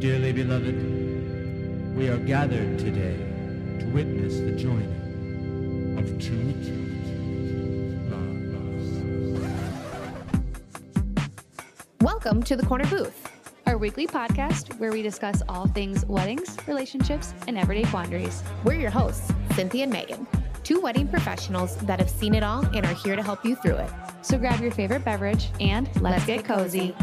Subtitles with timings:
[0.00, 3.18] Dearly beloved, we are gathered today
[3.80, 6.40] to witness the joining of two
[8.08, 8.88] loves.
[12.00, 13.30] Welcome to the Corner Booth,
[13.66, 18.42] our weekly podcast where we discuss all things weddings, relationships, and everyday quandaries.
[18.64, 20.26] We're your hosts, Cynthia and Megan,
[20.64, 23.76] two wedding professionals that have seen it all and are here to help you through
[23.76, 23.90] it.
[24.22, 26.96] So grab your favorite beverage and let's, Let's get get cozy.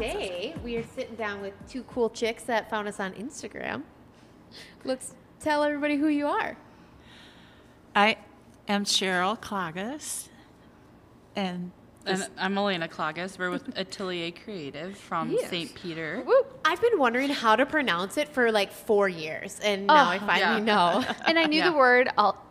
[0.00, 3.82] Today we are sitting down with two cool chicks that found us on Instagram.
[4.82, 6.56] Let's tell everybody who you are.
[7.94, 8.16] I
[8.66, 10.28] am Cheryl Klagas,
[11.36, 11.70] and
[12.06, 13.38] And I'm Alaena Klagas.
[13.38, 15.50] We're with Altelier Creative from Yes.
[15.50, 15.74] St.
[15.74, 16.24] Peter.
[16.64, 20.20] I've been wondering how to pronounce it for like four years, and now I Oh,
[20.20, 20.64] finally yeah.
[20.64, 21.04] know.
[21.26, 21.72] And I knew Yeah.
[21.72, 22.42] the word, I'll,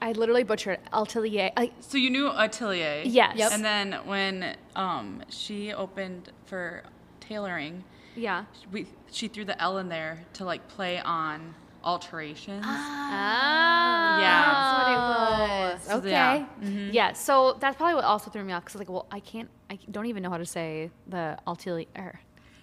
[0.00, 1.50] I literally butchered Atelier.
[1.54, 3.02] Like, So you knew Atelier.
[3.04, 3.36] Yes.
[3.36, 3.52] Yep.
[3.52, 6.82] And then when um, she opened for
[7.20, 7.84] tailoring,
[8.16, 8.44] yeah.
[8.72, 11.54] we, she threw the L in there to like play on
[11.84, 12.64] alterations.
[12.66, 14.20] Ah.
[14.20, 15.78] Yeah.
[15.78, 16.04] That's what it was.
[16.04, 16.10] Okay.
[16.10, 16.46] yeah.
[16.92, 19.78] Yeah, so that's probably what also threw me off because like, well, I can't, I
[19.90, 21.86] don't even know how to say the Atelier.
[21.96, 22.20] er,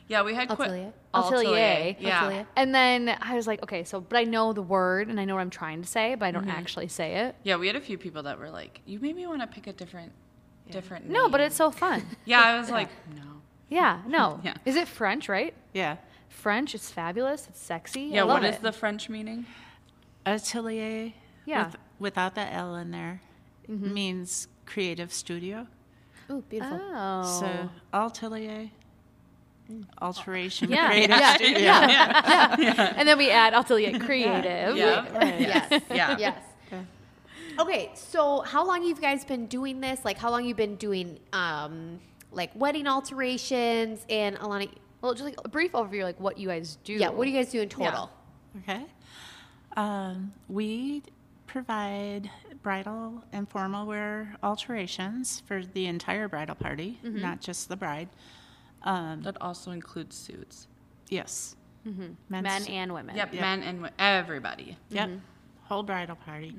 [0.08, 0.70] Yeah, we had quit.
[0.70, 0.94] Atelier.
[1.14, 1.96] Atelier.
[2.00, 2.26] Yeah.
[2.26, 2.48] Atelier.
[2.56, 5.36] And then I was like, okay, so but I know the word and I know
[5.36, 7.36] what I'm trying to say, but I don't actually say it.
[7.44, 9.68] Yeah, we had a few people that were like, "You made me want to pick
[9.68, 10.12] a different,
[10.70, 12.04] different." No, but it's so fun.
[12.26, 13.35] Yeah, I was like, no.
[13.70, 14.40] Yeah, no.
[14.44, 14.56] Yeah.
[14.66, 15.54] Is it French, right?
[15.74, 15.98] yeah,
[16.30, 18.02] French, it's fabulous, it's sexy.
[18.02, 18.62] Yeah, I love what is it.
[18.62, 19.46] the French meaning?
[20.26, 21.14] Atelier.
[21.46, 21.66] Yeah.
[21.68, 23.22] with, without the L in there
[23.68, 25.68] means creative studio.
[26.32, 26.80] Ooh, beautiful.
[26.82, 27.40] Oh.
[27.40, 28.70] So Atelier,
[30.02, 31.60] alteration yeah, creative yeah, studio.
[31.60, 32.94] yeah, yeah.
[32.98, 34.76] And then we add Altelier Creative.
[34.76, 35.38] Yeah.
[35.40, 35.84] Yes.
[35.90, 36.18] Yeah.
[36.18, 36.38] Yes.
[37.58, 40.04] Okay, so how long you guys been doing this?
[40.04, 42.00] Like, how long you been doing, um,
[42.36, 44.70] like wedding alterations and Alaena?
[45.02, 46.94] Well, just like a brief overview, like what you guys do.
[46.94, 48.10] Yeah, what do you guys do in total?
[48.64, 48.84] Okay.
[49.78, 51.04] Um, we
[51.48, 52.30] provide
[52.64, 58.10] bridal and formal wear alterations for the entire bridal party, not just the bride.
[58.84, 60.68] Um, That also includes suits.
[61.10, 61.56] yes.
[62.30, 63.16] Men and women.
[63.16, 64.76] Yep, men and wo- everybody.
[64.90, 65.10] Yep.
[65.66, 66.56] Whole bridal party.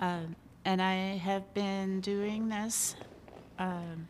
[0.00, 2.96] Um, and I have been doing this
[3.58, 4.08] um,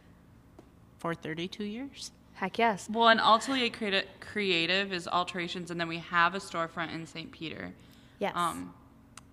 [1.03, 2.13] for 32 years.
[2.35, 2.89] Heck yes.
[2.89, 7.31] Well, an Atelier creati- Creative is alterations, and then we have a storefront in St.
[7.33, 7.73] Peter.
[8.21, 8.33] Yes.
[8.37, 8.73] Um,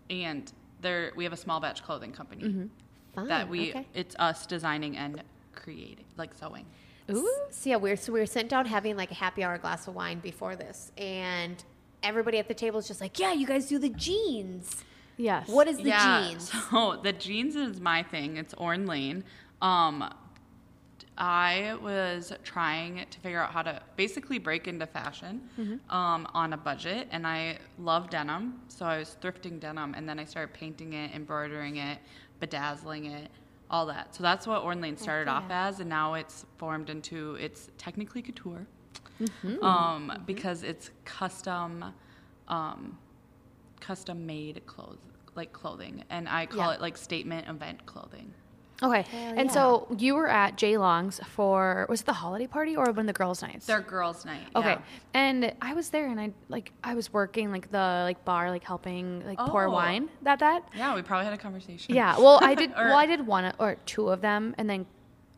[0.09, 2.68] and there we have a small batch clothing company
[3.13, 3.28] Fun.
[3.28, 3.85] that we Okay.
[3.94, 5.22] it's us designing and
[5.53, 6.66] creating, like sewing.
[7.12, 7.30] Ooh.
[7.52, 9.94] So yeah, we're so we were sitting down having like a happy hour glass of
[9.94, 11.63] wine before this, and
[12.01, 14.84] everybody at the table is just like, "Yeah, you guys do the jeans.
[15.18, 15.47] Yes.
[15.47, 16.30] What is the yeah.
[16.30, 18.38] jeans?" So the jeans is my thing.
[18.38, 19.24] It's Orin Lane.
[19.62, 20.12] Um,
[21.19, 25.94] I was trying to figure out how to basically break into fashion Mm-hmm.
[25.94, 30.18] um, on a budget, and I love denim, so I was thrifting denim, and then
[30.19, 32.00] I started painting it, embroidering it,
[32.40, 33.30] bedazzling it,
[33.69, 34.16] all that.
[34.16, 38.22] So that's what Orin Lane started off as, and now it's formed into it's technically
[38.22, 38.66] couture,
[39.22, 39.62] Mm-hmm.
[39.66, 41.84] um, because it's custom,
[42.47, 42.97] um,
[43.81, 45.00] custom made clothes
[45.36, 46.75] like clothing, and I call Yeah.
[46.75, 48.34] it like statement event clothing.
[48.81, 49.01] Okay.
[49.01, 49.53] Hell and yeah.
[49.53, 53.06] so you were at J Long's for was it the holiday party or one of
[53.07, 53.66] the girls' nights?
[53.66, 54.47] Their girls' night.
[54.56, 54.69] Okay.
[54.72, 54.81] yeah.
[55.13, 58.63] And I was there and I like I was working like the like bar like
[58.63, 59.72] helping like pour Oh.
[59.72, 60.63] wine that that.
[60.75, 61.94] Yeah, we probably had a conversation.
[61.94, 62.18] Yeah.
[62.18, 64.85] Well, I did Or- well I did one or two of them and then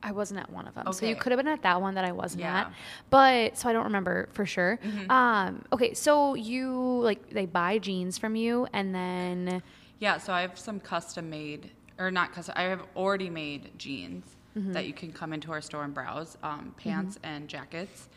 [0.04, 0.88] I wasn't at one of them.
[0.88, 0.98] Okay.
[0.98, 2.62] So you could have been at that one that I wasn't Yeah.
[2.62, 2.74] at.
[3.12, 4.80] But so I don't remember for sure.
[5.10, 9.62] Um okay, so you like they buy jeans from you and then
[10.00, 11.70] Yeah, so I have some custom made,
[12.00, 15.84] or not custom, I have already made jeans that you can come into our store
[15.86, 18.10] and browse, um, pants and jackets.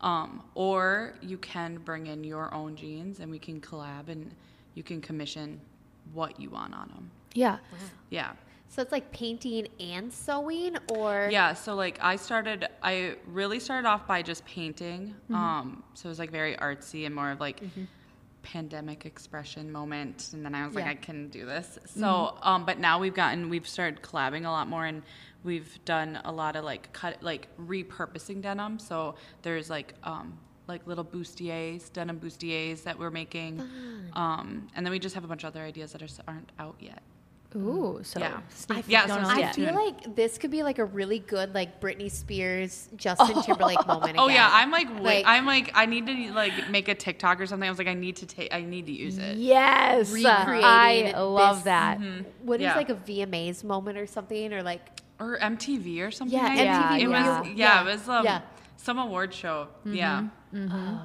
[0.00, 4.32] Um, or you can bring in your own jeans and we can collab and
[4.74, 5.60] you can commission
[6.12, 7.10] what you want on them.
[7.34, 7.58] yeah.
[8.10, 8.32] Yeah.
[8.68, 13.88] So it's like painting and sewing, or Yeah, so like I started, I really started
[13.88, 15.14] off by just painting.
[15.24, 15.34] Mm-hmm.
[15.34, 17.62] Um, so it was like very artsy and more of like
[18.42, 20.30] pandemic expression moment.
[20.32, 20.90] And then I was like, Yeah.
[20.92, 21.78] I can do this.
[21.86, 25.02] So, um, but now we've gotten, we've started collabing a lot more and
[25.44, 28.78] we've done a lot of like cut, like repurposing denim.
[28.78, 33.60] So there's like, um, like little bustiers, denim bustiers that we're making.
[34.12, 36.76] Um, and then we just have a bunch of other ideas that are, aren't out
[36.80, 37.02] yet.
[37.56, 38.40] Ooh, so Yeah.
[38.50, 39.76] sneak Yeah, so don't know I feel tuned.
[39.76, 44.16] like this could be like a really good like Britney Spears, Justin Timberlake moment.
[44.18, 47.40] Oh yeah, I'm like, wait, Like- I'm like, I need to like make a TikTok
[47.40, 47.66] or something.
[47.66, 49.38] I was like, I need to take, I need to use it.
[49.38, 51.98] Yes, Recreating I love this- that.
[52.00, 52.46] Mm-hmm.
[52.46, 52.76] What is Yeah.
[52.76, 54.82] like a VMAs moment or something, or like
[55.18, 56.38] Or MTV or something.
[56.38, 57.02] Yeah, I MTV think.
[57.02, 57.10] It video.
[57.10, 57.80] was, yeah, Yeah.
[57.80, 58.08] it was.
[58.08, 58.40] Um, Yeah.
[58.76, 59.68] Some award show.
[59.86, 59.94] Mm-hmm.
[59.94, 60.22] Yeah.
[60.52, 61.00] I, Ooh.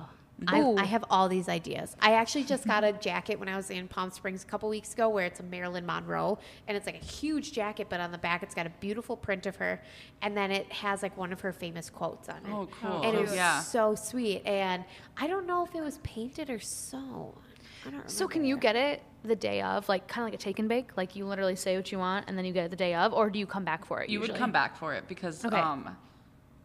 [0.48, 1.96] I have all these ideas.
[2.02, 4.94] I actually just got a jacket when I was in Palm Springs a couple weeks
[4.94, 6.38] ago, where it's a Marilyn Monroe,
[6.68, 9.46] and it's like a huge jacket, but on the back it's got a beautiful print
[9.46, 9.82] of her,
[10.22, 12.52] and then it has like one of her famous quotes on it.
[12.52, 13.04] Oh, cool.
[13.04, 13.60] And it was Yeah.
[13.60, 14.46] so sweet.
[14.46, 14.84] And
[15.18, 17.34] I don't know if it was painted or sewn.
[17.86, 18.10] I don't.
[18.10, 20.68] So can you get it the day of, like kind of like a take and
[20.68, 20.98] bake?
[20.98, 23.14] Like you literally say what you want and then you get it the day of,
[23.14, 24.10] or do you come back for it?
[24.10, 25.60] You would come back for it because Okay.
[25.60, 25.96] um,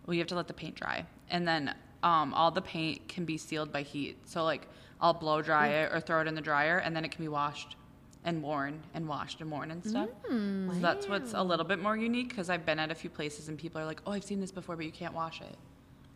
[0.06, 3.24] well, you have to let the paint dry, and then um, all the paint can
[3.24, 4.16] be sealed by heat.
[4.24, 4.68] So like,
[5.00, 7.28] I'll blow dry it or throw it in the dryer, and then it can be
[7.28, 7.76] washed
[8.24, 10.08] and worn and washed and worn and stuff.
[10.30, 10.74] Mm.
[10.74, 13.48] So that's what's a little bit more unique because I've been at a few places
[13.48, 15.56] and people are like, "Oh, I've seen this before, but you can't wash it."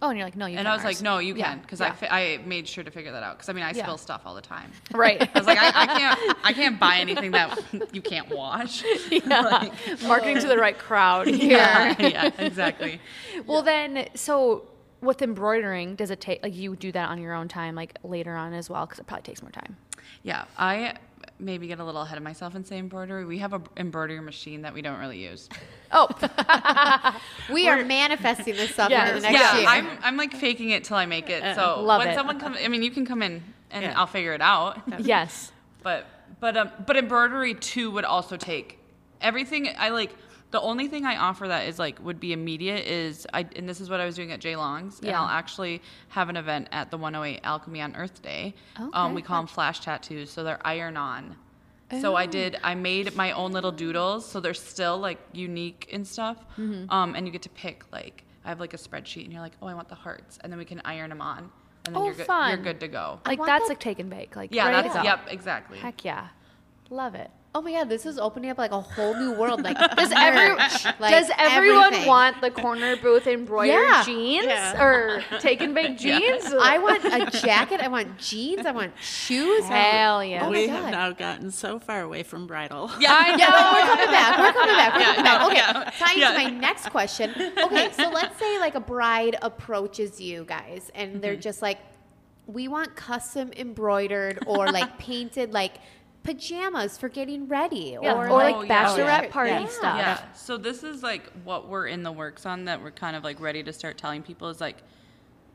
[0.05, 0.57] Oh, and you're like, no, you.
[0.57, 0.67] Can't.
[0.67, 0.97] And I was ours.
[0.97, 1.87] like, "No, you Yeah, can," because yeah.
[1.87, 3.37] I, fi- I made sure to figure that out.
[3.37, 3.85] Because I mean, I Yeah.
[3.85, 4.73] spill stuff all the time.
[4.93, 5.23] right.
[5.23, 7.57] I was like, I, I can't, I can't buy anything that
[7.93, 8.83] you can't wash.
[9.13, 9.69] yeah.
[10.03, 11.57] Marketing to the right crowd here.
[11.59, 13.01] yeah, yeah, exactly.
[13.47, 14.67] Well, then, so
[15.03, 18.35] with embroidering, does it take like you do that on your own time, like later
[18.37, 18.87] on as well?
[18.87, 19.77] Because it probably takes more time.
[20.23, 20.95] Yeah, I
[21.39, 23.25] maybe get a little ahead of myself and say embroidery.
[23.25, 25.49] We have an embroidery machine that we don't really use.
[25.91, 26.09] Oh,
[27.53, 29.09] We are manifesting this stuff Yes.
[29.09, 29.69] into the next yeah, year.
[29.69, 31.43] I'm I'm like faking it till I make it.
[31.57, 32.15] So Love when it.
[32.15, 33.95] someone comes, I mean, you can come in and Yeah.
[33.99, 34.81] I'll figure it out.
[35.01, 35.51] yes.
[35.83, 36.07] But
[36.41, 38.79] but um but embroidery too would also take
[39.21, 39.69] everything.
[39.77, 40.15] I like
[40.53, 43.81] the only thing I offer that is like would be immediate is I and this
[43.81, 45.21] is what I was doing at J Long's and Yeah.
[45.21, 48.55] I'll actually have an event at the 108 Alchemy on Earth Day.
[48.79, 48.89] Okay.
[48.93, 51.37] Um, we call them flash tattoos, so they're iron on.
[52.01, 52.57] So I did.
[52.63, 56.39] I made my own little doodles, so they're still like unique and stuff.
[56.57, 56.91] Mm-hmm.
[56.91, 59.53] Um, and you get to pick like I have like a spreadsheet, and you're like,
[59.61, 61.51] oh, I want the hearts, and then we can iron them on,
[61.85, 62.27] and then Oh, you're good.
[62.27, 62.49] fun.
[62.51, 63.21] You're good to go.
[63.27, 64.37] Like that's that- like take and bake.
[64.37, 65.03] Like Yeah, ready that's go.
[65.03, 65.79] yep, exactly.
[65.79, 66.29] Heck yeah,
[66.89, 67.31] love it.
[67.55, 69.63] Oh my god, this is opening up like a whole new world.
[69.63, 72.09] Like Does every like does everyone everything.
[72.09, 74.03] want the corner booth embroidered Yeah.
[74.05, 74.83] jeans Yeah.
[74.83, 76.47] or take and bake jeans?
[76.53, 77.81] I want a jacket.
[77.81, 78.65] I want jeans.
[78.65, 79.65] I want shoes.
[79.67, 80.47] Hell yeah.
[80.47, 80.77] Oh we God.
[80.83, 82.91] have now gotten so far away from bridal.
[82.99, 84.39] Yeah, I Yeah, we're coming back.
[84.39, 84.95] We're coming back.
[84.95, 85.47] We're coming back.
[85.47, 86.33] Okay, yeah, tying yeah.
[86.33, 87.31] to my next question.
[87.65, 91.41] Okay, so let's say like a bride approaches you guys, and they're Mm-hmm.
[91.41, 91.79] just like,
[92.47, 95.75] "We want custom embroidered or like painted like
[96.23, 99.29] pajamas for getting ready, Yeah, or, or, like, Oh, bachelorette Yeah.
[99.31, 99.67] party Yeah.
[99.67, 99.97] stuff.
[99.97, 100.33] Yeah.
[100.35, 103.41] So this is like what we're in the works on that we're kind of like
[103.41, 104.79] ready to start telling people is like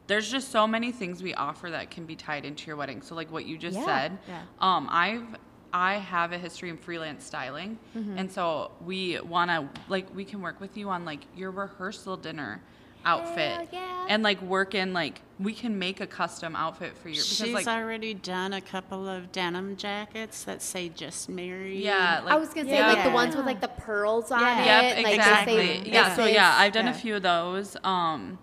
[0.07, 3.01] there's just so many things we offer that can be tied into your wedding.
[3.01, 3.85] So like what you just Yeah.
[3.85, 4.17] said.
[4.27, 4.41] Yeah.
[4.59, 5.23] Um I've
[5.73, 7.77] I have a history in freelance styling.
[7.95, 8.17] Mm-hmm.
[8.17, 12.15] And so we want to like we can work with you on like your rehearsal
[12.17, 12.61] dinner
[13.07, 14.05] outfit Hell yeah.
[14.09, 17.53] and like work in like we can make a custom outfit for you because She's
[17.53, 22.37] like already done a couple of denim jackets that say "Just Married." yeah like I
[22.37, 22.93] was gonna say yeah.
[22.93, 24.61] like the ones with like the pearls on Yeah.
[24.61, 24.65] it.
[24.97, 25.55] Yep, like exactly.
[25.55, 27.77] Say yeah, so yeah, I've done a few of those.
[27.83, 28.39] Um,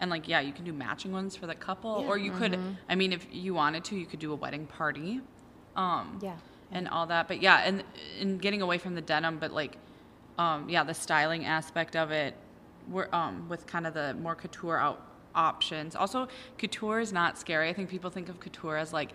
[0.00, 2.58] and like, yeah, you can do matching ones for the couple, or you could.
[2.88, 5.20] I mean, if you wanted to, you could do a wedding party.
[5.76, 6.36] Um, Yeah.
[6.72, 7.84] And all that, but yeah, and
[8.20, 9.76] and getting away from the denim, but like,
[10.38, 12.34] um, yeah, the styling aspect of it,
[12.88, 15.00] we're um with kind of the more couture out
[15.34, 15.96] options.
[15.96, 17.68] Also, couture is not scary.
[17.68, 19.12] I think people think of couture as like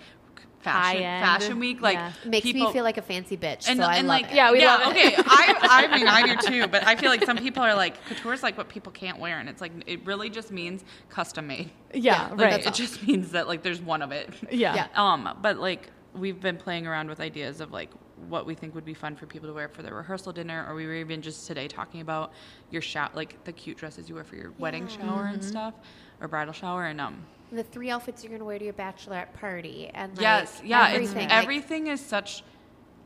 [0.60, 2.12] fashion fashion week, like Yeah.
[2.26, 3.70] Makes people, me feel like a fancy bitch.
[3.70, 4.36] and, so I and love like it.
[4.36, 4.88] Yeah, we love it.
[4.88, 8.04] okay I, I mean i do too but i feel like some people are like
[8.08, 11.48] couture is like what people can't wear and it's like it really just means custom
[11.48, 12.66] made Yeah, like right.
[12.66, 14.74] it just means that like there's one of it yeah.
[14.76, 14.88] Yeah.
[14.96, 17.92] um but like we've been playing around with ideas of like
[18.30, 20.74] what we think would be fun for people to wear for their rehearsal dinner or
[20.76, 22.32] we were even just today talking about
[22.72, 25.48] your shower like the cute dresses you wear for your wedding shower and Mm-hmm.
[25.50, 25.74] stuff
[26.20, 29.90] or bridal shower and um the three outfits you're gonna wear to your bachelorette party
[29.94, 31.04] and like, yes yeah everything.
[31.24, 32.44] it's like- everything is such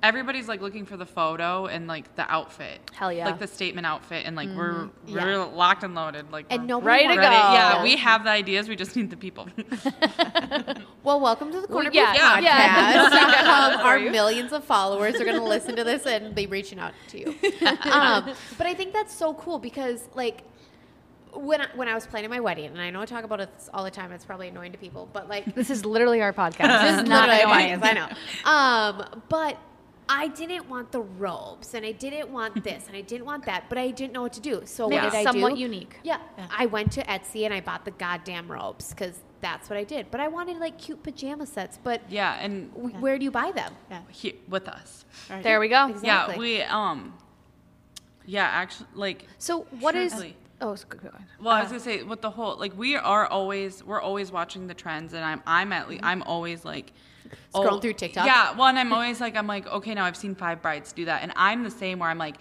[0.04, 3.26] everybody's like looking for the photo and like the outfit Hell yeah.
[3.26, 6.88] like the statement outfit and like we're we're locked and loaded like and we're nobody
[7.06, 7.22] Ready to go.
[7.22, 7.84] yeah Yeah.
[7.84, 9.48] we have the ideas we just need the people
[11.04, 12.38] Well, welcome to the Corner yeah, yeah.
[12.38, 13.12] podcast.
[13.12, 13.76] Yeah.
[13.80, 16.94] um, our millions of followers are going to listen to this and be reaching out
[17.10, 17.28] to you.
[17.92, 20.44] Um, but I think that's so cool because, like,
[21.34, 23.50] when I, when I was planning my wedding, and I know I talk about it
[23.74, 26.82] all the time, it's probably annoying to people, but like, This is literally our podcast.
[26.84, 27.80] this This is not literally annoying.
[27.80, 29.02] my I know.
[29.12, 29.58] Um, but
[30.10, 33.66] I didn't want the robes, and I didn't want this, and I didn't want that,
[33.70, 34.62] but I didn't know what to do.
[34.66, 35.32] So Make what did I do?
[35.32, 35.98] somewhat unique.
[36.04, 39.84] Yeah, I went to Etsy and I bought the goddamn robes because that's what I
[39.84, 40.12] did.
[40.12, 41.80] But I wanted like cute pajama sets.
[41.84, 43.74] But yeah and w- where do you buy them?
[44.10, 45.44] he, with us Right.
[45.44, 45.88] There we go.
[45.90, 46.36] Exactly.
[46.36, 47.14] yeah we um
[48.26, 50.12] yeah actually like So what is?
[50.12, 50.38] Truthfully.
[50.62, 51.26] Oh, so go go ahead.
[51.42, 54.68] Well, I was gonna say with the whole like we are always we're always watching
[54.68, 56.94] the trends, and I'm I'm at least I'm always like
[57.54, 58.26] oh, through TikTok?
[58.26, 61.06] Yeah, well, and I'm always like I'm like okay, now I've seen five brides do
[61.06, 62.38] that, and I'm the same where I'm like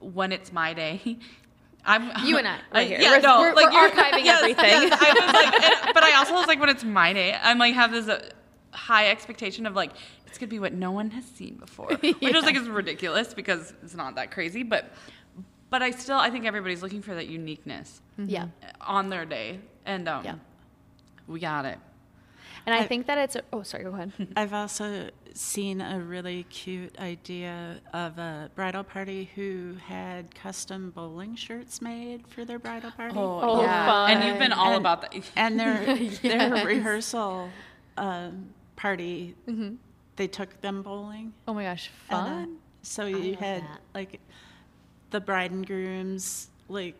[0.00, 1.18] when it's my day.
[1.84, 3.00] I'm You and I, right here.
[3.00, 4.64] yeah, We're- no, we're- like we're you're- archiving yes, everything.
[4.64, 7.58] yes, I was like, and- but I also was like, when it's my day, I'm
[7.58, 8.28] like have this uh,
[8.70, 9.90] high expectation of like
[10.28, 13.74] it's gonna be what no one has seen before, which is like is ridiculous because
[13.82, 14.92] it's not that crazy, but
[15.70, 18.46] but I still I think everybody's looking for that uniqueness Yeah.
[18.80, 20.34] on their day, and um, Yeah.
[21.26, 21.78] we got it.
[22.66, 23.36] And I think that it's.
[23.36, 23.84] A, oh, sorry.
[23.84, 24.12] Go ahead.
[24.36, 31.34] I've also seen a really cute idea of a bridal party who had custom bowling
[31.36, 33.14] shirts made for their bridal party.
[33.16, 35.14] Oh, oh yeah, and you've been all And- about that.
[35.36, 37.48] And their their rehearsal
[37.96, 39.34] um, party,
[40.16, 41.32] they took them bowling.
[41.48, 42.56] Oh my gosh, And, uh, fun.
[42.82, 43.80] so you had that.
[43.94, 44.20] like
[45.10, 46.94] the bride and groom's like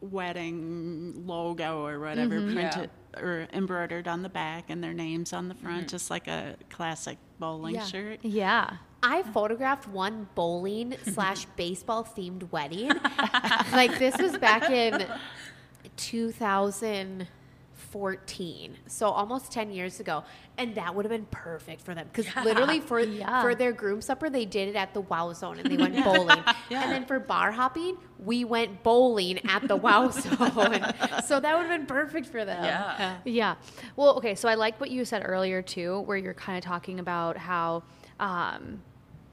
[0.00, 5.54] wedding logo or whatever printed or embroidered on the back and their names on the
[5.54, 5.86] front, mm-hmm.
[5.88, 7.84] just like a classic bowling Yeah.
[7.84, 8.20] shirt.
[8.22, 8.76] Yeah.
[9.02, 12.88] I photographed one bowling slash baseball themed wedding.
[13.72, 15.06] like this was back in
[17.98, 20.24] 2014, so almost 10 years ago,
[20.58, 23.40] and that would have been perfect for them because literally for Yeah.
[23.42, 26.42] for their groom supper they did it at the Wow Zone and they went bowling,
[26.70, 30.82] and then for bar hopping we went bowling at the Wow Zone,
[31.24, 32.64] so that would have been perfect for them.
[32.64, 33.16] Yeah.
[33.24, 33.54] Yeah.
[33.96, 34.34] Well, okay.
[34.34, 37.82] So I like what you said earlier too, where you're kind of talking about how
[38.20, 38.82] um,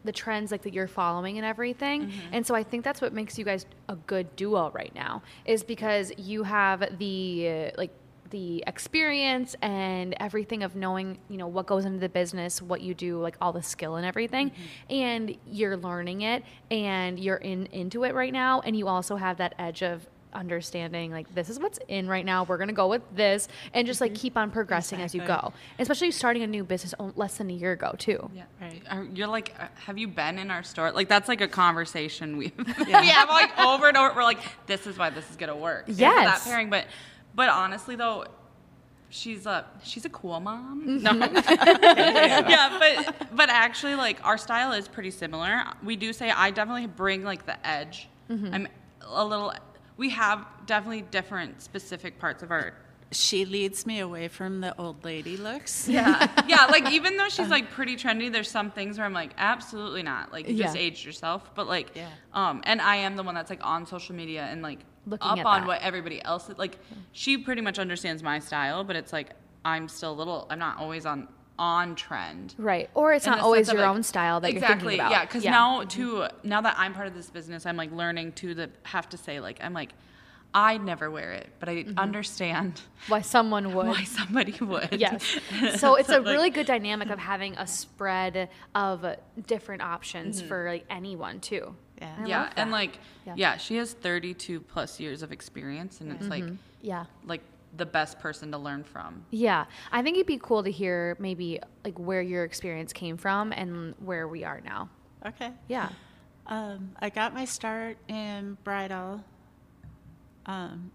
[0.03, 2.11] the trends like that you're following and everything.
[2.31, 5.63] And so I think that's what makes you guys a good duo right now, is
[5.63, 7.91] because you have the uh, like
[8.31, 12.93] the experience and everything of knowing you know what goes into the business what you
[12.93, 14.51] do like all the skill and everything
[14.89, 19.37] and you're learning it and you're in into it right now and you also have
[19.37, 22.87] that edge of understanding like this is what's in right now we're going to go
[22.87, 26.63] with this and just like keep on progressing as you go especially starting a new
[26.63, 28.43] business less than a year ago too Yeah.
[28.61, 28.81] Right.
[29.13, 30.91] You're like, uh, have you been in our store?
[30.91, 32.53] Like that's like a conversation we
[32.85, 34.15] we have like over and over.
[34.15, 35.87] We're like, this is why this is gonna work.
[35.87, 36.43] This is Yes.
[36.43, 36.69] that pairing.
[36.69, 36.85] But
[37.35, 38.25] but honestly though,
[39.09, 41.01] she's a she's a cool mom.
[41.01, 41.11] No.
[41.15, 45.63] yeah, but but actually like our style is pretty similar.
[45.83, 48.07] We do say I definitely bring like the edge.
[48.29, 48.67] I'm
[49.05, 49.53] a little.
[49.97, 52.73] We have definitely different specific parts of our
[53.11, 55.87] She leads me away from the old lady looks.
[55.89, 56.65] yeah, yeah.
[56.67, 60.31] Like even though she's like pretty trendy, there's some things where I'm like, absolutely not.
[60.31, 60.81] Like you just Yeah.
[60.81, 61.53] aged yourself.
[61.55, 62.07] But like, Yeah.
[62.33, 65.45] um, and I am the one that's like on social media and like Looking up
[65.45, 65.67] on that.
[65.67, 66.49] what everybody else.
[66.57, 66.77] Like
[67.11, 69.31] she pretty much understands my style, but it's like
[69.65, 70.47] I'm still a little.
[70.49, 71.27] I'm not always on
[71.59, 72.55] on trend.
[72.57, 75.11] right or it's in not always your like- own style that exactly, you're thinking about
[75.11, 78.55] Yeah, because now too, now that I'm part of this business, I'm like learning to
[78.55, 79.93] the have to say like I'm like.
[80.53, 81.97] I never wear it, but I Mm-hmm.
[81.97, 84.89] understand why someone would why somebody would.
[84.99, 85.23] Yes.
[85.77, 89.05] So it's a like- really good dynamic of having a spread of
[89.47, 91.73] different options for like anyone too.
[92.01, 92.15] Yeah.
[92.19, 93.33] I yeah and like Yeah.
[93.37, 93.57] yeah.
[93.57, 96.43] she has 32 plus years of experience and it's like
[96.81, 97.05] Yeah.
[97.25, 97.41] like
[97.77, 101.59] the best person to learn from Yeah, I think it'd be cool to hear maybe
[101.85, 104.89] like where your experience came from and where we are now.
[105.25, 105.51] Okay.
[105.69, 105.89] Yeah.
[106.47, 109.23] Um, I got my start in bridal
[110.47, 110.91] um,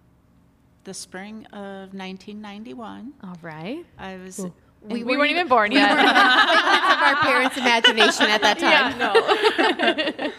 [0.84, 3.12] the spring of 1991.
[3.22, 3.86] All right.
[3.98, 4.44] I was.
[4.82, 5.88] We, we weren't even born yet.
[5.96, 8.98] Figments of our parents' imagination at that time.
[8.98, 10.32] no.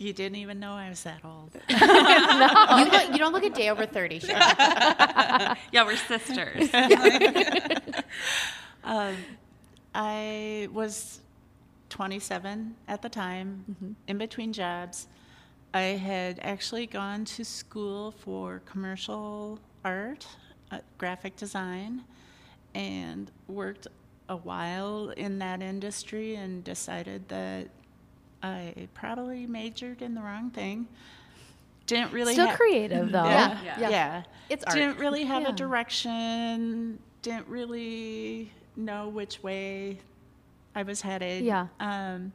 [0.00, 1.50] You didn't even know I was that old.
[1.68, 1.76] You,
[2.90, 4.30] look, you don't look a day over 30, sure.
[4.34, 5.54] yeah
[5.84, 6.70] we're sisters
[9.94, 11.20] I was
[11.90, 15.06] 27 at the time, in between jobs.
[15.74, 20.26] I had actually gone to school for commercial art,
[20.70, 22.04] uh, graphic design,
[22.74, 23.86] and worked
[24.30, 27.68] a while in that industry and decided that
[28.42, 30.88] I probably majored in the wrong thing.
[31.86, 33.24] Didn't really Still ha- creative though.
[33.24, 33.58] Yeah.
[33.64, 33.80] yeah.
[33.80, 33.88] Yeah.
[33.90, 34.22] yeah.
[34.48, 34.76] It's art.
[34.76, 35.48] Didn't really have Yeah.
[35.50, 36.98] a direction.
[37.22, 39.98] Didn't really know which way
[40.74, 41.44] I was headed.
[41.44, 41.66] Yeah.
[41.80, 42.32] Um,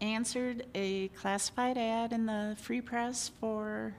[0.00, 3.94] answered a classified ad in the Free Press for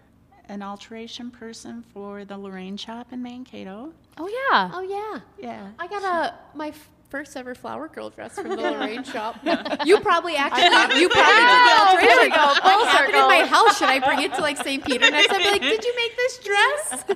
[0.47, 3.91] an alteration person for the Lorraine shop in Mankato.
[4.17, 4.71] Oh yeah.
[4.73, 5.19] Oh, yeah.
[5.43, 5.67] Yeah.
[5.79, 9.37] I got a my f- first ever flower girl dress from the Lorraine shop.
[9.85, 12.17] You probably actually you probably did the alteration.
[12.17, 13.21] There go, full I circle.
[13.21, 13.77] in my house.
[13.77, 14.83] Should I bring it to like St.
[14.83, 15.39] Peter next time?
[15.39, 17.05] Be like, did you make this dress?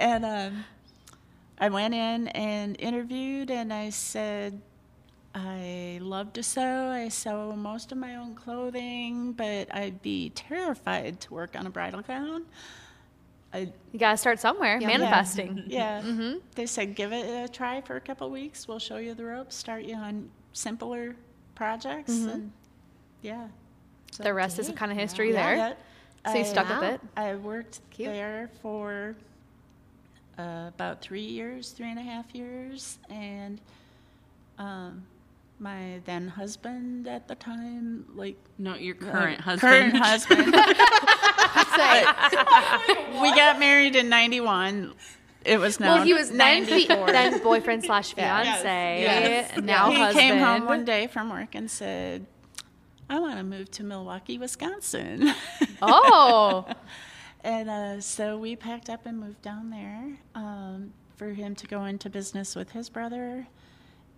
[0.00, 0.64] And um,
[1.58, 4.60] I went in and interviewed, and I said,
[5.34, 6.90] I love to sew.
[6.90, 11.70] I sew most of my own clothing, but I'd be terrified to work on a
[11.70, 12.44] bridal gown.
[13.52, 14.78] I, You gotta start somewhere.
[14.80, 15.64] Manifesting.
[15.66, 16.02] yeah.
[16.04, 18.68] mm-hmm They said, give it a try for a couple weeks.
[18.68, 21.16] We'll show you the ropes, start you on simpler
[21.54, 22.10] projects.
[22.10, 22.52] And
[23.22, 23.48] yeah.
[24.12, 25.76] So The rest is kind of history yeah, there.
[26.32, 27.00] So you stuck with it?
[27.16, 28.10] I worked Cute.
[28.12, 29.16] there for
[30.38, 33.60] uh, about three years, three and a half years, and
[34.58, 35.04] um,
[35.60, 39.92] my then husband at the time, like No, your current husband.
[39.92, 40.54] current husband,
[43.22, 44.94] we got married in '91.
[45.44, 47.06] It was now Well, he was 94.
[47.06, 48.42] then boyfriend slash Yeah.
[48.42, 49.00] fiance.
[49.02, 49.56] Yes.
[49.62, 50.18] Now he husband.
[50.20, 52.26] came home one day from work and said,
[53.08, 55.32] "I want to move to Milwaukee, Wisconsin."
[55.80, 56.66] Oh,
[57.44, 61.84] And uh, so we packed up and moved down there um, for him to go
[61.84, 63.46] into business with his brother,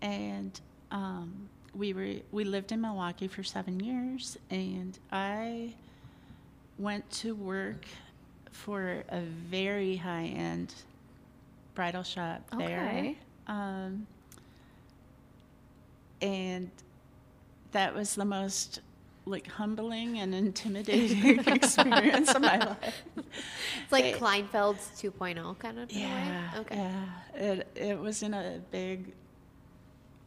[0.00, 0.58] and
[0.90, 5.74] um, we were we lived in Milwaukee for seven years, and I
[6.78, 7.84] went to work
[8.50, 10.74] for a very high end
[11.74, 12.80] bridal shop there.
[12.88, 13.18] Okay.
[13.46, 14.06] Um,
[16.20, 16.70] and
[17.72, 18.80] that was the most
[19.26, 23.02] like humbling and intimidating experience of my life.
[23.16, 26.00] It's like They- Kleinfeld's 2.0 kind of a way?
[26.00, 26.50] Yeah.
[26.58, 26.76] Okay.
[26.76, 27.04] Yeah.
[27.34, 29.12] It it was in a big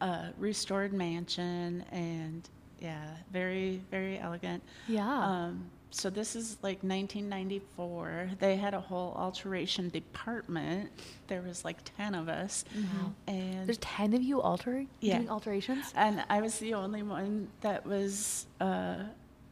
[0.03, 2.47] uh, restored mansion and
[2.79, 4.61] yeah, very very elegant.
[4.87, 5.25] yeah.
[5.29, 8.29] Um, so this is like 1994.
[8.39, 10.89] They had a whole alteration department.
[11.27, 12.65] There was like 10 of us,
[13.27, 14.87] and There's 10 of you altering?
[15.01, 15.17] Yeah.
[15.17, 15.93] Doing alterations?
[15.95, 19.03] and I was the only one that was uh,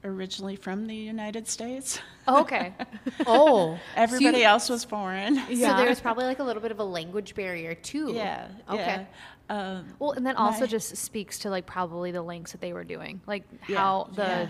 [0.03, 1.99] originally from the United States.
[2.27, 2.73] Oh, okay.
[3.27, 3.77] Oh.
[3.95, 5.35] Everybody you- else was foreign.
[5.49, 5.77] Yeah.
[5.77, 8.13] So there's probably like a little bit of a language barrier too.
[8.13, 8.47] Yeah.
[8.69, 8.77] Okay.
[8.79, 9.05] Yeah.
[9.49, 12.73] Um, Well, and that also My- just speaks to like probably the links that they
[12.73, 14.49] were doing, like Yeah, how the yeah.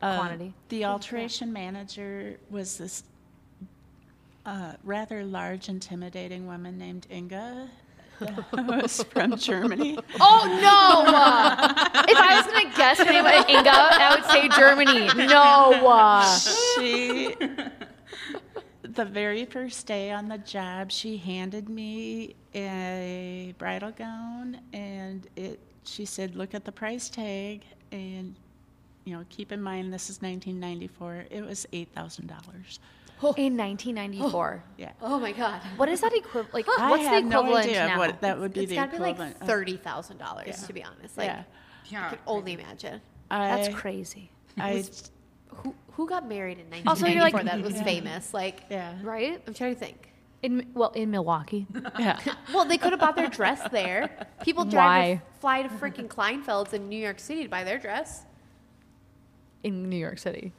[0.00, 0.54] uh, quantity.
[0.68, 3.02] the alteration manager was this
[4.46, 7.68] uh, rather large, intimidating woman named Inga.
[8.52, 9.98] Was from Germany.
[10.20, 11.12] Oh no!
[11.12, 15.08] Uh, if I was gonna guess her name Inga, I would say Germany.
[15.26, 15.88] No.
[15.88, 17.34] Uh, she
[18.94, 25.58] the very first day on the job she handed me a bridal gown and it
[25.84, 28.34] she said look at the price tag and
[29.04, 32.78] you know keep in mind this is 1994 it was $8000
[33.36, 34.64] in 1994.
[34.78, 35.60] yeah Oh my god.
[35.76, 36.52] What is that equivalent?
[36.54, 37.98] Like, I what's the have no equivalent idea now?
[37.98, 40.72] what that would be It's the gotta be like equivalent of- thirty thousand dollars to
[40.72, 41.16] be honest.
[41.16, 41.42] Like yeah
[41.88, 42.06] Yeah.
[42.06, 43.00] I could only imagine.
[43.30, 44.84] That's crazy, I,
[45.56, 48.32] Who who got married in Also, 1994 you're like- that was famous?
[48.34, 49.42] Like yeah right?
[49.46, 50.08] I'm trying to think.
[50.42, 51.66] In well, in Milwaukee.
[51.98, 52.18] yeah
[52.54, 54.26] Well, they could have bought their dress there.
[54.42, 58.24] People drive to fly to freaking Kleinfeld's in New York City to buy their dress.
[59.62, 60.52] in New York City.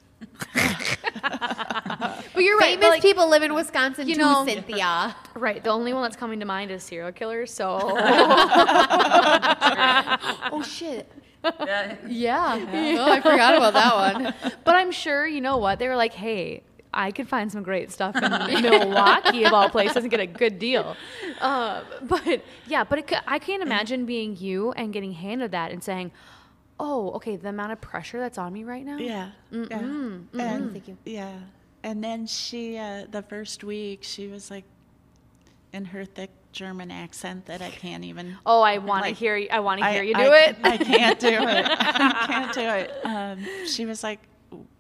[2.34, 5.14] But you're right, Famous like, people live in Wisconsin you too, know- Cynthia.
[5.36, 5.62] Right.
[5.64, 7.54] The only one that's coming to mind is serial killers.
[7.54, 7.80] So
[10.52, 11.12] oh shit.
[11.44, 11.96] Yeah.
[12.08, 12.98] Yeah.
[13.00, 14.34] Oh, I forgot about that one.
[14.64, 16.14] But I'm sure you know what they were like.
[16.14, 20.28] Hey, I could find some great stuff in Milwaukee of all places and get a
[20.28, 20.96] good deal.
[21.42, 25.72] Uh, but yeah, but it, c- I can't imagine being you and getting handed that
[25.72, 26.12] and saying,
[26.80, 29.32] "Oh, okay, the amount of pressure that's on me right now." Yeah.
[29.52, 29.80] yeah.
[29.80, 30.98] And Thank you.
[31.06, 31.40] Yeah.
[31.84, 34.64] And then she, uh, the first week, she was like,
[35.74, 38.38] in her thick German accent that I can't even.
[38.46, 39.36] Oh, I want to Like, hear.
[39.36, 40.56] you I want to I- hear you do ca- it.
[40.64, 41.38] I can't do it.
[41.70, 42.92] I can't do it.
[43.04, 44.20] Um, she was like,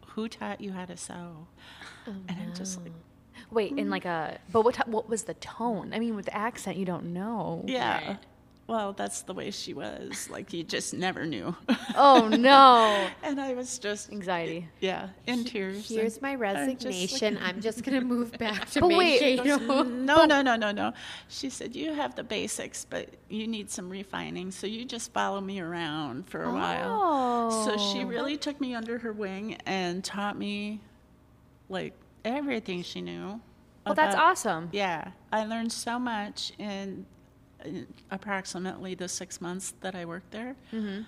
[0.07, 1.47] "Who taught you how to sew?"
[2.05, 2.91] and I'm just like,
[3.51, 4.39] Wait, in like a.
[4.51, 4.87] But what?
[4.87, 5.93] What was the tone?
[5.93, 7.63] I mean, with the accent, you don't know.
[7.67, 8.17] "Yeah."
[8.73, 8.83] Right.
[8.83, 10.27] Well, that's the way she was.
[10.31, 11.55] Like you just never knew.
[11.95, 13.07] Oh no!
[13.23, 14.67] and I was just, Anxiety.
[14.81, 15.87] yeah, in tears.
[15.87, 17.39] Here's and my I'm just like- resignation.
[17.43, 19.83] I'm just gonna move back to But wait, Mankato.
[19.83, 20.93] No, no, no, no, no.
[21.27, 24.49] She said, You have the basics, but you need some refining.
[24.51, 27.51] So you just follow me around for a while.
[27.65, 28.05] So she Oh.
[28.07, 30.81] really took me under her wing and taught me
[31.69, 31.93] like
[32.25, 33.39] everything she knew.
[33.85, 34.69] Well, that's awesome.
[34.71, 35.11] Yeah.
[35.31, 37.05] I learned so much in, in
[38.11, 40.55] approximately the six months that I worked there.
[40.71, 41.01] Mm-hmm.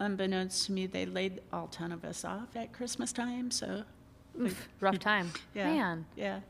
[0.00, 3.50] Unbeknownst to me, they laid all 10 of us off at Christmas time.
[3.50, 3.82] So,
[4.36, 5.30] like, Rough time.
[5.54, 5.72] yeah.
[5.72, 6.06] Man.
[6.16, 6.40] Yeah.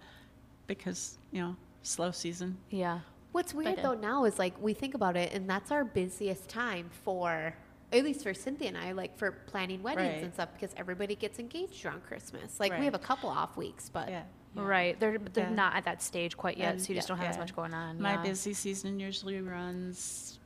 [0.66, 2.58] Because, you know, slow season.
[2.70, 3.00] Yeah.
[3.32, 5.84] What's weird But, uh, though now is like we think about it, and that's our
[5.84, 7.54] busiest time for,
[7.92, 10.22] at least for Cynthia and I, like for planning weddings Right.
[10.24, 12.58] and stuff, because everybody gets engaged around Christmas.
[12.60, 14.22] Like we have a couple off weeks, but Yeah.
[14.54, 14.98] Right.
[14.98, 15.54] They're they're Yeah.
[15.54, 17.74] not at that stage quite yet, And- so you just don't have as much going
[17.74, 18.00] on.
[18.00, 18.22] My yeah.
[18.22, 20.38] busy season usually runs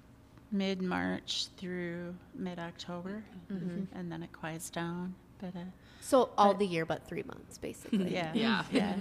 [0.50, 3.96] mid March through mid October, Mm-hmm.
[3.98, 5.14] and then it quiets down.
[5.40, 5.64] But uh,
[6.00, 8.12] so all the year but three months basically.
[8.14, 8.64] yeah, Yeah.
[8.70, 8.96] yeah.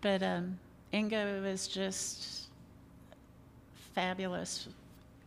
[0.00, 0.58] But um,
[0.94, 2.48] Inga was just
[3.94, 4.68] fabulous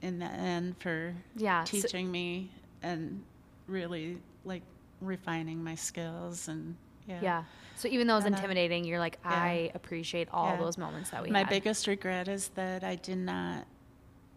[0.02, 2.50] in the end for Yeah, so- teaching me
[2.82, 3.24] and
[3.68, 4.62] really like
[5.02, 6.76] refining my skills and
[7.08, 7.20] yeah.
[7.22, 7.44] Yeah.
[7.76, 10.58] So even though it was And I- intimidating, you're like, I appreciate all Yeah.
[10.58, 11.34] those moments that we had.
[11.34, 11.50] My had.
[11.50, 13.66] biggest regret is that I did not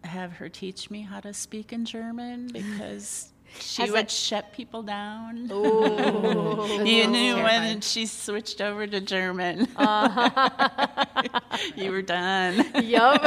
[0.03, 4.51] have her teach me how to speak in German because she Has would that- shut
[4.53, 5.49] people down.
[5.51, 6.83] Ooh.
[6.85, 7.61] You knew terrifying.
[7.63, 9.67] when she switched over to German.
[9.75, 11.05] Uh-huh.
[11.75, 12.65] you were done.
[12.83, 13.21] Yup.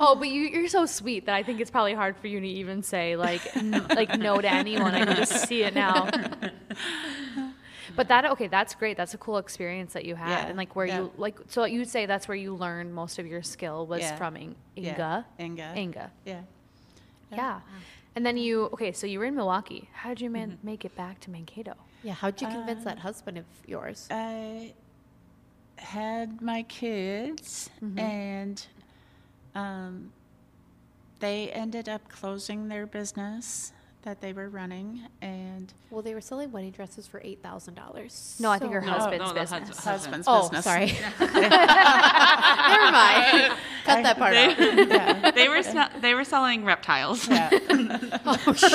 [0.00, 2.46] Oh, but you, you're so sweet that I think it's probably hard for you to
[2.46, 4.94] even say like n- like no to anyone.
[4.94, 6.08] I can just see it now.
[7.94, 8.96] But that okay, that's great.
[8.96, 10.98] That's a cool experience that you had, Yeah, and like where yeah.
[11.00, 11.36] you like.
[11.48, 14.16] So you'd say that's where you learned most of your skill was Yeah.
[14.16, 15.26] from In- Yeah, Inga.
[15.38, 15.72] Inga.
[15.76, 16.10] Inga.
[16.24, 16.40] Yeah.
[17.30, 17.60] Yeah.
[18.14, 19.88] And then you okay, so you were in Milwaukee.
[19.92, 21.74] How did you man- make it back to Mankato?
[22.02, 24.08] Yeah, how'd you convince Uh, that husband of yours?
[24.10, 24.72] I
[25.76, 27.98] had my kids, Mm-hmm.
[27.98, 28.66] and
[29.54, 30.12] um,
[31.20, 36.50] they ended up closing their business that they were running, and Well, they were selling
[36.50, 38.36] wedding dresses for eight thousand dollars.
[38.40, 39.68] No, I think her No, husband's no, the business.
[39.68, 40.64] hus- husband's Oh, business.
[40.64, 40.86] sorry.
[41.20, 43.52] Never mind.
[43.84, 44.58] Cut that part out.
[44.88, 47.28] yeah, They were sna- they were selling reptiles.
[47.28, 48.18] Yeah, yeah.
[48.26, 48.72] Oh shit.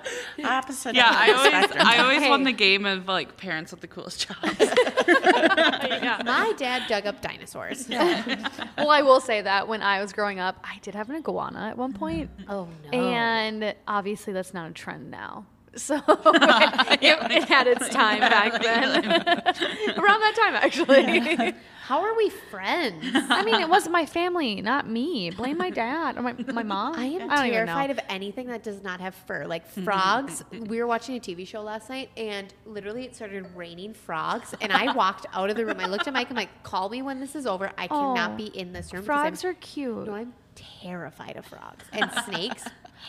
[0.44, 0.96] Opposite.
[0.96, 1.86] I end of the always spectrum.
[1.86, 4.56] I always won the game of like parents with the coolest jobs.
[4.60, 6.22] yeah.
[6.24, 7.88] My dad dug up dinosaurs.
[7.88, 11.68] well, I will say that when I was growing up, I did have an iguana
[11.68, 12.30] at one point.
[12.38, 12.44] Mm.
[12.48, 12.98] Oh no.
[12.98, 15.46] And obviously, that's not a trend now.
[15.74, 19.06] So it, it had its time back then.
[19.06, 21.54] Around that time, actually.
[21.84, 23.04] How are we friends?
[23.12, 25.30] I mean, it was my family, not me.
[25.30, 26.94] Blame my dad or my, my mom.
[26.94, 30.44] I am don't terrified of anything that does not have fur, like frogs.
[30.52, 34.54] we were watching a TV show last night, and literally it started raining frogs.
[34.60, 35.80] And I walked out of the room.
[35.80, 36.30] I looked at Mike.
[36.30, 37.72] I'm like, "Call me when this is over.
[37.76, 39.02] I cannot Oh, be in this room.
[39.02, 40.06] Frogs are cute.
[40.06, 42.64] No, I'm terrified of frogs and snakes.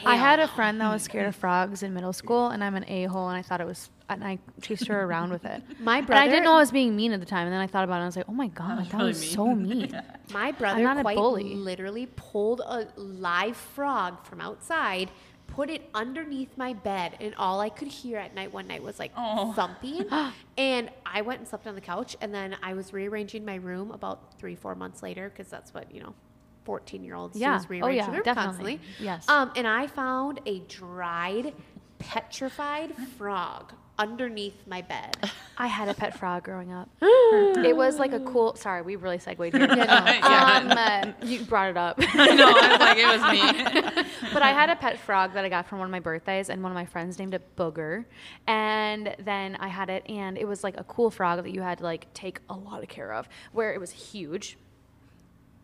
[0.05, 2.85] I had a friend that was scared of frogs in middle school, and I'm an
[2.87, 5.61] a hole, and I thought it was, and I chased her around with it.
[5.79, 7.67] My And I didn't know I was being mean at the time, and then I
[7.67, 9.29] thought about it, and I was like, oh my oh, god, that really was mean.
[9.31, 10.01] so mean.
[10.33, 11.55] My brother not a quite bully.
[11.55, 15.11] literally pulled a live frog from outside,
[15.47, 18.99] put it underneath my bed, and all I could hear at night one night was
[18.99, 19.53] like oh.
[19.53, 20.05] thumping.
[20.57, 23.91] and I went and slept on the couch, and then I was rearranging my room
[23.91, 26.13] about three, four months later, because that's what, you know,
[26.65, 27.53] 14 year olds Yeah.
[27.53, 28.77] do is Oh, rearrange yeah, their definitely.
[28.77, 28.79] constantly.
[28.99, 29.29] Yes.
[29.29, 31.53] Um, and I found a dried,
[31.99, 35.15] petrified frog underneath my bed.
[35.55, 36.89] I had a pet frog growing up.
[37.01, 38.55] it was like a cool.
[38.55, 39.67] Sorry, we really segued here.
[40.23, 41.97] Um, uh, you brought it up.
[41.99, 44.03] no, I was like it was me.
[44.33, 46.61] but I had a pet frog that I got from one of my birthdays, and
[46.63, 48.05] one of my friends named it Booger.
[48.47, 51.77] And then I had it, and it was like a cool frog that you had
[51.79, 54.57] to like take a lot of care of, where it was huge,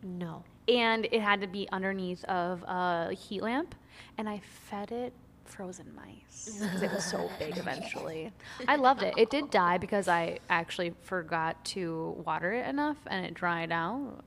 [0.03, 0.43] No.
[0.67, 3.75] and it had to be underneath of a heat lamp,
[4.17, 5.13] and I fed it
[5.45, 8.31] frozen mice because it was so big eventually.
[8.67, 9.15] I loved it.
[9.17, 14.23] It did die because I actually forgot to water it enough and it dried out.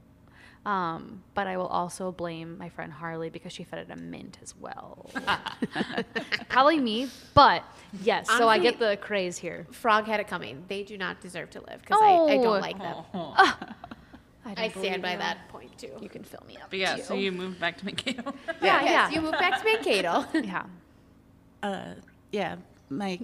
[0.66, 4.38] Um, but I will also blame my friend Harley because she fed it a mint
[4.42, 5.10] as well.
[6.48, 7.64] Probably me, but
[8.02, 8.28] yes.
[8.28, 9.66] so I get the craze here.
[9.72, 10.64] Frog had it coming.
[10.68, 12.42] They do not deserve to live because I, I Oh.
[12.42, 13.04] don't like them.
[14.44, 15.90] I, I stand by that point too.
[16.00, 16.70] You can fill me up.
[16.70, 17.02] But yeah, too.
[17.02, 18.34] so you moved back to Mankato.
[18.62, 20.24] yeah, yes, yeah, you moved back to Mankato.
[20.34, 20.64] yeah.
[21.62, 21.94] uh,
[22.32, 22.56] yeah,
[22.90, 23.20] my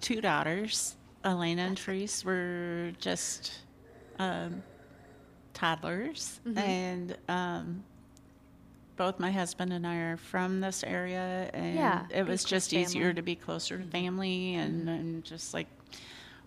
[0.00, 3.58] two daughters, Alaena and Therese, were just
[4.18, 4.62] um,
[5.54, 6.58] toddlers, Mm-hmm.
[6.58, 7.84] and um,
[8.96, 13.08] both my husband and I are from this area, and Yeah, it was just easier.
[13.08, 13.16] Mm-hmm.
[13.16, 15.66] to be closer to family, and, and just like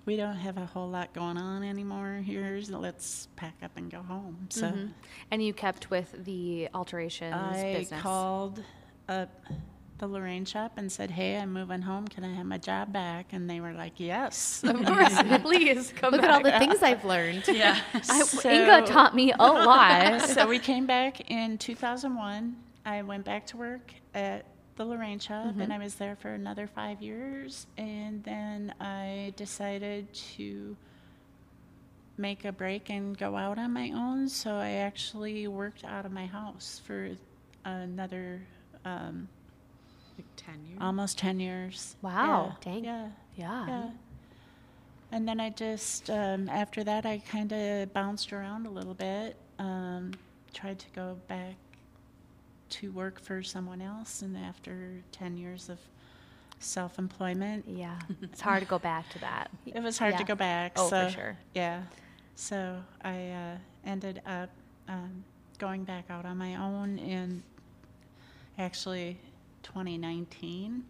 [0.09, 2.59] we don't have a whole lot going on anymore here.
[2.63, 4.47] So let's pack up and go home.
[4.49, 4.63] So.
[4.63, 4.87] Mm-hmm.
[5.29, 8.01] And you kept with the alterations I business.
[8.01, 8.63] called
[9.07, 9.29] up
[9.99, 12.07] the Lorraine shop and said, "Hey, I'm moving home.
[12.07, 16.11] Can I have my job back?" And they were like, "Yes." Of course, please come
[16.13, 16.31] Look back.
[16.31, 17.43] at all the things I've learned.
[17.47, 17.79] yeah.
[17.93, 20.21] I, So- Inga taught me a lot.
[20.23, 22.55] so we came back in 2001.
[22.83, 24.45] I went back to work at
[24.79, 25.61] the Lorraine shop, Mm-hmm.
[25.61, 27.67] and I was there for another five years.
[27.77, 30.77] And then I decided to
[32.17, 34.29] make a break and go out on my own.
[34.29, 37.09] So I actually worked out of my house for
[37.65, 38.41] another
[38.85, 39.27] um,
[40.17, 40.79] Like ten years.
[40.81, 41.95] almost 10 years.
[42.01, 42.55] Wow.
[42.65, 42.71] Yeah.
[42.73, 42.83] Dang.
[42.85, 43.09] Yeah.
[43.35, 43.67] yeah.
[43.67, 43.89] Yeah.
[45.11, 49.35] And then I just, um, after that, I kind of bounced around a little bit,
[49.57, 50.11] um,
[50.53, 51.55] tried to go back
[52.69, 54.21] to work for someone else.
[54.21, 55.79] And after 10 years of
[56.59, 57.99] self employment, Yeah.
[58.21, 59.49] It's hard to go back to that.
[59.65, 60.17] it was hard Yeah.
[60.19, 60.73] to go back.
[60.75, 61.37] Oh, for so, sure.
[61.53, 61.83] Yeah.
[62.35, 64.49] So I uh, ended up
[64.87, 65.23] um,
[65.57, 67.43] going back out on my own in
[68.57, 69.17] actually
[69.63, 70.83] 2019.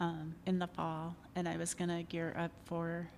[0.00, 3.08] um, in the fall, and I was gonna gear up for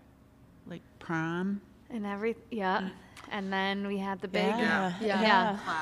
[0.67, 1.61] like prom.
[1.93, 2.89] And every yeah.
[3.33, 5.23] And then we had the big Yeah, Yeah.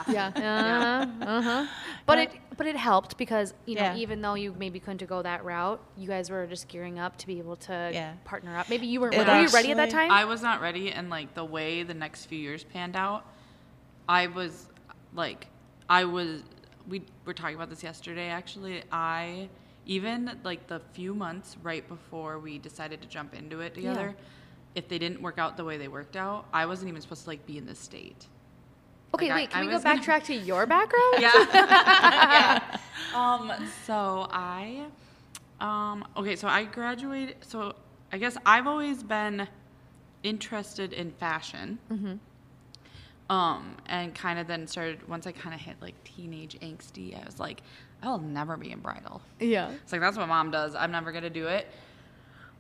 [0.09, 0.33] Yeah.
[0.37, 1.07] Yeah.
[1.23, 1.67] Uh-huh, uh-huh.
[2.07, 3.97] But it but it helped because you know Yeah.
[3.97, 7.27] even though you maybe couldn't go that route, you guys were just gearing up to
[7.27, 8.15] be able to Yeah.
[8.25, 8.69] partner up.
[8.69, 9.15] Maybe you weren't.
[9.15, 10.11] It Were you ready at that actually- time?
[10.11, 13.25] I was not ready, and like the way the next few years panned out,
[14.09, 14.69] I was
[15.15, 15.47] like,
[15.89, 16.43] I was.
[16.89, 18.29] We were talking about this yesterday.
[18.29, 19.49] Actually, I
[19.87, 24.17] even like the few months right before we decided to jump into it together.
[24.75, 27.29] If they didn't work out the way they worked out, I wasn't even supposed to
[27.31, 28.27] like be in this state.
[29.15, 29.51] okay, like, I- wait.
[29.51, 31.15] Can I we go was gonna- backtrack to your background?
[31.19, 31.33] Yeah.
[31.53, 32.77] yeah.
[33.15, 33.51] Um,
[33.87, 34.85] so I,
[35.61, 37.37] um, okay, so I graduated.
[37.41, 37.75] So
[38.13, 39.49] I guess I've always been
[40.23, 41.79] interested in fashion.
[43.31, 47.21] Um, and kind of then started once I kind of hit like teenage angsty.
[47.21, 47.63] I was like,
[48.03, 49.21] I'll never be in bridal.
[49.39, 49.71] Yeah.
[49.83, 50.75] It's like that's what mom does.
[50.75, 51.67] I'm never gonna do it.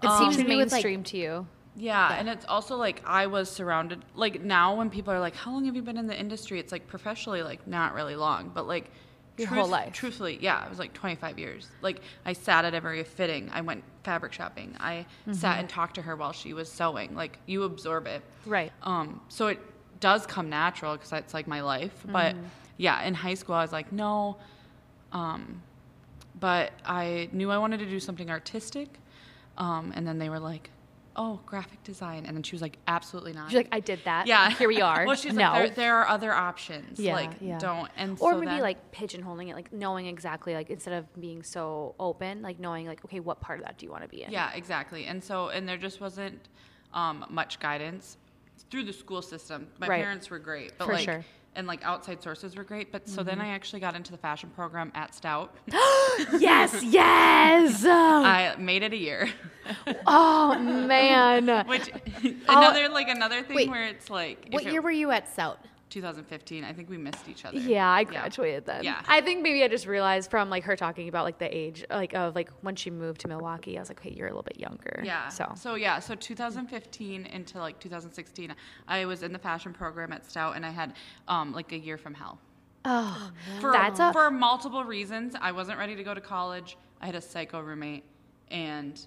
[0.03, 1.47] It seems to me with, like- mainstream to you.
[1.79, 5.53] Yeah, and it's also like I was surrounded like now when people are like, "How
[5.53, 8.67] long have you been in the industry?" It's like professionally like not really long, but
[8.67, 8.91] like
[9.37, 9.93] Your whole life.
[9.93, 11.69] Truthfully, yeah, it was like 25 years.
[11.81, 13.49] Like I sat at every fitting.
[13.53, 14.75] I went fabric shopping.
[14.81, 15.33] I Mm-hmm.
[15.35, 17.15] sat and talked to her while she was sewing.
[17.15, 18.23] Like you absorb it.
[18.47, 18.73] Right.
[18.83, 19.61] Um, so it
[20.01, 22.05] does come natural because that's like my life.
[22.07, 22.45] But Mm-hmm.
[22.79, 24.37] yeah, in high school I was like, no.
[25.13, 25.63] Um,
[26.41, 28.89] but I knew I wanted to do something artistic.
[29.57, 30.71] Um, and then they were like,
[31.19, 32.25] oh, graphic design.
[32.25, 33.51] And then she was like, absolutely not.
[33.51, 34.27] She's like, I did that.
[34.29, 34.51] yeah.
[34.51, 35.05] Here we are.
[35.07, 35.43] well, she's no.
[35.51, 36.99] like, there, there are other options.
[36.99, 37.59] Yeah, like, yeah.
[37.59, 37.91] don't.
[37.97, 41.43] And or so maybe then- like pigeonholing it, like knowing exactly, like instead of being
[41.43, 44.23] so open, like knowing like, okay, what part of that do you want to be
[44.23, 44.31] in?
[44.31, 45.07] Yeah, exactly.
[45.07, 46.49] And so, and there just wasn't
[46.95, 48.17] um, much guidance
[48.71, 49.67] through the school system.
[49.79, 50.01] My Right.
[50.03, 51.25] parents were great, but For like, sure.
[51.59, 52.91] And like outside sources were great.
[52.91, 53.27] But so Mm-hmm.
[53.29, 55.55] then I actually got into the fashion program at Stout.
[56.39, 57.85] yes, yes.
[57.85, 59.29] I made it a year,
[60.07, 61.67] oh man.
[61.67, 61.91] which
[62.49, 63.69] another like another thing Wait.
[63.69, 65.59] where it's like What it- year were you at Stout?
[65.91, 66.65] 2015.
[66.65, 67.59] I think we missed each other.
[67.59, 68.85] Yeah, I graduated then.
[68.85, 69.03] Yeah.
[69.09, 72.15] I think maybe I just realized from like her talking about like the age, like
[72.15, 74.59] of like when she moved to Milwaukee, I was like, hey, you're a little bit
[74.59, 75.03] younger.
[75.05, 75.29] Yeah.
[75.29, 75.53] So.
[75.57, 78.55] so yeah, so 2015 into like 2016,
[78.87, 80.95] I was in the fashion program at Stout, and I had
[81.27, 82.39] um, like a year from hell.
[82.85, 85.35] Oh, For, That's a- for multiple reasons.
[85.41, 86.77] I wasn't ready to go to college.
[87.01, 88.05] I had a psycho roommate,
[88.51, 88.99] and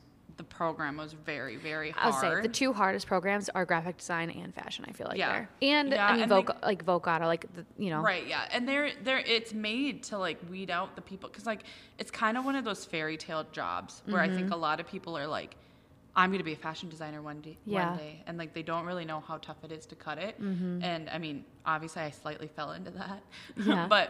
[0.41, 2.15] the program was very, very hard.
[2.15, 4.83] I'll say the two hardest programs are graphic design and fashion.
[4.87, 5.31] I feel like Yeah.
[5.33, 8.25] there, and Yeah, I mean, and, Voc- like- like, Vocata, like the, you know, Right,
[8.25, 11.61] yeah, and they're they're it's made to like weed out the people because like
[11.99, 14.35] it's kind of one of those fairy tale jobs where I Mm-hmm.
[14.37, 15.55] think a lot of people are like,
[16.15, 17.89] I'm gonna be a fashion designer one day, Yeah.
[17.89, 20.39] one day, and like they don't really know how tough it is to cut it.
[20.39, 23.21] And I mean, obviously, I slightly fell into that,
[23.57, 23.85] Yeah.
[23.95, 24.09] but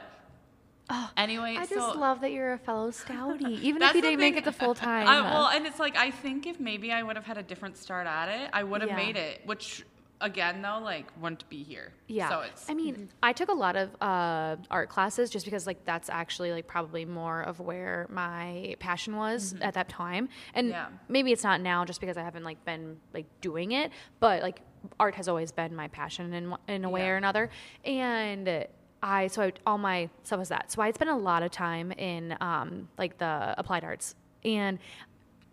[0.93, 4.19] Oh, anyway, I just so love that you're a fellow Stouty, even if you didn't
[4.19, 5.08] make it the full time.
[5.08, 7.43] I, uh, well, and it's like I think if maybe I would have had a
[7.43, 8.95] different start at it, I would have Yeah.
[8.97, 9.41] made it.
[9.45, 9.86] Which
[10.19, 11.93] again, though, like wouldn't be here.
[12.08, 12.30] Yeah.
[12.30, 13.06] So it's I mean, mm-hmm.
[13.23, 17.06] I took a lot of uh, art classes just because, like, that's actually like probably
[17.06, 19.63] more of where my passion was mm-hmm.
[19.63, 20.27] at that time.
[20.54, 20.88] And Yeah.
[21.08, 23.91] maybe it's not now, just because I haven't like been like doing it.
[24.19, 24.62] But like,
[24.99, 27.12] art has always been my passion in one- in a way Yeah.
[27.12, 27.49] or another.
[27.86, 28.67] And
[29.04, 30.72] I so I, all my stuff was that.
[30.72, 34.80] So I spent a lot of time in um, like the applied arts and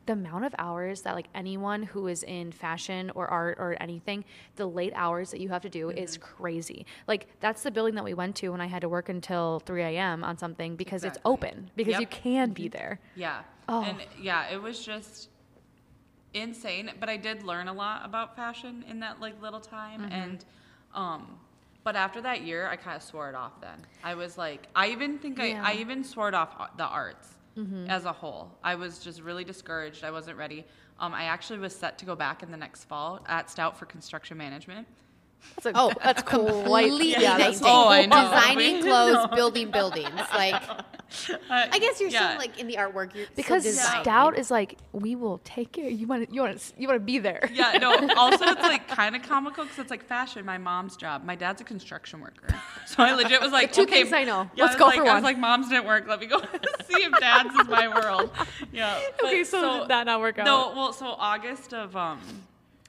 [0.07, 4.25] the amount of hours that like anyone who is in fashion or art or anything
[4.57, 6.23] the late hours that you have to do is Mm-hmm.
[6.43, 9.61] crazy like that's the building that we went to when i had to work until
[9.67, 11.19] 3 a.m on something because Exactly.
[11.19, 12.11] it's open because you Yep.
[12.11, 12.23] Mm-hmm.
[12.23, 13.43] can be there Yeah.
[13.69, 13.83] Oh.
[13.83, 15.29] And yeah, it was just
[16.33, 16.91] insane.
[16.99, 20.01] But I did learn a lot about fashion in that like little time.
[20.01, 20.13] Mm-hmm.
[20.13, 20.45] And
[20.95, 21.39] um
[21.89, 23.79] but after that year I kind of swore it off then.
[24.05, 25.81] I was like I even think I, I Mm-hmm.
[25.81, 27.29] even swore it off uh, the arts
[27.89, 28.45] as a whole.
[28.63, 30.05] I was just really discouraged.
[30.05, 30.67] I wasn't ready.
[31.01, 33.87] Um, I actually was set to go back in the next fall at Stout for
[33.87, 34.87] construction management.
[35.55, 37.63] that's a, Oh, that's cool completely yeah, that's.
[37.65, 38.23] Oh, I know.
[38.23, 40.21] Designing clothes, building buildings.
[40.35, 40.63] Like,
[41.51, 42.29] I guess you're yeah.
[42.31, 43.15] still like in the artwork.
[43.15, 46.59] You're because still stout is like we will take care you want to you want
[46.59, 47.95] to you want to be there Yeah, no.
[48.17, 50.45] Also, it's like kind of comical because it's like fashion.
[50.45, 51.25] My mom's job.
[51.25, 52.49] My dad's a construction worker,
[52.87, 54.51] so I legit was like, two okay, things I know.
[54.55, 56.07] Yeah, Let's I was go like, for I was like, mom's didn't work.
[56.09, 56.41] Let me go
[56.89, 58.31] see if dad's is my world.
[58.73, 58.97] Yeah.
[59.25, 60.45] Okay, but so did that not work out?
[60.45, 62.21] No, well, so August of um,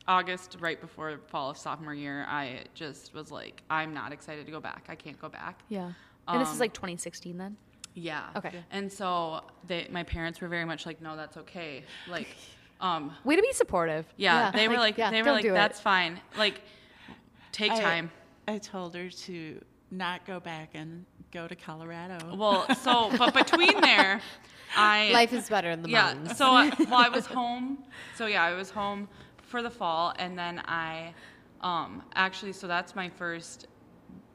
[0.07, 4.51] August right before fall of sophomore year, I just was like, I'm not excited to
[4.51, 4.85] go back.
[4.89, 5.59] I can't go back.
[5.69, 5.91] yeah
[6.27, 7.57] and this is Um, like 2016 then
[7.99, 8.29] Yeah.
[8.35, 8.63] Okay.
[8.71, 11.83] And so they, my parents were very much like, no, that's okay.
[12.09, 12.27] Like,
[12.81, 15.51] um, way to be supportive yeah, they were Like, like, yeah, they were like, do
[15.51, 15.53] it.
[15.53, 16.19] that's fine.
[16.37, 16.61] Like,
[17.51, 18.11] take I- time.
[18.47, 22.35] I told her to not go back and go to Colorado.
[22.35, 24.21] Well, so but between there,
[24.75, 26.13] I Life is better in the yeah.
[26.13, 26.37] mountains.
[26.37, 27.83] So I, well, I was home.
[28.15, 29.07] So yeah, I was home
[29.43, 31.13] for the fall, and then I
[31.61, 32.53] um, actually.
[32.53, 33.67] So that's my first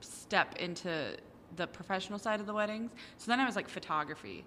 [0.01, 1.17] step into
[1.57, 2.91] the professional side of the weddings.
[3.19, 4.45] So then I was like photography.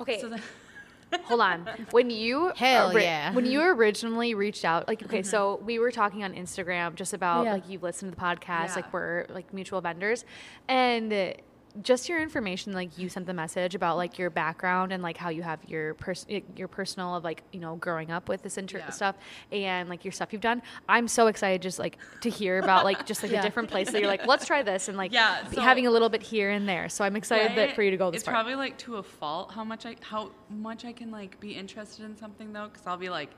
[0.00, 0.42] Okay, So then,
[1.24, 1.68] hold on.
[1.90, 3.32] When you Hell yeah.
[3.34, 5.28] when you originally reached out, like okay, mm-hmm.
[5.28, 7.54] so we were talking on Instagram just about Yeah.
[7.54, 8.74] like you've listened to the podcast, Yeah.
[8.76, 10.24] like we're like mutual vendors,
[10.68, 11.34] and
[11.82, 15.28] just your information, like you sent the message about like your background and like how
[15.28, 18.78] you have your pers- your personal of like you know growing up with this inter-
[18.78, 18.90] Yeah.
[18.90, 19.16] stuff
[19.52, 20.62] and like your stuff you've done.
[20.88, 23.40] I'm so excited just like to hear about like just like Yeah.
[23.40, 25.86] a different place that you're like let's try this and like Yeah, be- so- having
[25.86, 26.88] a little bit here and there.
[26.88, 28.34] So I'm excited that for you to go this It's far.
[28.34, 32.04] probably like to a fault how much I how much I can like be interested
[32.04, 33.30] in something though, because I'll be like,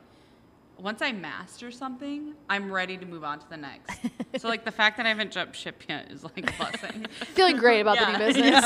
[0.82, 4.00] once I master something, I'm ready to move on to the next.
[4.36, 7.06] so like the fact that I haven't jumped ship yet is like a blessing.
[7.34, 8.64] Feeling great about the new business.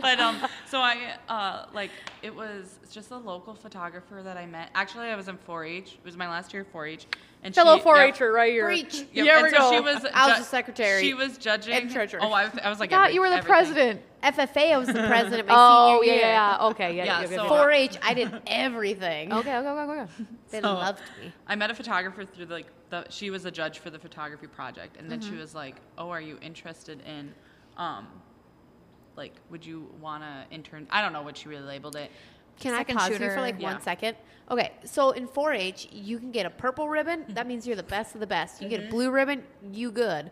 [0.00, 1.90] but um, so I uh like
[2.22, 4.70] it was just a local photographer that I met.
[4.74, 5.92] Actually, I was in 4-H.
[5.92, 7.06] It was my last year of 4-H,
[7.42, 8.64] and Fellow she- 4-H'er right here.
[8.64, 8.94] Preach.
[8.94, 9.72] Yep, Here and we so go.
[9.72, 12.20] She was I was the secretary She was judging and treasurer.
[12.22, 12.90] Oh, I was, I was like.
[12.90, 13.54] thought you were the everything.
[13.54, 14.02] president.
[14.22, 16.20] FFA, I was the president my Oh yeah, senior year.
[16.22, 16.66] yeah, yeah.
[16.68, 17.30] Okay, yeah, Yeah, yeah.
[17.30, 17.62] yeah, so- yeah.
[17.64, 19.32] 4-H, I did everything.
[19.32, 20.12] Okay, okay, okay, okay.
[20.50, 21.32] They So- loved me.
[21.46, 24.96] I met a photographer through like the she was a judge for the photography project,
[24.96, 25.38] and then she Mm-hmm.
[25.40, 27.32] was like, "Oh, are you interested in,
[27.76, 28.08] um,
[29.16, 30.86] like, would you want to intern?
[30.90, 32.10] I don't know what she really labeled it.
[32.60, 33.72] Can Second I pause you for like Yeah.
[33.72, 34.16] one second?
[34.50, 37.24] Okay, so in 4-H, you can get a purple ribbon.
[37.28, 38.62] That means you're the best of the best.
[38.62, 39.42] You get a blue ribbon,
[39.72, 40.30] you good.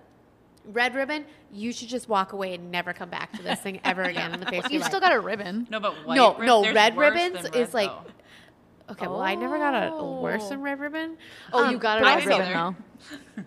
[0.65, 4.03] Red ribbon, you should just walk away and never come back to this thing ever
[4.03, 5.67] again in the face You your still got a ribbon.
[5.71, 6.17] No, but white.
[6.17, 8.93] No, rib- no, red ribbons than is like- though.
[8.93, 10.49] Okay, well, I never got a, a worse Oh.
[10.51, 11.17] than red ribbon.
[11.53, 12.75] Oh, Um, you got a red ribbon either.
[13.37, 13.43] though.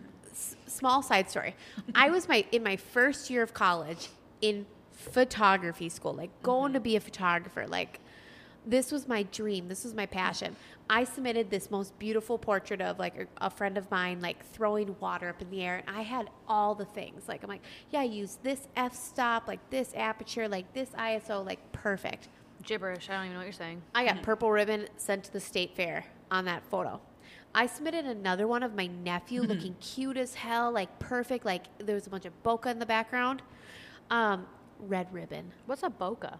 [0.68, 1.56] small side story.
[1.96, 4.10] I was my in my first year of college
[4.42, 7.68] in photography school, like going to be a photographer.
[7.68, 8.00] Like
[8.70, 9.68] this was my dream.
[9.68, 10.56] This was my passion.
[10.90, 14.96] I submitted this most beautiful portrait of like a, a friend of mine, like throwing
[15.00, 17.28] water up in the air, and I had all the things.
[17.28, 21.46] Like I'm like, yeah, I use this f stop, like this aperture, like this ISO,
[21.46, 22.30] like perfect.
[22.64, 23.10] Gibberish.
[23.10, 23.82] I don't even know what you're saying.
[23.96, 27.00] I got purple ribbon sent to the state fair on that photo.
[27.56, 31.96] I submitted another one of my nephew looking cute as hell, like perfect, like there
[31.96, 33.42] was a bunch of bokeh in the background.
[34.12, 34.46] Um,
[34.80, 36.38] red ribbon, What's a bokeh?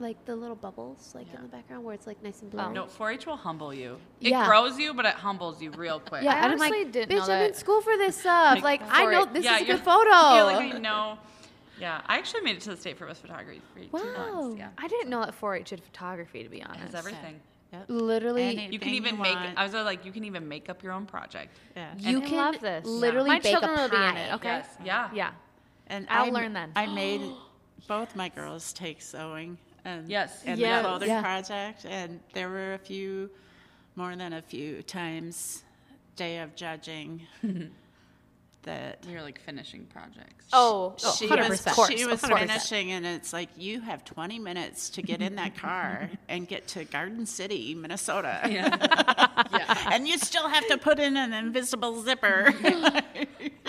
[0.00, 2.56] Like the little bubbles, like in the background where it's like nice and oh.
[2.56, 2.74] blurry.
[2.74, 3.98] No, 4-H will humble you.
[4.20, 4.46] It Yeah.
[4.46, 6.22] grows you, but it humbles you real quick.
[6.22, 8.62] Yeah, I and I'm like, honestly didn't bitch, know I'm in school for this stuff.
[8.62, 10.10] Like, Like, I know this yeah, is a good photo.
[10.10, 11.18] Yeah, like I know.
[11.78, 14.54] Yeah, I actually made it to the state for West photography for two Wow.
[14.56, 16.42] Yeah, I didn't know that 4-H did photography.
[16.42, 17.40] To be it honest, has everything.
[17.72, 17.84] Yep.
[17.88, 19.34] Literally, Anything You can even make.
[19.34, 19.56] want.
[19.56, 21.56] I was uh, like, you can even make up your own project.
[21.76, 21.94] Yeah.
[21.96, 22.84] you I can love this.
[22.84, 24.48] literally My bake children a will be in it, okay?
[24.48, 24.68] Yes.
[24.84, 25.08] Yeah.
[25.14, 25.30] Yeah.
[25.86, 26.72] And I'll I- learn then.
[26.74, 27.20] I made
[27.86, 30.42] both my girls take sewing and Yes.
[30.44, 30.82] and Yes.
[30.82, 31.22] the clothing Yeah.
[31.22, 33.30] project, and there were a few,
[33.96, 35.62] more than a few times,
[36.16, 37.26] day of judging
[38.62, 40.44] that You're like finishing projects.
[40.52, 41.48] Oh, oh she 100%.
[41.48, 42.38] was, course, she of was course.
[42.40, 46.66] finishing, and it's like you have 20 minutes to get in that car and get
[46.68, 49.88] to Garden City, Minnesota, yeah.
[49.90, 52.52] and you still have to put in an invisible zipper.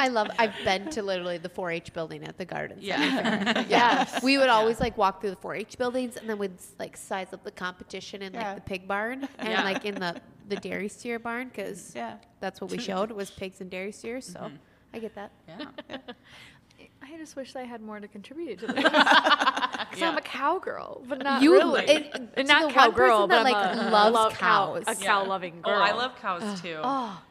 [0.02, 0.30] I love.
[0.40, 2.84] I've been to literally the 4-H building at the gardens.
[2.84, 3.64] Yeah.
[3.70, 4.20] Yeah.
[4.24, 7.44] We would always like walk through the 4-H buildings and then we'd like size up
[7.44, 9.64] the competition in like the pig barn and Yeah.
[9.64, 12.16] like in the the dairy steer barn because yeah.
[12.42, 14.26] that's what we showed was pigs and dairy steers.
[14.26, 14.56] So mm-hmm.
[14.94, 15.32] I get that.
[15.48, 15.66] Yeah.
[17.02, 18.76] I just wish I had more to contribute to this.
[18.76, 20.18] Because I'm Yeah.
[20.18, 21.86] a cowgirl, but not You- really.
[21.86, 24.74] it- And not the one cowgirl, person that, but like, I'm a loves love cow-
[24.76, 24.84] cows.
[24.88, 25.08] a Yeah.
[25.08, 25.74] cow-loving girl.
[25.80, 26.80] Oh, I love cows too.
[26.84, 27.22] Oh,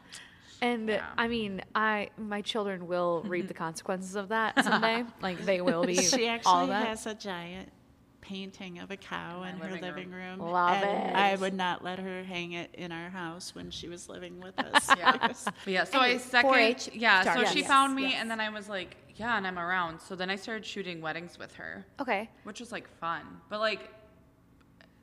[0.61, 1.05] and Yeah.
[1.17, 5.03] I mean, I my children will reap the consequences of that someday.
[5.21, 5.95] like they will be.
[5.97, 7.69] She all actually of has a giant
[8.21, 10.39] painting of a cow in, my her living living room.
[10.39, 11.15] Love and it.
[11.15, 14.57] I would not let her hang it in our house when she was living with
[14.59, 14.87] us.
[14.95, 15.33] Yeah.
[15.65, 17.47] Yeah, so I Anyway, second 4-H yeah, so started.
[17.51, 18.13] she Yes, found me yes.
[18.21, 19.99] and then I was like, yeah, and I'm around.
[19.99, 22.29] So then I started shooting weddings with her, Okay.
[22.43, 23.23] which was like fun.
[23.49, 23.89] But like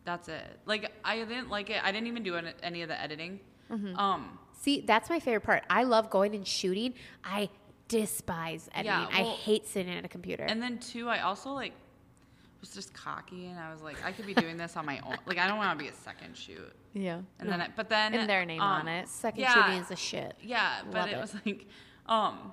[0.05, 0.45] that's it.
[0.64, 1.82] Like I didn't like it.
[1.85, 3.41] I didn't even do any- any of the editing.
[3.70, 3.97] Mm-hmm.
[3.99, 5.64] Um See, that's my favorite part.
[5.70, 6.94] I love going and shooting.
[7.24, 7.48] I
[7.86, 8.92] despise editing.
[8.92, 10.44] Yeah, I hate sitting at a computer.
[10.44, 11.72] and then two, I also like
[12.61, 15.16] was just cocky and I was like, I could be doing this on my own.
[15.26, 16.72] Like I don't want to be a second shoot.
[16.92, 17.20] Yeah.
[17.38, 19.09] And then I, but then And their name um, on it.
[19.09, 19.54] Second yeah.
[19.54, 20.34] shooting is a shit.
[20.42, 21.18] Yeah, but Love it.
[21.18, 21.66] was like
[22.06, 22.52] um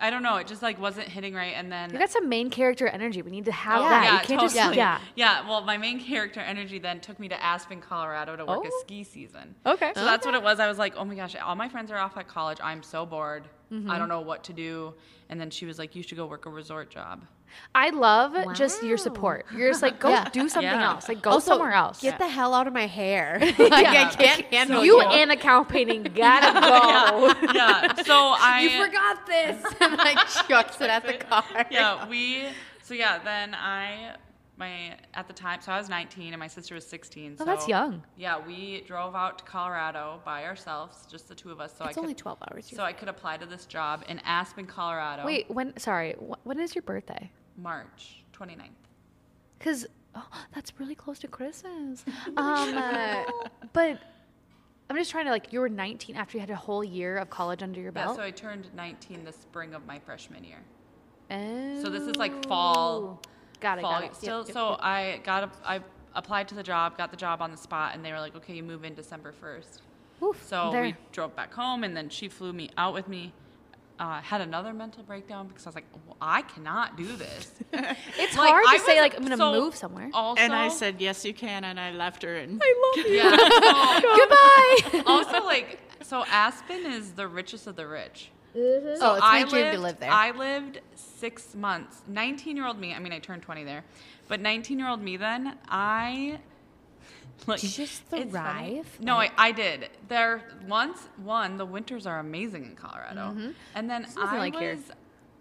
[0.00, 2.48] I don't know, it just like wasn't hitting right and then You got some main
[2.50, 3.20] character energy.
[3.22, 4.02] We need to have Oh, that.
[4.04, 4.54] yeah, you can't totally.
[4.54, 4.98] just yeah.
[5.14, 8.68] Yeah, well, my main character energy then took me to Aspen, Colorado to work a
[8.68, 8.80] Oh.
[8.80, 9.54] ski season.
[9.66, 9.92] Okay.
[9.94, 10.58] So that's what it was.
[10.58, 12.58] I was like, oh my gosh, all my friends are off at college.
[12.62, 13.44] I'm so bored.
[13.70, 14.08] I don't mm-hmm.
[14.08, 14.94] know what to do.
[15.28, 17.22] And then she was like, you should go work a resort job.
[17.74, 19.46] I love just your support.
[19.54, 20.28] You're just like, go Yeah.
[20.30, 20.90] do something Yeah.
[20.90, 21.08] else.
[21.08, 22.00] Like, go Also, somewhere else.
[22.00, 23.38] Get the hell out of my hair.
[23.58, 25.08] like, I can't handle you you.
[25.08, 27.52] and account painting gotta go.
[27.52, 27.94] Yeah.
[28.02, 29.64] So I You forgot this.
[29.80, 30.18] and like
[30.48, 31.66] chucks it at the car.
[31.70, 32.44] yeah, we.
[32.82, 34.16] So yeah, then I,
[34.60, 37.32] my at the time, so I was 19 and my sister was 16.
[37.32, 38.04] Oh, so, that's young.
[38.16, 41.74] Yeah, we drove out to Colorado by ourselves, just the two of us.
[41.76, 42.70] So It's I only could, 12 hours.
[42.72, 45.24] So I could apply to this job in Aspen, Colorado.
[45.26, 45.76] Wait, when?
[45.76, 46.12] Sorry,
[46.44, 47.32] when is your birthday?
[47.56, 48.68] March 29th.
[49.58, 52.04] Because oh, that's really close to Christmas.
[52.36, 53.24] Um, uh,
[53.72, 53.98] but
[54.88, 55.52] I'm just trying to like.
[55.52, 58.16] You were 19 after you had a whole year of college under your Yeah, belt.
[58.16, 60.58] so I turned 19 the spring of my freshman year.
[61.30, 61.82] oh.
[61.82, 63.20] So this is like fall.
[63.60, 63.82] Got it.
[63.82, 64.16] fall got it.
[64.16, 64.38] still.
[64.38, 64.78] Yep, yep, so yep.
[64.82, 65.80] I got a, I
[66.14, 68.54] applied to the job, got the job on the spot, and they were like, "Okay,
[68.54, 69.80] you move in December 1st.
[70.22, 70.82] Oof, So there.
[70.82, 73.32] we drove back home, and then she flew me out with me.
[73.98, 77.52] Uh, had another mental breakdown because I was like, well, I cannot do this.
[78.18, 80.08] It's Like, hard to I say was- like I'm gonna so move somewhere.
[80.14, 81.64] Also, and I said, yes, you can.
[81.64, 82.34] And I left her.
[82.36, 83.12] And I love you.
[83.14, 83.36] yeah.
[83.36, 85.10] so- Goodbye.
[85.10, 88.30] also, like, so Aspen is the richest of the rich.
[88.56, 88.58] oh,
[88.94, 90.10] it's I my dream lived, to live there.
[90.10, 90.80] I lived
[91.20, 92.02] six months.
[92.08, 93.84] 19 year old me, I mean, I turned 20 there,
[94.28, 96.40] but 19 year old me then, I.
[97.46, 98.30] Like, Did you just funny.
[98.30, 98.98] thrive?
[99.00, 99.88] No, I, I did.
[100.08, 103.34] There once one, the winters are amazing in Colorado,
[103.74, 104.78] and then I like was here.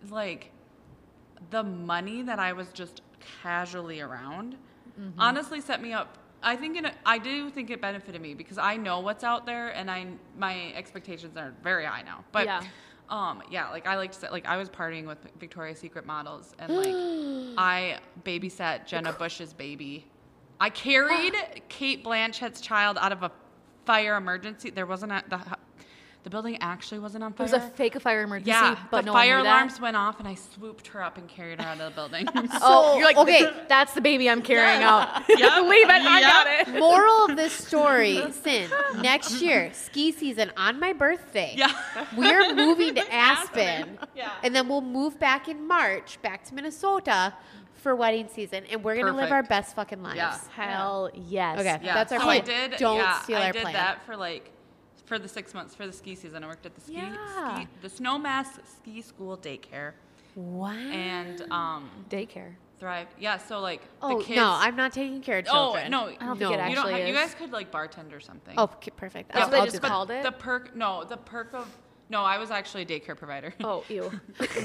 [0.09, 0.51] like,
[1.51, 3.01] the money that I was just
[3.41, 4.55] casually around,
[4.99, 5.19] Mm-hmm.
[5.21, 6.17] honestly set me up.
[6.43, 9.69] I think it, I do think it benefited me because I know what's out there,
[9.69, 10.07] and I
[10.37, 12.25] my expectations are very high now.
[12.33, 12.63] But Yeah.
[13.09, 16.53] Um, yeah, like I like to say, like I was partying with Victoria's Secret models,
[16.59, 16.87] and like
[17.57, 20.05] I babysat Jenna Bush's baby.
[20.59, 21.33] I carried
[21.69, 23.31] Cate Blanchett's child out of a
[23.85, 24.69] fire emergency.
[24.69, 25.57] There wasn't a, the
[26.23, 27.47] the building actually wasn't on fire.
[27.47, 29.55] It was a fake fire emergency, yeah, but the no fire one knew that.
[29.55, 32.27] alarms went off, and I swooped her up and carried her out of the building.
[32.61, 33.49] Oh, you're like, okay.
[33.69, 35.23] that's the baby I'm carrying out.
[35.29, 35.61] Yeah.
[35.61, 36.79] Leave it, I got it.
[36.79, 38.69] Moral of this story, Sin,
[39.01, 41.53] next year, ski season on my birthday.
[41.55, 41.71] yeah.
[42.17, 43.97] We're moving to Aspen.
[44.15, 44.31] Yeah.
[44.43, 47.33] And then we'll move back in March, back to Minnesota
[47.75, 48.65] for wedding season.
[48.69, 50.17] And we're going to live our best fucking lives.
[50.17, 50.37] Yeah.
[50.53, 51.59] Hell yes.
[51.59, 51.79] Okay.
[51.81, 52.41] Yeah, That's our so plan.
[52.41, 52.71] I did.
[52.77, 54.51] Don't yeah, steal I our did that for like
[55.09, 56.43] for the six months for the ski season.
[56.43, 57.55] I worked at the ski, Yeah.
[57.55, 59.93] ski the Snowmass Ski School daycare
[60.35, 60.69] Wow.
[60.71, 62.53] and um Daycare.
[62.79, 63.07] Thrive.
[63.19, 64.37] Yeah, so like oh, the kids.
[64.37, 65.93] no, I'm not taking care of children.
[65.93, 66.17] Oh children.
[66.19, 66.67] no, I don't think it No.
[66.67, 66.85] you don't.
[66.85, 68.53] actually Have, you guys could like bartend or something.
[68.57, 69.33] Oh, perfect.
[69.33, 70.23] That's I'll, what they I'll just called it?
[70.23, 70.75] The perk.
[70.75, 71.67] No, the perk of.
[72.11, 73.53] No, I was actually a daycare provider.
[73.63, 74.05] Oh, ew.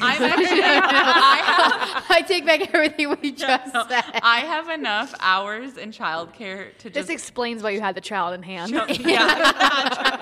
[0.01, 0.63] I'm actually.
[0.63, 4.03] I have, I take back everything we just said.
[4.23, 7.11] I have enough hours in childcare to This just.
[7.11, 8.71] explains why you had the child in hand.
[8.73, 10.15] yeah, yeah,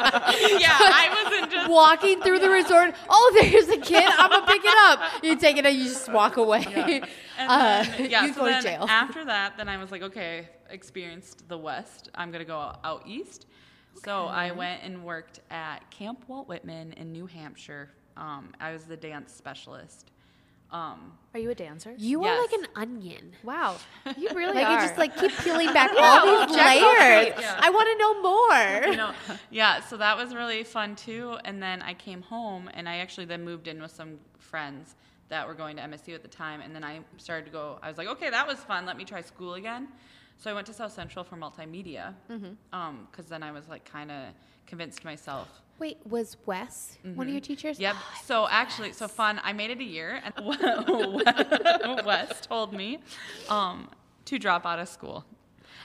[0.81, 2.95] I wasn't just Walking through the resort.
[3.09, 4.05] Oh, there's a kid.
[4.05, 5.01] I'm gonna pick it up.
[5.23, 7.03] You take it and you just walk away.
[7.39, 8.87] And Uh, then, yeah, you so go to jail.
[8.89, 12.09] after that, then I was like, okay, experienced the West.
[12.14, 13.47] I'm gonna go out east.
[14.05, 17.90] So I went and worked at Camp Walt Whitman in New Hampshire.
[18.16, 20.11] Um, I was the dance specialist.
[20.70, 21.95] Um, Are you a dancer?
[21.99, 23.32] You are like an onion.
[23.43, 23.76] Wow.
[24.16, 24.72] You really Like are.
[24.80, 26.97] you just like keep peeling back all these Jack layers.
[27.26, 27.36] trades.
[27.43, 27.61] Yeah.
[27.62, 28.90] I want to know more.
[28.93, 29.12] you know,
[29.51, 29.80] yeah.
[29.82, 31.36] So that was really fun too.
[31.45, 34.95] And then I came home, and I actually then moved in with some friends
[35.28, 36.62] that were going to MSU at the time.
[36.62, 37.78] And then I started to go.
[37.82, 38.86] I was like, okay, that was fun.
[38.86, 39.88] Let me try school again.
[40.43, 42.55] So I went to South Central for multimedia, mm-hmm.
[42.72, 44.24] um, because then I was like kind of
[44.66, 45.49] convinced myself.
[45.78, 47.47] Wait, was Wes one of your mm-hmm.
[47.47, 47.78] teachers?
[47.78, 47.95] Yep.
[47.97, 49.40] Oh, so actually, so fun.
[49.45, 50.34] I made it a year, and
[52.05, 52.99] Wes told me
[53.49, 53.88] um,
[54.24, 55.24] to drop out of school.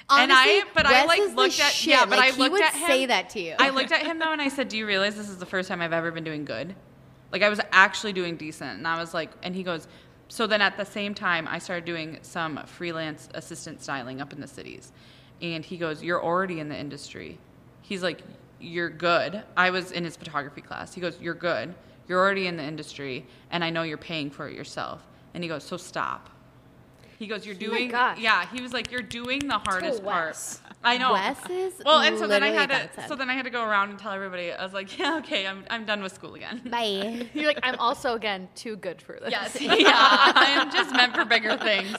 [0.09, 1.91] and Honestly, I, but I like looked at, shit.
[1.91, 2.87] yeah, but Like, I he looked would at him.
[2.87, 3.53] say that to you.
[3.59, 5.69] I looked at him though, and I said, "Do you realize this is the first
[5.69, 6.75] time I've ever been doing good?
[7.31, 9.87] Like I was actually doing decent." And I was like, and he goes,
[10.27, 14.41] so then at the same time, I started doing some freelance assistant styling up in
[14.41, 14.91] the cities,
[15.41, 17.37] and he goes, "You're already in the industry."
[17.81, 18.21] He's like,
[18.59, 20.93] "You're good." I was in his photography class.
[20.93, 21.73] He goes, "You're good.
[22.07, 25.47] You're already in the industry, and I know you're paying for it yourself." And he
[25.47, 26.29] goes, "So stop."
[27.19, 28.19] He goes, "You're doing, gosh.
[28.19, 30.35] yeah." He was like, "You're doing the hardest part."
[30.87, 30.95] Wes.
[30.95, 31.13] I know.
[31.13, 33.63] Wes is well, and so then I had to, so then I had to go
[33.63, 34.51] around and tell everybody.
[34.51, 37.27] I was like, "Yeah, okay, I'm I'm done with school again." Bye.
[37.33, 39.31] You're like, I'm also again too good for this.
[39.31, 41.95] Yes, yeah, I am just meant for bigger things.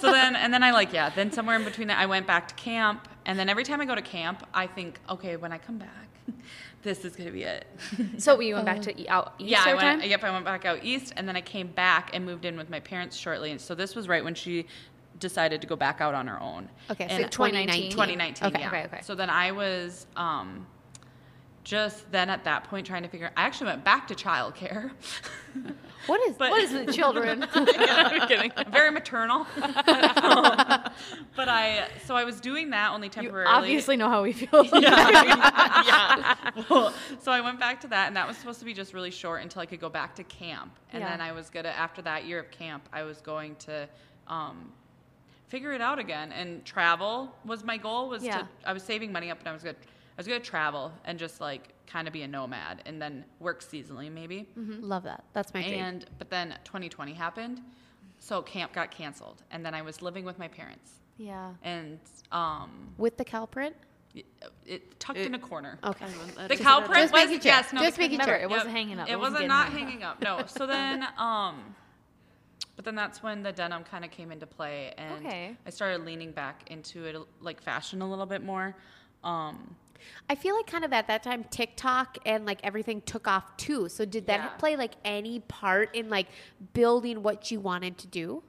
[0.00, 1.10] So then, and then I like, yeah.
[1.10, 3.84] Then somewhere in between that, I went back to camp, and then every time I
[3.84, 6.08] go to camp, I think, okay, when I come back,
[6.82, 7.66] this is gonna be it.
[8.18, 10.00] So you went back to e- out east yeah, I went.
[10.00, 10.08] time?
[10.10, 12.70] Yep, I went back out east, and then I came back and moved in with
[12.70, 13.50] my parents shortly.
[13.50, 14.66] And so this was right when she
[15.20, 16.68] decided to go back out on her own.
[16.90, 17.90] Okay, so And- 2019.
[17.92, 18.48] 2019.
[18.48, 18.60] Okay.
[18.60, 18.66] yeah.
[18.68, 19.00] Okay, okay.
[19.02, 20.66] So then I was um,
[21.62, 24.90] just then at that point trying to figure I actually went back to childcare.
[26.06, 27.44] What is But- What is it, children?
[27.54, 28.50] I'm kidding.
[28.70, 29.46] Very maternal.
[31.36, 33.52] But I so I was doing that only you temporarily.
[33.54, 34.64] obviously know how we feel.
[34.64, 35.10] yeah.
[35.86, 36.50] yeah.
[36.68, 39.10] Well, so I went back to that, and that was supposed to be just really
[39.10, 40.72] short until I could go back to camp.
[40.92, 41.10] And Yeah.
[41.10, 43.88] then I was gonna, after that year of camp, I was going to
[44.26, 44.72] um,
[45.50, 46.32] figure it out again.
[46.32, 48.08] And travel was my goal.
[48.08, 48.38] Was Yeah.
[48.38, 49.76] to I was saving money up, and I was good.
[49.76, 53.62] I was gonna travel and just like kind of be a nomad, and then work
[53.62, 54.48] seasonally maybe.
[54.56, 55.24] Love that.
[55.32, 55.80] That's my dream.
[55.84, 57.60] And but then 2020 happened,
[58.18, 61.52] so camp got canceled, and then I was living with my parents, yeah.
[61.62, 61.98] and
[62.32, 63.74] um, With the cow print?
[64.14, 64.26] it,
[64.66, 65.78] it tucked It- in a corner.
[65.84, 66.06] Okay.
[66.48, 67.52] The cow print was making sure.
[67.52, 68.34] yes, no, Just the- making sure.
[68.34, 69.08] it wasn't hanging up.
[69.08, 69.88] It, It wasn't wasn't getting not hung up.
[69.88, 70.22] hanging up.
[70.22, 70.46] No.
[70.46, 71.74] So then, um,
[72.80, 75.54] but then that's when the denim kind of came into play, and Okay.
[75.66, 78.74] I started leaning back into it, like fashion a little bit more.
[79.22, 79.76] Um,
[80.30, 83.90] I feel like kind of at that time TikTok and like everything took off too.
[83.90, 84.48] So did that Yeah.
[84.56, 86.28] play like any part in like
[86.72, 88.42] building what you wanted to do?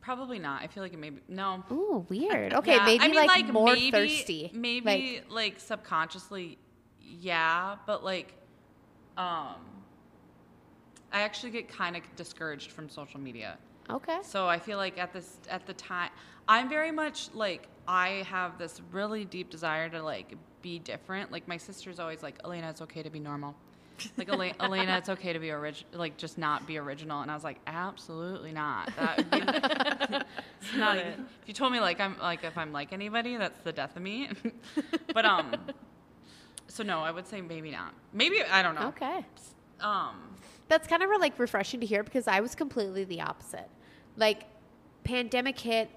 [0.00, 0.62] probably not.
[0.62, 1.62] I feel like it maybe no.
[1.70, 2.54] Ooh, weird.
[2.54, 4.50] Okay, Yeah, maybe I mean, like, more maybe, thirsty.
[4.54, 6.56] Maybe like, subconsciously,
[7.02, 8.32] yeah, but like,
[9.18, 9.77] um,
[11.12, 13.58] I actually get kind of discouraged from social media.
[13.90, 14.18] Okay.
[14.22, 16.10] So I feel like at this at the time,
[16.46, 21.32] I'm very much like I have this really deep desire to like be different.
[21.32, 23.54] Like my sister's always like, Alaena, it's okay to be normal.
[24.16, 27.22] Like Alaena, Alaena it's okay to be original, like just not be original.
[27.22, 28.90] And I was like, absolutely not.
[28.96, 29.38] That would be,
[30.60, 30.98] it's not.
[30.98, 34.02] If you told me like I'm like if I'm like anybody, that's the death of
[34.02, 34.28] me.
[35.14, 35.54] but um,
[36.68, 37.94] so no, I would say maybe not.
[38.12, 38.88] Maybe I don't know.
[38.88, 39.24] Okay.
[39.80, 40.36] Um,
[40.68, 43.68] That's kind of like refreshing to hear because I was completely the opposite.
[44.16, 44.44] Like
[45.04, 45.90] pandemic hit,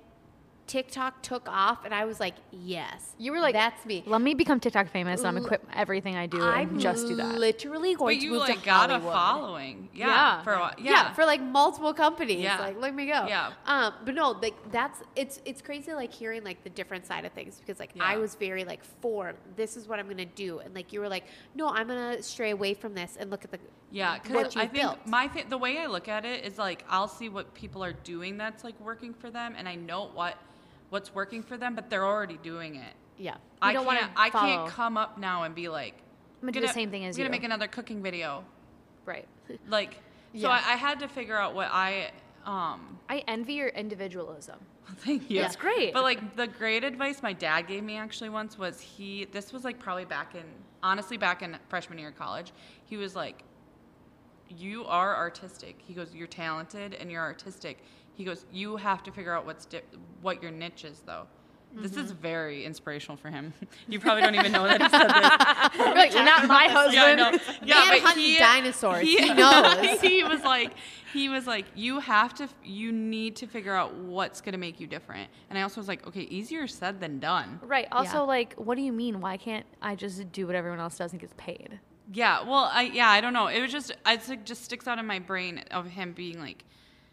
[0.68, 3.14] TikTok took off and I was like, yes.
[3.18, 4.03] You were like, that's me.
[4.05, 7.16] Let me become TikTok famous and I'm L- everything I do I'm and just do
[7.18, 7.38] that.
[7.38, 10.43] literally going but to you move like to got a following, yeah, Yeah.
[10.43, 10.74] for a while.
[10.78, 10.91] yeah.
[10.91, 11.14] yeah.
[11.14, 12.39] for like multiple companies.
[12.39, 12.59] Yeah.
[12.59, 13.26] Like, let me go.
[13.28, 13.51] Yeah.
[13.66, 17.34] Um, but no, like that's it's it's crazy like hearing like the different side of
[17.34, 20.74] things because like I was very like for this is what I'm gonna do and
[20.74, 23.59] like you were like no I'm gonna stray away from this and look at the
[23.91, 25.05] Yeah, what because I you've think built.
[25.07, 27.93] my th- the way I look at it is like I'll see what people are
[27.93, 30.38] doing that's like working for them, and I know what
[30.91, 32.93] what's working for them, but they're already doing it.
[33.17, 35.95] yeah I don't can't I can't come up now and be like
[36.41, 38.43] I'm gonna do the same thing as I'm gonna make another cooking video,
[39.05, 39.27] Right.
[39.69, 39.99] like so
[40.33, 40.49] Yeah.
[40.49, 42.11] I, I had to figure out what I
[42.45, 44.59] um I envy your individualism.
[44.97, 45.41] Thank you.
[45.41, 45.93] That's great.
[45.93, 49.63] But like the great advice my dad gave me actually once was he this was
[49.63, 50.43] like probably back in
[50.83, 52.51] honestly back in freshman year of college.
[52.85, 53.43] He was like
[54.49, 55.75] you are artistic.
[55.87, 57.77] He goes you're talented and you're artistic.
[58.22, 59.82] He goes you have to figure out what's di-
[60.22, 61.26] what your niche is though.
[61.74, 62.22] This is Mm-hmm.
[62.22, 63.53] very inspirational for him.
[63.88, 65.95] You probably don't even know that he said this.
[66.01, 66.95] Like, you're not my husband.
[66.95, 67.39] Yeah, I know.
[67.63, 69.07] Yeah, Man but he, dinosaurs.
[69.07, 70.01] He knows.
[70.01, 70.72] he was like,
[71.13, 74.86] he was like, you have to, you need to figure out what's gonna make you
[74.88, 75.30] different.
[75.49, 77.59] And I also was like, okay, easier said than done.
[77.63, 77.88] Right.
[77.91, 78.36] Also, Yeah.
[78.36, 79.19] like, what do you mean?
[79.22, 81.80] Why can't I just do what everyone else does and gets paid?
[82.13, 83.47] Yeah, well, I yeah, I don't know.
[83.47, 86.65] It was just, it's like just sticks out in my brain of him being like,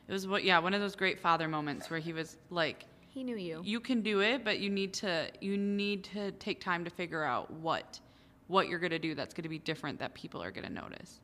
[0.08, 3.22] it was what, yeah, one of those great father moments where he was like, He
[3.22, 3.60] knew you.
[3.64, 7.22] you can do it, but you need to, you need to take time to figure
[7.22, 8.00] out what,
[8.46, 11.20] what you're gonna do that's gonna be different that people are gonna notice.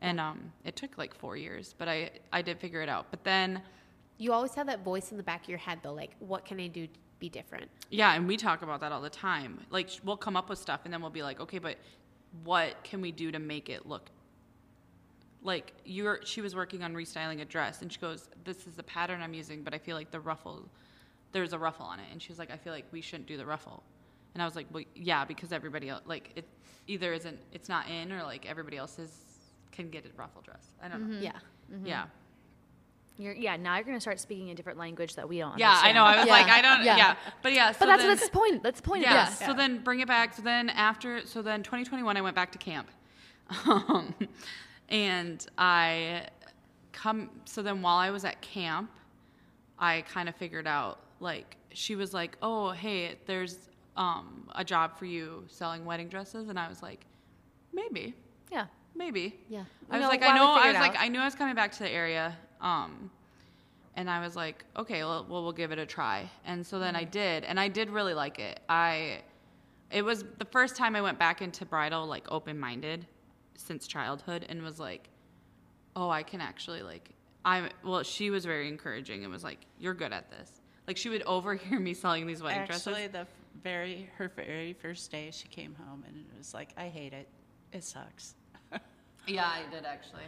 [0.00, 3.06] And um, it took like four years, but I, I did figure it out.
[3.10, 3.62] But then.
[4.16, 6.60] You always have that voice in the back of your head though, like what can
[6.60, 7.68] I do to be different?
[7.90, 9.60] Yeah, and we talk about that all the time.
[9.70, 11.78] Like we'll come up with stuff and then we'll be like, "Okay, but
[12.44, 14.10] what can we do to make it look
[15.44, 18.82] like you're she was working on restyling a dress and she goes, "This is the
[18.82, 20.68] pattern I'm using, but I feel like the ruffle
[21.32, 23.36] there's a ruffle on it." And she was like, "I feel like we shouldn't do
[23.36, 23.82] the ruffle."
[24.34, 26.46] And I was like, "Well, yeah, because everybody else like it
[26.88, 29.12] either isn't it's not in or like everybody else is
[29.70, 31.20] can get a ruffle dress." I don't know.
[31.20, 31.32] Yeah.
[31.84, 32.04] Yeah.
[33.16, 33.56] You're, yeah.
[33.56, 35.56] Now you're gonna start speaking a different language that we don't.
[35.58, 36.02] Yeah, I know.
[36.04, 36.32] I was Yeah.
[36.32, 36.96] like, I don't Yeah.
[36.96, 37.16] yeah.
[37.42, 38.62] But yeah, so But that's then, that's the point.
[38.62, 39.24] That's the point yeah.
[39.24, 39.46] of this.
[39.46, 40.34] So then bring it back.
[40.34, 42.88] So then after, so then 2021, I went back to camp,
[43.68, 44.14] um,
[44.94, 46.28] and I
[46.92, 47.28] come.
[47.44, 48.90] So then while I was at camp,
[49.78, 54.96] I kind of figured out like she was like, oh hey, there's um, a job
[54.96, 57.04] for you selling wedding dresses, and I was like,
[57.72, 58.14] maybe,
[58.50, 58.66] Yeah.
[58.94, 59.38] maybe.
[59.48, 59.64] Yeah.
[59.90, 60.94] I was know, like, I know, I was like.
[60.98, 62.36] I knew I was coming back to the area.
[62.60, 63.10] Um,
[63.96, 66.28] and I was like, okay, well, well, we'll give it a try.
[66.44, 68.58] And so then I did, and I did really like it.
[68.68, 69.20] I,
[69.92, 73.06] it was the first time I went back into bridal like open minded
[73.56, 75.08] since childhood, and was like,
[75.96, 77.10] oh, I can actually like,
[77.44, 80.60] I well, she was very encouraging and was like, you're good at this.
[80.86, 82.86] Like she would overhear me selling these wedding Actually, dresses.
[82.88, 83.26] Actually, the
[83.62, 87.28] very her very first day, she came home and it was like, I hate it.
[87.72, 88.34] It sucks.
[89.26, 90.24] Yeah, I did actually.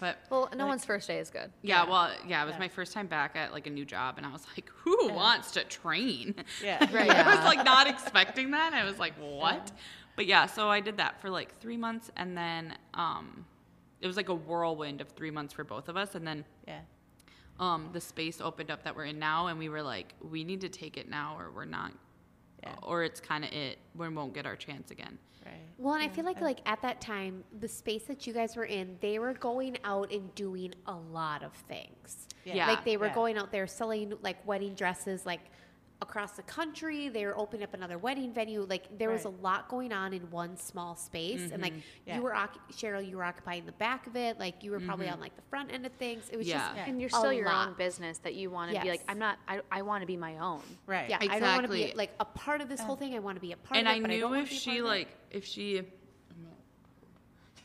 [0.00, 1.50] But Well, no one's first day is good.
[1.60, 4.24] yeah, well, yeah, it was my first time back at like a new job, and
[4.24, 6.34] I was like, "Who wants to train?"
[6.64, 6.78] Yeah.
[6.94, 7.10] Right.
[7.26, 8.72] I was like not expecting that.
[8.72, 9.70] I was like, "What?"
[10.16, 13.44] But yeah, so I did that for like three months, and then um,
[14.00, 16.80] it was like a whirlwind of three months for both of us, and then Yeah.
[17.58, 20.60] um, the space opened up that we're in now, and we were like, "We need
[20.62, 21.92] to take it now, or we're not."
[22.62, 22.74] Yeah.
[22.82, 23.78] Or it's kind of it.
[23.96, 25.18] We won't get our chance again.
[25.44, 25.54] Right.
[25.78, 28.66] Well, and I feel like like at that time, the space that you guys were
[28.66, 32.28] in, they were going out and doing a lot of things.
[32.44, 32.68] Yeah.
[32.68, 33.14] Like they were Yeah.
[33.14, 35.40] going out there selling like wedding dresses like
[36.02, 37.08] across the country.
[37.08, 38.66] They were opening up another wedding venue.
[38.68, 41.50] Like there was a lot going on in one small space.
[41.52, 41.80] And like mm-hmm.
[42.06, 42.16] Yeah.
[42.16, 42.36] you were
[42.72, 44.38] Cheryl, you were occupying the back of it.
[44.38, 45.14] Like you were probably mm-hmm.
[45.14, 46.28] on like the front end of things.
[46.30, 46.58] It was Yeah.
[46.58, 46.84] just Yeah.
[46.86, 49.38] And you're a still your own business that you want to be like, I'm not,
[49.48, 50.60] I, I want to be my own.
[50.86, 51.08] Right.
[51.08, 51.98] Yeah, I don't want to be Exactly.
[51.98, 53.14] like a part of this whole thing.
[53.14, 53.96] I want to be a part and of it.
[53.96, 55.82] I but I knew don't if be a part she like if she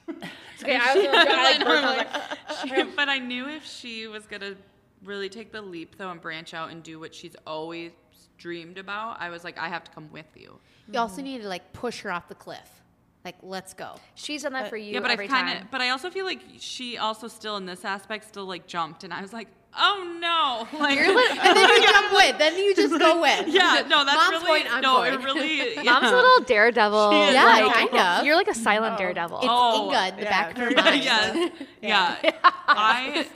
[0.64, 4.56] Okay, I was She- but I knew if she was gonna
[5.04, 7.92] really take the leap though and branch out and do what she's always
[8.38, 10.60] dreamed about, I was like, I have to come with you.
[10.92, 12.82] You also need to like push her off the cliff.
[13.26, 13.96] Like, let's go.
[14.16, 15.64] She's done that for you yeah, but I every kind time.
[15.64, 19.04] of, but I also feel like she also still in this aspect still like jumped,
[19.04, 22.38] and I was like, oh no, like and then you jump with.
[22.38, 23.48] Then you just go with.
[23.54, 25.14] yeah, no, that's Mom's really going, I'm no, going.
[25.16, 25.76] it really.
[25.84, 25.84] Yeah.
[26.00, 27.12] Mom's a little daredevil.
[27.12, 27.34] She is.
[27.34, 28.26] Yeah, like, kind of.
[28.26, 29.40] You're like a silent daredevil.
[29.40, 30.30] It's Oh, Inga in the yeah.
[30.30, 30.82] back of her Yeah.
[30.82, 31.04] mind.
[31.04, 31.52] yes.
[31.82, 32.40] Yeah.
[32.70, 33.28] I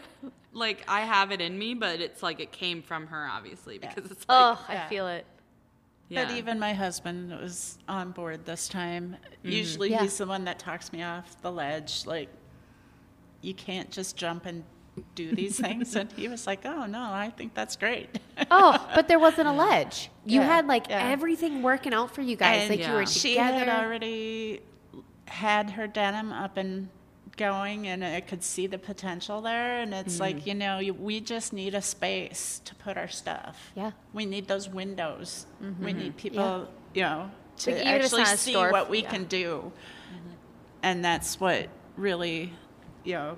[0.53, 4.05] like I have it in me, but it's like it came from her obviously because
[4.11, 4.85] it's like oh, yeah.
[4.85, 5.25] I feel it.
[6.09, 6.25] yeah.
[6.25, 9.15] But even my husband was on board this time.
[9.43, 9.49] Mm-hmm.
[9.51, 10.01] Usually Yeah.
[10.01, 12.05] he's the one that talks me off the ledge.
[12.05, 12.29] Like,
[13.41, 14.63] you can't just jump and
[15.15, 15.95] do these things.
[15.95, 18.19] And he was like, oh, no, I think that's great.
[18.51, 20.09] Oh, but there wasn't a ledge.
[20.25, 21.09] You Yeah, had like yeah.
[21.09, 22.63] everything working out for you guys.
[22.69, 23.05] And like you were Yeah.
[23.07, 24.61] she had already
[25.27, 26.89] had her denim up and
[27.37, 29.81] going, and I could see the potential there.
[29.81, 30.21] And it's Mm-hmm.
[30.21, 33.71] like, you know, you, we just need a space to put our stuff.
[33.75, 33.91] Yeah.
[34.13, 35.45] We need those windows.
[35.63, 35.85] Mm-hmm.
[35.85, 39.01] We need people, you know, to Like, even if it's actually see store- what we
[39.03, 39.09] yeah.
[39.09, 39.71] can do.
[40.83, 42.53] And that's what really,
[43.03, 43.37] you know,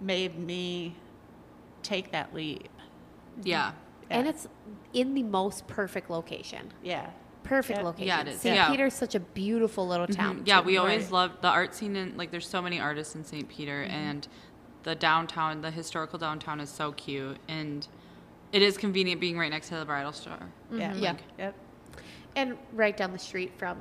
[0.00, 0.94] made me
[1.82, 2.68] take that leap.
[3.42, 3.72] yeah.
[4.08, 4.46] And it's
[4.92, 6.72] in the most perfect location.
[6.80, 7.10] Yeah.
[7.46, 7.84] Perfect Yeah.
[7.84, 8.06] location.
[8.08, 8.40] Yeah, it is.
[8.40, 8.54] St.
[8.56, 8.70] Yeah.
[8.70, 10.42] Peter's such a beautiful little town.
[10.44, 10.66] Yeah, too.
[10.66, 11.12] we always Right.
[11.12, 13.48] loved the art scene in like there's so many artists in St.
[13.48, 13.94] Peter Mm-hmm.
[13.94, 14.28] and
[14.82, 17.86] the downtown, the historical downtown is so cute and
[18.52, 20.38] it is convenient being right next to the bridal store.
[20.72, 20.90] Yeah.
[20.92, 21.02] Mm-hmm.
[21.02, 21.14] Yeah.
[21.38, 21.54] Yep.
[22.36, 23.78] And right down the street from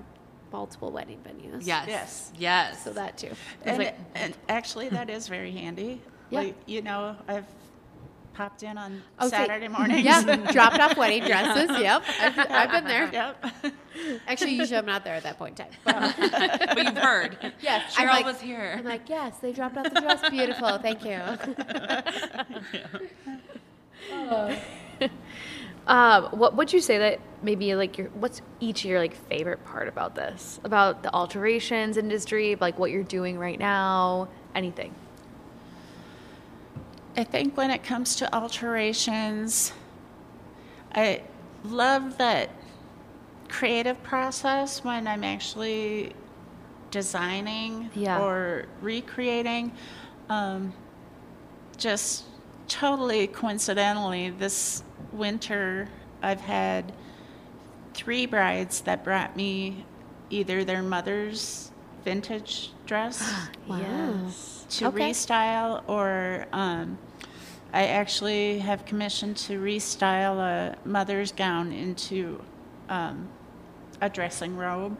[0.52, 1.66] multiple wedding venues.
[1.66, 1.86] Yes.
[1.88, 2.32] Yes.
[2.38, 2.84] Yes.
[2.84, 3.32] So that too.
[3.64, 6.02] And, like- and actually, that is very handy.
[6.30, 6.40] Yeah.
[6.40, 7.46] Like, you know, I've
[8.36, 10.04] popped in on Oh, say- Saturday mornings.
[10.04, 11.70] Yeah, dropped off wedding dresses.
[11.80, 13.10] Yep, I've, I've been there.
[13.12, 13.46] Yep.
[14.28, 15.74] Actually, usually I'm not there at that point in time.
[15.84, 16.16] But,
[16.76, 17.54] but you've heard.
[17.62, 18.76] yes, Cheryl I'm like, was here.
[18.78, 20.30] I'm like, yes, they dropped off the dress.
[20.30, 21.20] Beautiful, thank you.
[25.88, 29.64] Um, what would you say that maybe like your what's each of your like favorite
[29.66, 30.60] part about this?
[30.64, 34.96] About the alterations industry, like what you're doing right now, anything.
[37.18, 39.72] I think when it comes to alterations,
[40.94, 41.22] I
[41.64, 42.50] love that
[43.48, 46.14] creative process when I'm actually
[46.92, 48.22] designing Yeah.
[48.22, 49.72] or recreating.
[50.30, 50.74] Um,
[51.78, 52.24] just
[52.68, 55.88] totally coincidentally, this winter
[56.22, 56.92] I've had
[57.94, 59.86] three brides that brought me
[60.30, 61.72] either their mother's
[62.04, 63.22] vintage dress
[63.68, 64.55] Yes.
[64.72, 65.12] To Okay.
[65.12, 66.98] restyle or um,
[67.74, 72.42] I actually have commissioned to restyle a mother's gown into
[72.90, 73.28] um,
[74.02, 74.98] a dressing robe.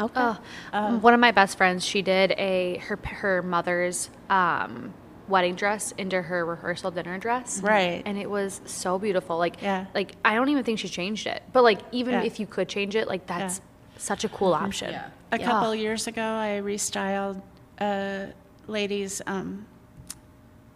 [0.00, 0.32] Okay.
[0.72, 4.94] Oh, one of my best friends, she did a her her mother's um,
[5.28, 7.60] wedding dress into her rehearsal dinner dress.
[7.62, 8.02] Right.
[8.04, 9.38] And it was so beautiful.
[9.38, 9.86] Like Yeah.
[9.94, 11.42] like I don't even think she changed it.
[11.52, 12.22] But like even Yeah.
[12.22, 13.60] if you could change it, like that's
[13.98, 14.90] such a cool option.
[14.92, 15.10] Yeah.
[15.30, 15.46] A Yeah.
[15.46, 17.40] couple years ago, I restyled
[17.78, 18.28] a
[18.72, 19.66] lady's um,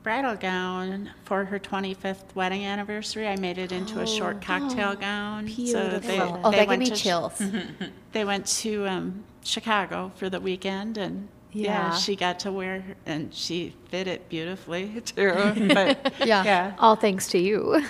[0.05, 3.27] bridal gown for her 25th wedding anniversary.
[3.27, 5.49] I made it into a short cocktail gown.
[5.49, 5.55] So
[5.99, 6.41] they, Beautiful.
[6.45, 7.43] oh, they that gave went me to, chills.
[8.13, 11.91] They went to um, Chicago for the weekend, and yeah.
[11.91, 11.97] Yeah.
[11.97, 15.71] she got to wear, and she fit it beautifully too.
[15.75, 16.45] But Yeah.
[16.45, 17.83] yeah, All thanks to you.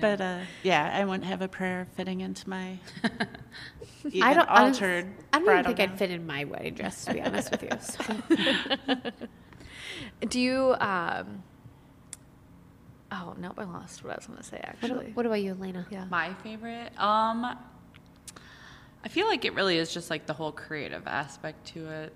[0.00, 2.78] but uh, yeah, I wouldn't have a prayer fitting into my
[4.22, 4.48] I don't.
[4.48, 5.06] I don't- altered.
[5.32, 5.88] I don't even think gown.
[5.90, 7.70] I'd fit in my wedding dress, to be honest with you.
[7.80, 9.02] So.
[10.28, 11.42] Do you um
[13.12, 15.10] Oh nope, I lost what I was gonna say What, actually.
[15.12, 15.86] what about you, Alaena?
[15.90, 16.04] yeah.
[16.06, 17.44] My favorite, um,
[19.04, 22.14] I feel like it really is just like the whole creative aspect to it.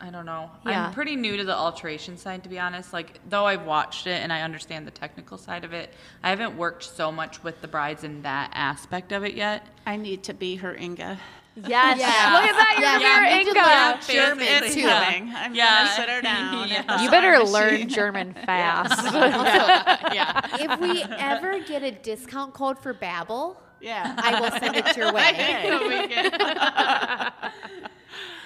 [0.00, 0.50] I don't know.
[0.66, 0.86] Yeah.
[0.88, 2.92] I'm pretty new to the alteration side, to be honest.
[2.92, 5.90] Like, though I've watched it and I understand the technical side of it,
[6.22, 9.66] I haven't worked so much with the brides in that aspect of it yet.
[9.86, 11.18] I need to be her Inga.
[11.66, 11.98] Yes.
[11.98, 12.34] Yeah.
[12.34, 12.74] Look at that.
[12.78, 14.00] You're Yeah, yeah, we need to Inga.
[14.28, 14.86] German Basically, too.
[14.88, 15.34] yeah.
[15.36, 15.78] I'm Yeah.
[15.78, 16.68] gonna sit her down.
[16.68, 16.82] Yeah.
[16.92, 17.88] You sewing better learn.
[17.88, 19.02] German fast.
[20.14, 20.40] yeah.
[20.60, 24.14] If we ever get a discount code for Babbel, Yeah.
[24.18, 25.32] I will send it your way.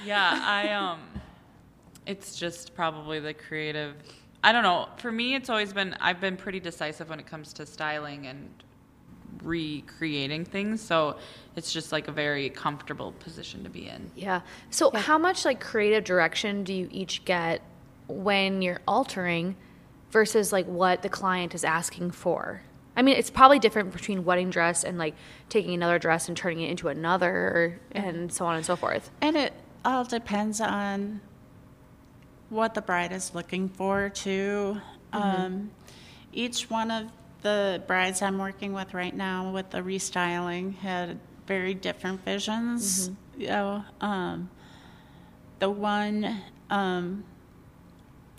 [0.04, 1.00] yeah, I um
[2.10, 3.94] it's just probably the creative
[4.42, 4.88] I don't know.
[4.96, 8.48] For me it's always been I've been pretty decisive when it comes to styling and
[9.42, 11.16] recreating things, so
[11.56, 14.10] it's just like a very comfortable position to be in.
[14.16, 14.40] Yeah.
[14.70, 17.62] So how much like creative direction do you each get
[18.08, 19.56] when you're altering
[20.10, 22.62] versus like what the client is asking for?
[22.96, 25.14] I mean, it's probably different between wedding dress and like
[25.48, 28.08] taking another dress and turning it into another mm-hmm.
[28.08, 29.10] and so on and so forth.
[29.20, 29.52] And it
[29.84, 31.20] all depends on
[32.50, 34.80] what the bride is looking for, too.
[35.12, 35.70] Um,
[36.32, 37.06] each one of
[37.42, 43.10] the brides I'm working with right now with the restyling had very different visions.
[43.38, 44.50] You know, um,
[45.58, 47.24] the one um,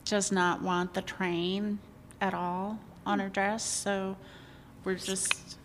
[0.06, 1.80] does not want the train
[2.22, 4.16] at all on her dress, so
[4.84, 5.58] we're just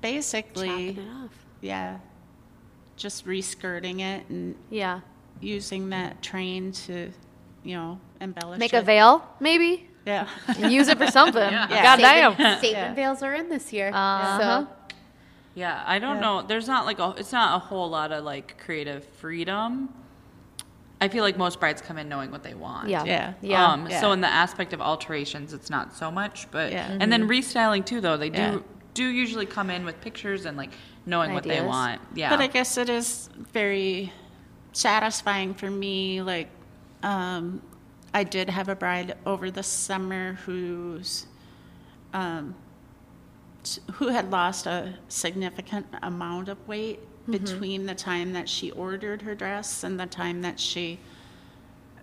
[0.00, 1.30] basically, Chopping it off.
[1.60, 1.98] yeah,
[2.96, 5.00] just reskirting it and Yeah.
[5.40, 7.10] using that train to,
[7.66, 8.78] you know, embellish Make it.
[8.78, 9.88] a veil, maybe?
[10.06, 10.28] Yeah.
[10.46, 11.42] And use it for something.
[11.52, 11.82] Yeah.
[11.82, 12.32] God damn.
[12.34, 13.88] Statement, statement veils are in this year.
[13.92, 14.38] Uh-huh.
[14.64, 14.68] So
[15.54, 16.20] Yeah, I don't Yeah.
[16.20, 16.42] know.
[16.42, 19.88] There's not like a it's not a whole lot of like creative freedom.
[21.00, 22.88] I feel like most brides come in knowing what they want.
[22.88, 23.04] Yeah.
[23.04, 23.32] Yeah.
[23.42, 23.66] Yeah.
[23.72, 24.00] Um, Yeah.
[24.00, 26.86] So in the aspect of alterations, it's not so much, but Yeah.
[27.00, 28.58] and then restyling too, though they do Yeah.
[28.94, 30.70] do usually come in with pictures and like
[31.04, 32.00] knowing what they want.
[32.14, 32.30] Yeah.
[32.30, 34.12] But I guess it is very
[34.72, 36.22] satisfying for me.
[36.22, 36.48] Like,
[37.02, 37.62] um,
[38.14, 41.26] I did have a bride over the summer who's,
[42.12, 42.54] um,
[43.94, 49.34] who had lost a significant amount of weight between the time that she ordered her
[49.34, 50.98] dress and the time that she,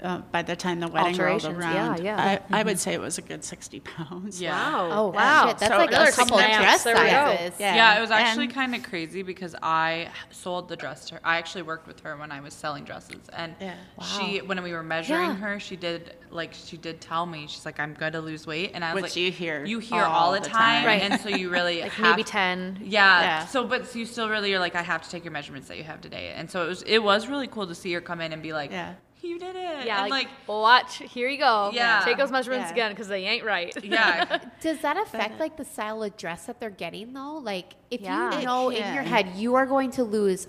[0.03, 2.03] uh, by the time the wedding rolled Alterations, yeah, around.
[2.03, 2.39] yeah.
[2.51, 4.41] I, I would say it was a good 60 pounds.
[4.41, 4.51] Yeah.
[4.51, 4.89] Wow.
[4.91, 5.47] Oh, wow.
[5.47, 6.57] shit, that's So like a another couple snaps.
[6.57, 7.07] dress There we go.
[7.37, 7.59] sizes.
[7.59, 7.75] Yeah.
[7.75, 11.21] Yeah, it was actually And- kind of crazy because I sold the dress to her.
[11.23, 13.75] I actually worked with her when I was selling dresses, and Yeah.
[14.19, 15.35] she, when we were measuring Yeah.
[15.35, 18.71] her, she did like she did tell me she's like, "I'm going to lose weight,"
[18.73, 20.85] and I was Which like, you hear you hear all all the the time, time.
[20.85, 21.01] Right.
[21.03, 22.79] and so you really Like have maybe 10.
[22.83, 23.21] Yeah.
[23.21, 23.45] Yeah.
[23.45, 25.83] So, but you still really are like, I have to take your measurements that you
[25.83, 26.81] have today, and so it was.
[26.83, 28.93] It was really cool to see her come in and be like, Yeah.
[29.23, 31.71] You did it." Yeah, and like, like, watch, here you go.
[31.73, 32.01] Yeah.
[32.05, 32.73] Take those measurements Yeah.
[32.73, 33.75] again because they ain't right.
[33.83, 37.37] yeah, Does that affect like the style of dress that they're getting though?
[37.37, 38.39] Like if Yeah.
[38.39, 40.47] you know in your head you are going to lose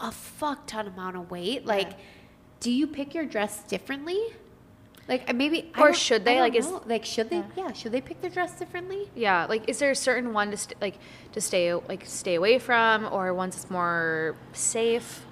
[0.00, 1.92] a fuck ton amount of weight, like
[2.60, 4.18] do you pick your dress differently?
[5.08, 6.34] Like uh, maybe Or should they?
[6.34, 9.08] don't Like, is- like should they yeah, should they pick their dress differently?
[9.14, 10.98] Yeah, like is there a certain one to st- like
[11.32, 15.24] to stay like stay away from, or ones that's more safe?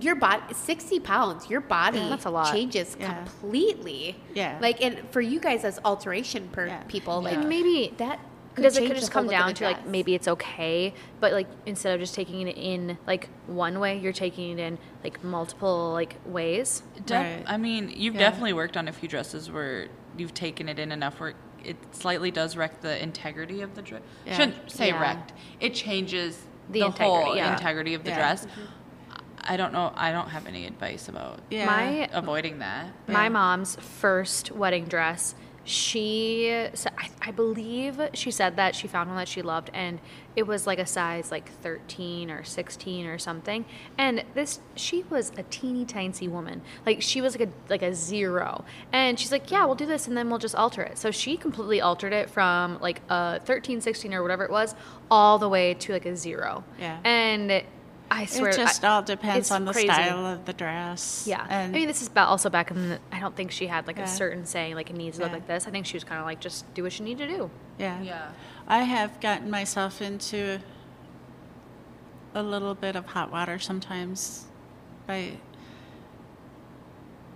[0.00, 1.48] Your body, sixty pounds.
[1.48, 2.52] Your body Yeah, that's a lot.
[2.52, 3.14] changes Yeah.
[3.14, 4.16] completely.
[4.34, 4.58] Yeah.
[4.60, 6.82] Like, and for you guys as alteration per Yeah.
[6.88, 8.18] people, like And maybe that.
[8.56, 11.94] could does it could just come down to like maybe it's okay, but like instead
[11.94, 16.16] of just taking it in like one way, you're taking it in like multiple like
[16.26, 16.82] ways.
[17.06, 17.44] Def- Right.
[17.46, 18.20] I mean, you've Yeah.
[18.20, 21.34] definitely worked on a few dresses where you've taken it in enough where
[21.64, 24.02] it slightly does wreck the integrity of the dress.
[24.26, 24.36] Yeah.
[24.36, 25.00] Shouldn't say Yeah.
[25.00, 25.32] wrecked.
[25.60, 27.52] It changes The the, integrity, whole yeah.
[27.54, 28.16] integrity of the Yeah.
[28.18, 28.46] dress.
[28.46, 28.60] Mm-hmm.
[29.46, 29.92] I don't know.
[29.94, 31.66] I don't have any advice about Yeah.
[31.66, 32.86] My avoiding that.
[33.06, 33.28] My Yeah.
[33.30, 35.34] mom's first wedding dress,
[35.66, 39.98] she, I, I believe she said that she found one that she loved, and
[40.36, 43.64] it was like a size like 13 or 16 or something.
[43.96, 46.60] And this, she was a teeny tiny woman.
[46.84, 48.64] Like she was like a like a zero.
[48.92, 50.98] And she's like, yeah, we'll do this, and then we'll just alter it.
[50.98, 54.74] So she completely altered it from like a 13, 16 or whatever it was,
[55.10, 56.62] all the way to like a zero.
[56.78, 56.98] Yeah.
[57.04, 57.62] And
[58.10, 59.88] I swear, It just I- all depends on the crazy.
[59.88, 61.24] style of the dress.
[61.26, 62.90] Yeah, And I mean, this is ba- also back in.
[62.90, 64.04] The, I don't think she had like Yeah.
[64.04, 65.66] a certain saying like it needs to look like this.
[65.66, 67.50] I think she was kind of like just do what you need to do.
[67.78, 68.00] yeah.
[68.02, 68.28] Yeah.
[68.68, 70.60] I have gotten myself into
[72.34, 74.44] a little bit of hot water sometimes
[75.06, 75.32] by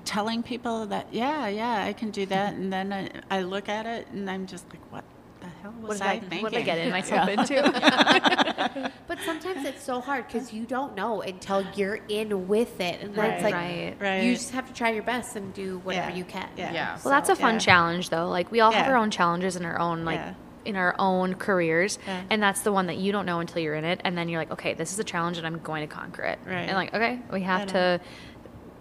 [0.04, 2.54] telling people that, yeah, yeah, I can do that.
[2.54, 5.04] And then I, I look at it and I'm just like, what
[5.40, 6.42] the hell what was did I, I, thinking?
[6.42, 6.92] what did I get in Yeah.
[6.92, 8.44] myself into?
[9.06, 13.14] But sometimes it's so hard because you don't know until you're in with it, and
[13.14, 13.52] that's Right.
[13.52, 13.96] like Right.
[14.00, 14.22] Right.
[14.24, 16.16] you just have to try your best and do whatever Yeah.
[16.16, 16.48] you can.
[16.56, 16.72] Yeah.
[16.72, 16.98] Yeah.
[17.04, 17.58] Well, that's a fun Yeah.
[17.60, 18.28] challenge, though.
[18.28, 20.34] Like we all have our own challenges in our own like Yeah.
[20.64, 22.20] in our own careers, Yeah.
[22.30, 24.40] and that's the one that you don't know until you're in it, and then you're
[24.40, 26.38] like, okay, this is a challenge, and I'm going to conquer it.
[26.46, 26.68] Right.
[26.68, 28.00] And like, okay, we have to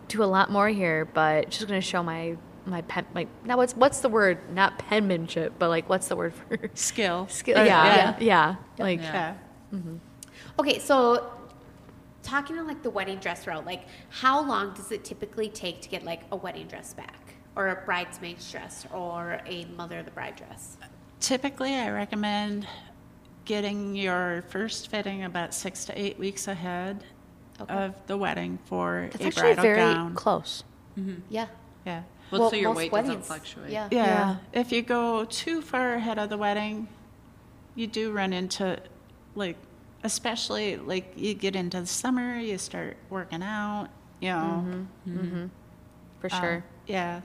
[0.09, 2.35] do a lot more here, but just going to show my
[2.65, 6.33] my pen like now what's what's the word not penmanship but like what's the word
[6.33, 7.25] for Skill.
[7.29, 9.35] skill Or- yeah yeah, like Yeah.
[9.73, 9.95] Mm-hmm.
[10.59, 11.31] Okay, so
[12.23, 15.89] talking on like the wedding dress route, like how long does it typically take to
[15.89, 20.11] get like a wedding dress back, or a bridesmaid's dress, or a mother of the
[20.11, 20.77] bride dress?
[21.19, 22.67] Typically, I recommend
[23.45, 27.03] getting your first fitting about six to eight weeks ahead
[27.59, 27.73] Okay.
[27.73, 30.13] of the wedding for that's a actually bridal very gown.
[30.13, 30.63] close
[30.95, 31.09] mm-hmm.
[31.09, 31.21] Mm-hmm.
[31.29, 31.47] Yeah.
[31.87, 32.03] Yeah.
[32.29, 33.71] Well, so your most weight doesn't fluctuate.
[33.71, 33.87] Yeah.
[33.89, 34.05] yeah.
[34.05, 34.35] Yeah.
[34.53, 36.87] If you go too far ahead of the wedding,
[37.73, 38.79] you do run into,
[39.37, 39.57] like,
[40.03, 44.87] especially like you get into the summer, you start working out, you know.
[46.19, 47.21] for Uh, sure yeah.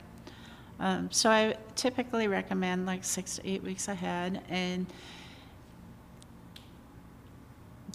[0.79, 4.85] Um, so I typically recommend like six to eight weeks ahead, and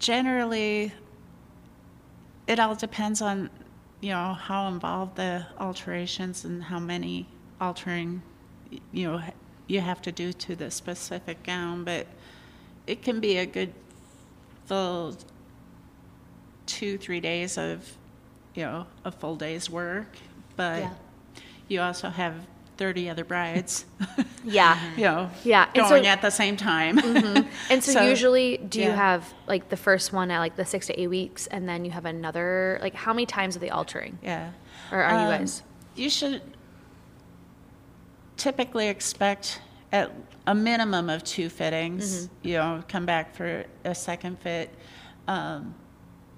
[0.00, 0.92] generally,
[2.46, 3.50] it all depends on
[4.00, 7.26] you know how involved the alterations and how many
[7.60, 8.22] altering
[8.92, 9.20] you know
[9.66, 12.06] you have to do to the specific gown, but
[12.86, 13.72] it can be a good
[14.68, 15.16] full
[16.66, 17.90] two three days of
[18.54, 20.06] you know a full day's work,
[20.56, 20.90] but Yeah.
[21.68, 22.34] you also have
[22.76, 23.84] 30 other brides,
[24.44, 26.98] yeah you know, Yeah, and going so- at the same time.
[26.98, 28.94] And so, So, usually, do you yeah.
[28.94, 31.90] have like the first one at like the six to eight weeks, and then you
[31.90, 32.78] have another?
[32.80, 34.50] Like, how many times are they altering, yeah.
[34.92, 35.62] or are you Um, guys?
[35.96, 36.40] You should
[38.36, 39.60] typically expect
[39.90, 40.12] at
[40.48, 42.24] a minimum of two fittings.
[42.26, 42.48] Mm-hmm.
[42.48, 44.74] You know, come back for a second fit.
[45.28, 45.74] Um,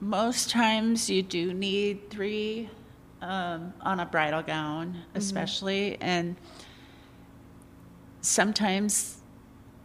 [0.00, 2.68] most times you do need three
[3.22, 5.18] um, on a bridal gown, Mm-hmm.
[5.18, 6.34] especially, and
[8.20, 9.18] sometimes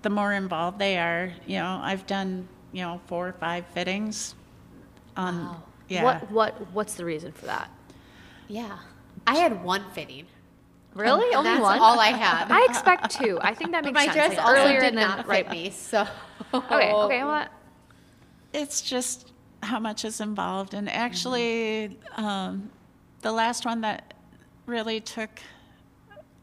[0.01, 4.35] the more involved they are, you know, I've done you know four or five fittings.
[5.15, 5.63] On Wow.
[5.87, 6.03] yeah.
[6.03, 7.69] What what what's the reason for that?
[8.47, 8.77] Yeah.
[9.27, 10.27] I had one fitting.
[10.95, 11.79] Really, only that's one?
[11.79, 12.49] all I had.
[12.49, 13.37] I expect two.
[13.41, 14.15] I think that but makes my sense.
[14.15, 15.45] dress like, also earlier did and then not right.
[15.45, 15.69] fit me.
[15.69, 16.07] So
[16.53, 17.47] Okay, okay, well,
[18.53, 22.69] it's just how much is involved and actually um,
[23.21, 24.13] the last one that
[24.67, 25.29] really took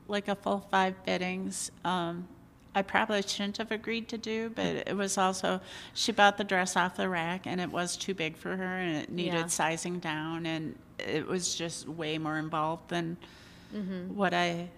[0.08, 2.26] like a full five fittings um,
[2.74, 5.60] i probably shouldn't have agreed to do but it was also
[5.94, 8.96] she bought the dress off the rack and it was too big for her and
[8.96, 9.46] it needed Yeah.
[9.46, 13.16] sizing down and it was just way more involved than
[13.74, 14.14] Mm-hmm.
[14.14, 14.68] what i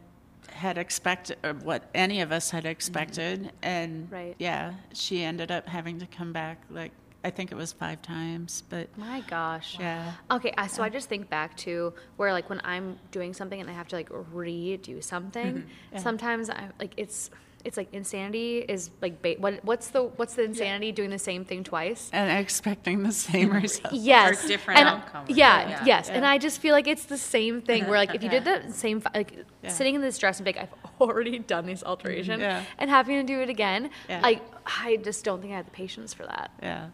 [0.50, 2.70] had expected or what any of us had mm-hmm.
[2.70, 4.34] expected and Right.
[4.38, 6.92] yeah she ended up having to come back like
[7.24, 9.76] i think it was five times but my gosh.
[9.80, 13.60] yeah Okay, I- so I just think back to where like when I'm doing something
[13.60, 15.54] and I have to like redo something.
[15.54, 15.98] Mm-hmm.
[15.98, 17.30] Sometimes I like it's
[17.64, 21.44] it's like insanity is like ba- what what's the what's the insanity doing the same
[21.44, 22.10] thing twice?
[22.12, 23.62] and expecting the same mm-hmm.
[23.62, 25.24] result Yes, different and, outcome.
[25.28, 25.84] Yeah, Yeah.
[25.84, 27.86] yes, and I just feel like it's the same thing.
[27.88, 29.70] Where like if you did the same, like Yeah.
[29.70, 32.42] sitting in this dress and be like, I've already done this alteration, mm-hmm.
[32.42, 32.64] Yeah.
[32.78, 34.20] and having to do it again, Yeah.
[34.20, 36.50] like I just don't think I have the patience for that.
[36.62, 36.88] yeah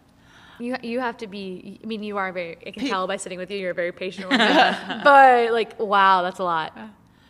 [0.60, 1.80] You you have to be.
[1.82, 2.58] I mean, you are very.
[2.66, 4.46] I can tell by sitting with you, you're a very patient woman.
[5.02, 6.70] but like, wow, that's a lot.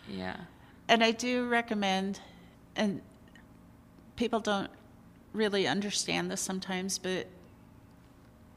[0.08, 0.36] Yeah.
[0.88, 2.18] and i do recommend
[2.74, 3.00] and
[4.20, 4.70] people don't
[5.32, 7.26] really understand this sometimes but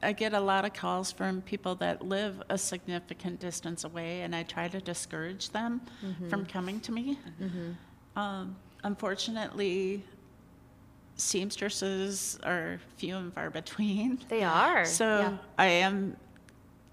[0.01, 4.35] i get a lot of calls from people that live a significant distance away and
[4.35, 5.79] i try to discourage them
[6.29, 7.17] from coming to me
[8.17, 10.03] um, unfortunately
[11.15, 14.83] seamstresses are few and far between They are.
[14.83, 15.37] So Yeah.
[15.57, 16.17] I am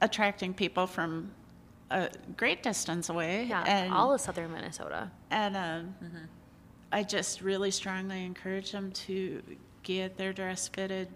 [0.00, 1.32] attracting people from
[1.90, 3.46] a great distance away.
[3.48, 5.10] yeah, and, all of southern Minnesota.
[5.30, 5.94] and um,
[6.92, 9.42] I just really strongly encourage them to
[9.82, 11.08] get their dress fitted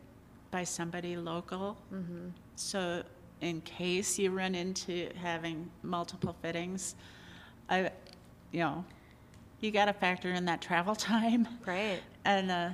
[0.50, 1.76] by somebody local.
[2.56, 3.02] So
[3.40, 6.94] in case you run into having multiple fittings,
[7.68, 7.90] I,
[8.52, 8.84] you know,
[9.60, 12.00] you got to factor in that travel time Right.
[12.24, 12.70] and uh,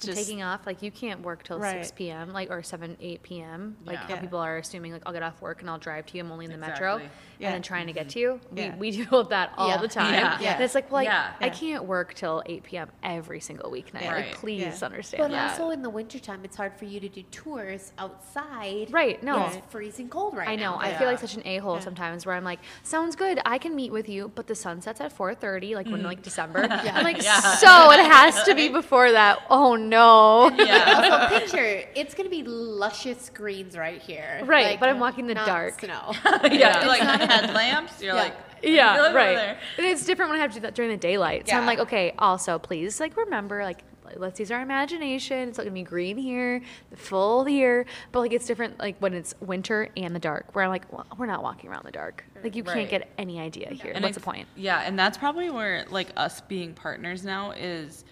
[0.00, 1.84] just taking off, like you can't work till Right.
[1.84, 2.32] 6 p.m.
[2.32, 3.76] like or 7, 8 p.m.
[3.84, 4.14] Like Yeah.
[4.16, 6.24] how people are assuming like I'll get off work and I'll drive to you.
[6.24, 7.46] I'm only in the metro, Yeah.
[7.48, 8.12] and then trying to get mm-hmm.
[8.12, 8.40] to you.
[8.54, 8.76] Yeah.
[8.76, 9.76] We, we deal with that all Yeah.
[9.78, 10.14] the time.
[10.14, 10.38] Yeah.
[10.40, 10.54] Yeah.
[10.54, 11.32] And it's like, well, Yeah.
[11.40, 12.88] I, I can't work till 8 p.m.
[13.02, 14.02] every single weeknight.
[14.02, 14.14] Yeah.
[14.14, 14.34] Like, Right.
[14.34, 14.86] please Yeah.
[14.86, 15.50] understand But that.
[15.52, 18.88] also in the wintertime, it's hard for you to do tours outside.
[18.90, 19.46] Right, no.
[19.46, 20.72] It's freezing cold right I know.
[20.72, 20.78] now.
[20.80, 21.80] I feel like such an a hole Yeah.
[21.80, 23.40] sometimes where I'm like, sounds good.
[23.44, 26.04] I can meet with you, but the sun sets at 4:30, like when mm.
[26.04, 26.66] like December.
[26.80, 26.96] Yeah.
[26.96, 27.40] I'm like, Yeah.
[27.40, 29.40] so it has to be before that.
[29.50, 29.89] Oh no.
[29.90, 31.30] Yeah.
[31.30, 34.40] Also, picture it's gonna be luscious greens right here.
[34.44, 35.80] Right, but I'm walking in the not dark.
[35.80, 36.12] Snow.
[36.50, 36.86] yeah.
[36.86, 38.00] Like headlamps.
[38.00, 38.22] You're Yeah.
[38.22, 39.34] like, Yeah, you live right.
[39.36, 39.58] there.
[39.78, 41.48] And it's different when I have to do that during the daylight.
[41.48, 43.82] So I'm like, okay, also please, like remember, like
[44.16, 45.48] let's use our imagination.
[45.48, 46.60] It's not gonna be green here,
[46.90, 50.54] the full here, but like it's different, like when it's winter and the dark.
[50.54, 52.24] Where I'm like, well, we're not walking around in the dark.
[52.42, 53.92] Like you can't get any idea here.
[53.94, 54.48] And What's I- the point?
[54.56, 58.04] Yeah, and that's probably where like us being partners now is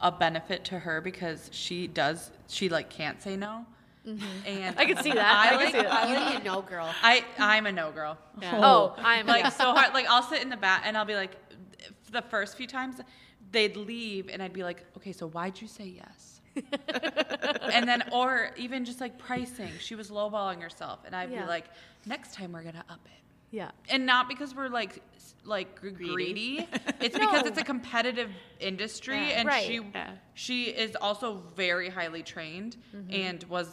[0.00, 3.66] a benefit to her because she does she like can't say no.
[4.06, 4.78] And Mm-hmm.
[4.78, 5.36] I can see that.
[5.46, 6.08] I can like, see that.
[6.08, 6.88] You need a no girl.
[7.02, 8.16] I I'm a no girl.
[8.42, 9.48] Oh, I'm like yeah.
[9.50, 9.92] so hard.
[9.92, 11.36] Like I'll sit in the back and I'll be like,
[12.10, 12.96] the first few times
[13.52, 16.40] they'd leave and I'd be like, okay, so why'd you say yes?
[17.72, 21.42] and then or even just like pricing, she was lowballing herself, and I'd Yeah.
[21.42, 21.64] be like,
[22.06, 23.20] next time we're gonna up it.
[23.50, 23.70] yeah.
[23.90, 24.98] And not because we're like s-
[25.48, 26.68] like gr- greedy.
[27.00, 28.30] It's because it's a competitive
[28.60, 29.38] industry, Yeah.
[29.40, 29.66] and Right.
[29.66, 30.10] she Yeah.
[30.34, 32.76] she is also very highly trained
[33.10, 33.68] and was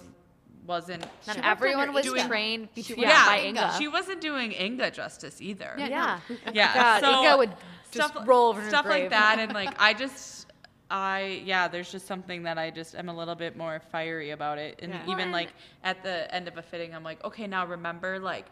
[0.65, 1.41] wasn't Mm-hmm.
[1.41, 3.61] Not everyone was doing- trained between yeah, yeah, by Inga.
[3.65, 3.77] Inga.
[3.77, 5.75] she wasn't doing Inga justice either.
[5.77, 6.19] yeah.
[6.53, 7.53] Yeah, God, so Inga would
[7.91, 10.47] just stuff, roll over in her stuff like that, and like I just,
[10.89, 14.57] I yeah, there's just something that I just am a little bit more fiery about
[14.57, 15.03] it, and Yeah.
[15.11, 15.53] even Well, like
[15.83, 18.45] at the end of a fitting, I'm like, okay, now remember like.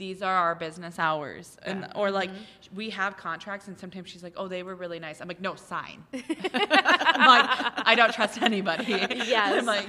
[0.00, 2.74] These are our business hours, and or like Mm-hmm.
[2.76, 5.56] we have contracts, and sometimes she's like, "Oh, they were really nice." I'm like, "No,
[5.56, 7.50] sign." I'm like,
[7.90, 8.84] I don't trust anybody.
[8.88, 9.58] Yes.
[9.58, 9.86] I'm like,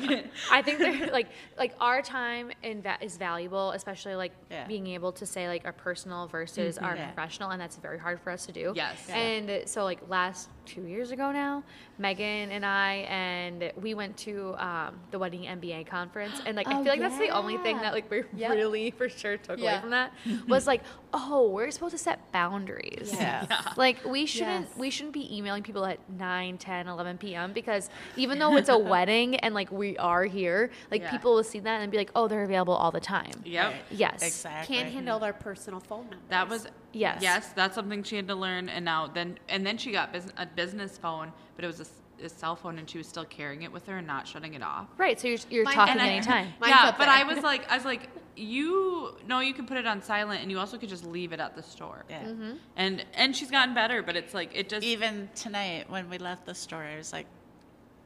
[0.51, 2.51] I think they're like like our time
[2.83, 4.67] that is valuable, especially like Yeah.
[4.67, 7.05] being able to say like our personal versus our Yeah.
[7.11, 8.73] professional, and that's very hard for us to do.
[8.75, 9.05] Yes.
[9.07, 9.15] Yeah.
[9.17, 11.63] And so like last two years ago now,
[11.97, 16.79] Megan and I and we went to um, the wedding MBA conference, and like I
[16.79, 18.51] Oh, feel like that's the only thing that like we Yep.
[18.51, 20.13] really for sure took away from that
[20.47, 20.83] was like
[21.13, 23.11] oh we're supposed to set boundaries.
[23.13, 23.45] Yeah.
[23.75, 24.77] Like we shouldn't Yes.
[24.77, 27.53] we shouldn't be emailing people at 9, 10, 11 p.m.
[27.53, 31.11] because even though it's a wedding and like we are here, like Yeah.
[31.11, 33.73] people will see that and be like, "Oh, they're available all the time." yep.
[33.91, 34.21] Yes.
[34.23, 34.75] Exactly.
[34.75, 36.29] Can't handle their personal phone numbers.
[36.29, 37.21] That was Yes.
[37.21, 37.49] yes.
[37.55, 40.45] That's something she had to learn, and now then and then she got bus- a
[40.45, 41.79] business phone, but it was
[42.23, 44.61] a cell phone, and she was still carrying it with her and not shutting it
[44.61, 44.87] off.
[44.97, 46.53] Right, so you're, you're Mine- talking anytime.
[46.59, 47.09] Mine's yeah, but there.
[47.09, 50.51] I was like, I was like, you no, you can put it on silent, and
[50.51, 52.05] you also could just leave it at the store.
[52.09, 52.23] Yeah.
[52.23, 52.51] Mm-hmm.
[52.75, 56.45] And and she's gotten better, but it's like it just Even tonight when we left
[56.45, 57.25] the store, I was like,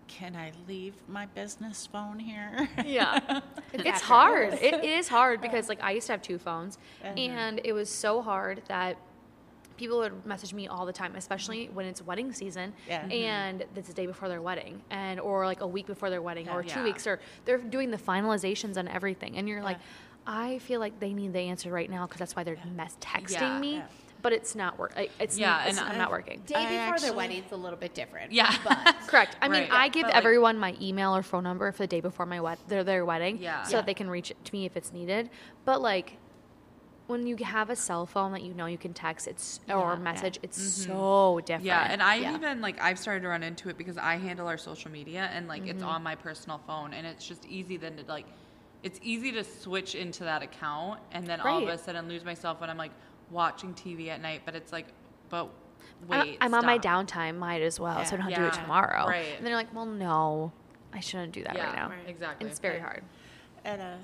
[0.08, 3.42] "Can I leave my business phone here?" Yeah.
[3.74, 4.54] it's hard.
[4.54, 7.90] It, it is hard because like I used to have two phones and it was
[7.90, 8.98] so hard that
[9.78, 13.04] people would message me all the time, especially when it's wedding season Yeah.
[13.04, 13.12] Mhm.
[13.24, 16.48] and it's the day before their wedding and or like a week before their wedding
[16.50, 16.84] or two Yeah.
[16.86, 19.78] weeks or they're doing the finalizations on everything and you're like
[20.28, 23.42] I feel like they need the answer right now because that's why they're mess texting
[23.42, 23.60] Yeah.
[23.60, 23.84] me, Yeah.
[24.26, 24.92] But it's not work.
[25.20, 26.42] It's Yeah, yeah, it's and I'm I- not working.
[26.48, 28.32] Day I before their actually- wedding's a little bit different.
[28.32, 28.52] Yeah.
[28.64, 29.38] But Correct.
[29.40, 29.72] I mean, Right.
[29.72, 32.40] I give But, like- everyone my email or phone number for the day before my
[32.42, 33.62] wed- their their wedding, Yeah.
[33.62, 33.76] so Yeah.
[33.78, 35.30] that they can reach to me if it's needed.
[35.64, 36.18] But like,
[37.06, 39.96] when you have a cell phone that you know you can text, it's or Yeah.
[40.00, 41.66] message, it's so different.
[41.66, 42.34] Yeah, and I Yeah.
[42.34, 45.48] even like I've started to run into it because I handle our social media and
[45.48, 45.70] like Mm-hmm.
[45.70, 48.26] it's on my personal phone and it's just easy then to like
[48.82, 52.60] it's easy to switch into that account and then all of a sudden lose myself
[52.62, 52.92] when I'm like
[53.32, 54.88] watching TV at night, but it's like
[55.30, 55.50] but
[56.10, 58.46] I'm- wait, I'm, on my downtime, might as well, so I don't have to do
[58.48, 59.08] it tomorrow.
[59.08, 59.36] Right.
[59.38, 60.52] And they're like, well, no,
[60.94, 61.90] I shouldn't do that Yeah, right now.
[61.90, 62.00] right.
[62.08, 62.44] exactly.
[62.46, 62.84] And it's very Right.
[62.84, 63.04] hard.
[63.64, 63.96] And uh,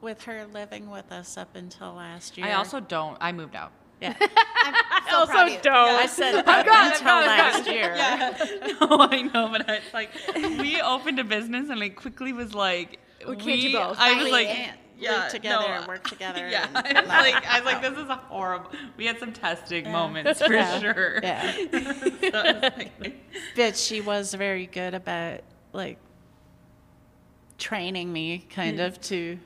[0.00, 3.16] with her living with us up until last year, I also don't.
[3.20, 3.72] I moved out.
[4.00, 4.14] yeah.
[4.20, 4.74] I'm
[5.10, 5.70] so proud of you.
[5.70, 7.94] I said up until last year.
[8.80, 12.98] no, I know, but it's like we opened a business and it quickly was like
[13.26, 13.96] We can't do both.
[13.98, 16.48] I was like, Can't yeah, live together, no, work together.
[16.48, 18.70] Yeah, and- I was like, I was like, this is a horrible.
[18.96, 20.78] We had some testing moments for Yeah.
[20.80, 21.20] sure.
[21.22, 21.52] Yeah.
[22.30, 23.14] So like,
[23.54, 25.40] But she was very good about
[25.72, 25.98] like
[27.58, 29.38] training me kind of to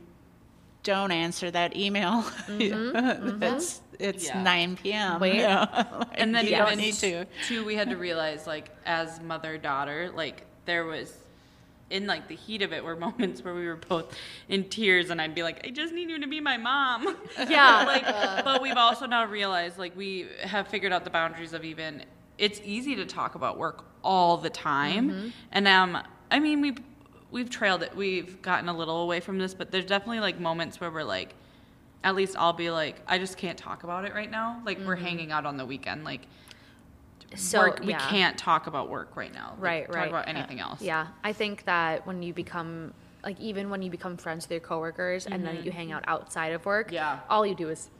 [0.82, 2.22] don't answer that email.
[2.48, 3.42] Mm-hmm, mm-hmm.
[3.42, 4.42] it's it's Yeah.
[4.42, 5.20] 9 p.m.
[5.20, 5.36] Wait.
[5.36, 5.66] Yeah.
[5.98, 7.26] Like, and then you even don't need to.
[7.46, 11.12] too, we had to realize like as mother daughter, like there was
[11.90, 14.16] in like the heat of it were moments where we were both
[14.48, 17.16] in tears and I'd be like, I just need you to be my mom.
[17.48, 17.84] Yeah.
[17.84, 18.06] like
[18.44, 22.04] but we've also now realized like we have figured out the boundaries of even
[22.38, 25.32] it's easy to talk about work all the time.
[25.52, 25.98] And um
[26.30, 26.74] I mean we
[27.30, 30.80] we've trailed it we've gotten a little away from this, but there's definitely like moments
[30.80, 31.34] where we're like
[32.02, 34.62] at least I'll be like, I just can't talk about it right now.
[34.64, 36.02] Like we're hanging out on the weekend.
[36.02, 36.22] Like
[37.36, 38.08] So work, we yeah.
[38.10, 39.50] can't talk about work right now.
[39.52, 40.80] Like, Right, talk about anything else.
[40.82, 44.60] Yeah, I think that when you become like even when you become friends with your
[44.60, 47.20] coworkers and then you hang out outside of work, Yeah.
[47.28, 47.90] all you do is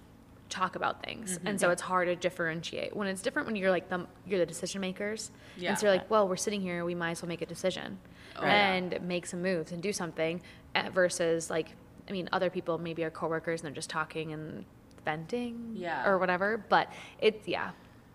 [0.49, 1.47] talk about things, Mm-hmm.
[1.47, 2.97] and so it's hard to differentiate.
[2.97, 5.71] When it's different when you're like the you're the decision makers, Yeah.
[5.71, 7.99] and so you're like, well, we're sitting here, we might as well make a decision
[8.37, 8.73] Oh, yeah.
[8.73, 10.41] and make some moves and do something,
[10.75, 11.69] uh, versus like,
[12.09, 14.65] I mean, other people maybe are coworkers and they're just talking and
[15.05, 16.09] venting, Yeah.
[16.09, 16.57] or whatever.
[16.69, 17.71] But it's yeah,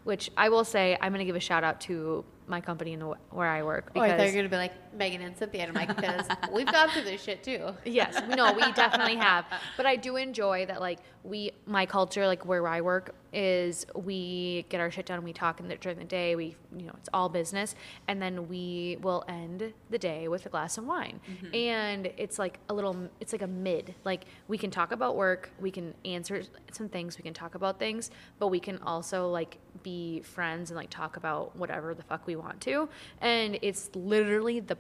[0.05, 3.47] which I will say, I'm gonna give a shout out to my company and where
[3.47, 5.69] I work Oh, I because thought you were gonna be like Megan and Cynthia, and
[5.77, 7.69] I'm like, because we've gone through this shit too.
[7.85, 9.45] yes we know we definitely have.
[9.77, 14.65] But i do enjoy that like we my culture like where i work is we
[14.69, 17.09] get our shit done we talk in the, during the day we you know it's
[17.13, 17.75] all business
[18.07, 21.19] and then we will end the day with a glass of wine.
[21.29, 21.55] Mm-hmm.
[21.55, 25.51] And it's like a little it's like a mid like we can talk about work
[25.59, 29.57] we can answer some things we can talk about things but we can also like
[29.83, 32.89] be friends and like talk about whatever the fuck we want to
[33.21, 34.75] and it's literally the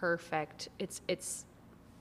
[0.00, 1.44] perfect it's it's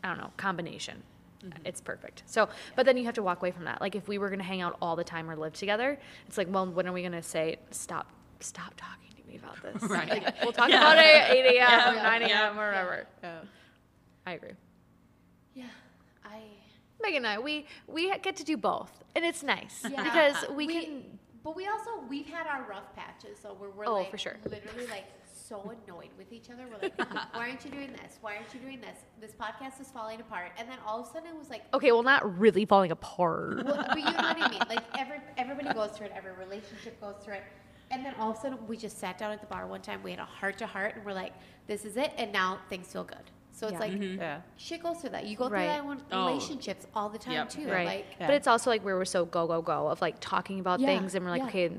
[0.04, 1.04] I don't know, combination.
[1.44, 1.66] Mm-hmm.
[1.66, 2.24] It's perfect.
[2.26, 3.82] So, but then you have to walk away from that.
[3.82, 5.98] Like if we were going to hang out all the time or live together,
[6.28, 8.08] it's like, well, when are we going to say stop
[8.40, 9.90] stop talking to me about this?
[9.90, 10.10] Right.
[10.10, 11.94] Like, we'll talk about it at 8 a.m.
[11.94, 12.30] or 9 a.m.
[12.30, 12.52] Yeah.
[12.52, 13.08] or whatever.
[13.24, 13.40] Yeah.
[14.26, 14.52] I agree.
[15.54, 15.66] Yeah,
[16.26, 16.42] I.
[17.02, 20.04] Megan and I, we we get to do both, and it's nice Yeah.
[20.04, 21.04] because we, can.
[21.44, 24.38] But we also we've had our rough patches, so we're, we're Oh, like for sure.
[24.46, 26.66] literally like so annoyed with each other.
[26.70, 26.98] We're like,
[27.34, 28.18] why aren't you doing this?
[28.22, 28.98] Why aren't you doing this?
[29.22, 30.52] This podcast is falling apart.
[30.58, 33.66] And then all of a sudden it was like, Okay, well, not really falling apart.
[33.66, 34.60] well, but you know what I mean?
[34.70, 36.14] Like every everybody goes through it.
[36.16, 37.44] Every relationship goes through it.
[37.92, 40.04] And then all of a sudden we just sat down at the bar one time.
[40.04, 41.34] We had a heart to heart, and we're like,
[41.66, 42.12] this is it.
[42.18, 43.18] And now things feel good.
[43.52, 43.80] So it's Yeah.
[43.80, 44.20] like mm-hmm.
[44.22, 44.42] Yeah.
[44.58, 45.26] shit goes through that.
[45.26, 45.68] You go through Right.
[45.68, 46.28] that in Oh.
[46.28, 47.50] relationships all the time Yep.
[47.50, 47.68] too.
[47.70, 47.86] Right.
[47.86, 48.28] Like Yeah.
[48.28, 50.88] But it's also like where we're so go go go of like talking about Yeah,
[50.88, 51.48] things, and we're like, yeah.
[51.48, 51.72] okay,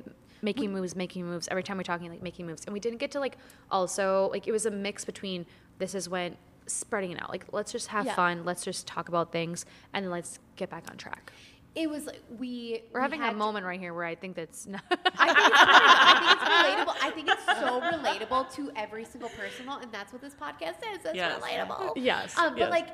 [0.42, 1.48] making moves, making moves.
[1.48, 3.36] Every time we're talking, like making moves, and we didn't get to like
[3.70, 5.46] also like it was a mix between
[5.78, 7.30] this is when spreading it out.
[7.30, 8.14] Like let's just have Yeah.
[8.14, 11.32] fun, let's just talk about things, and then let's get back on track.
[11.74, 14.14] It was like we We're we having a had to- moment right here where I
[14.14, 14.82] think that's not.
[14.90, 16.50] I think, it's, I think it's
[16.90, 16.96] relatable.
[17.02, 21.04] I think it's so relatable to every single person, and that's what this podcast is.
[21.04, 21.40] It's Yes.
[21.40, 21.92] relatable.
[21.96, 22.70] Yes, Um, but yes.
[22.70, 22.88] like,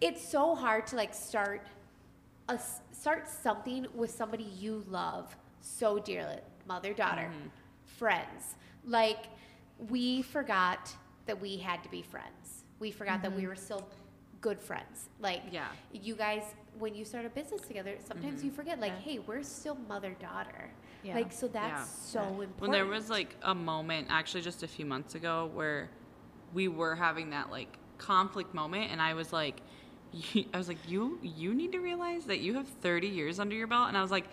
[0.00, 1.66] it's so hard to like start
[2.48, 6.38] a s- start something with somebody you love so dearly,
[6.68, 7.48] mother daughter, Mm-hmm.
[7.86, 8.54] friends.
[8.84, 9.26] Like,
[9.88, 10.92] we forgot
[11.26, 12.64] that we had to be friends.
[12.78, 13.40] We forgot that Mm-hmm.
[13.40, 13.88] we were still
[14.44, 15.08] good friends.
[15.20, 15.68] Like, Yeah.
[15.90, 16.44] you guys,
[16.78, 18.56] when you start a business together, sometimes you mm-hmm.
[18.56, 20.70] forget, like, hey, we're still mother daughter.
[21.02, 21.14] Yeah.
[21.14, 22.14] Like, so that's Yeah.
[22.14, 22.60] so important.
[22.60, 25.88] When there was like a moment, actually just a few months ago, where
[26.52, 29.62] we were having that like conflict moment, and I was like,
[30.54, 33.66] I was like, you you need to realize that you have 30 years under your
[33.66, 34.26] belt, and I was like,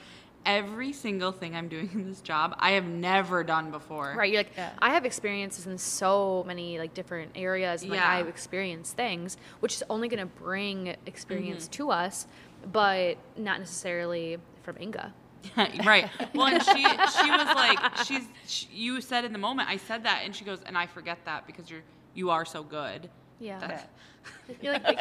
[0.45, 4.13] every single thing I'm doing in this job, I have never done before.
[4.17, 4.71] Right, you're like, Yeah.
[4.81, 7.81] I have experiences in so many like different areas.
[7.81, 8.09] And, like Yeah.
[8.09, 11.71] I've experienced things, which is only going to bring experience Mm-hmm.
[11.73, 12.27] to us,
[12.71, 15.13] but not necessarily from Inga.
[15.85, 16.07] right.
[16.35, 20.03] Well, and she she was like, she's she, you said in the moment, I said
[20.03, 21.81] that, and she goes, and I forget that because you're
[22.13, 23.09] you are so good.
[23.41, 23.59] Yeah.
[23.59, 23.85] That's-
[24.61, 24.99] You're like,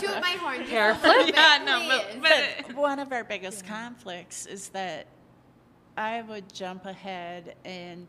[0.00, 0.60] Toot my horn.
[0.60, 2.64] just a Hair little bit, yeah, no, but, please.
[2.66, 5.06] but One of our biggest conflicts is that
[5.96, 8.06] I would jump ahead and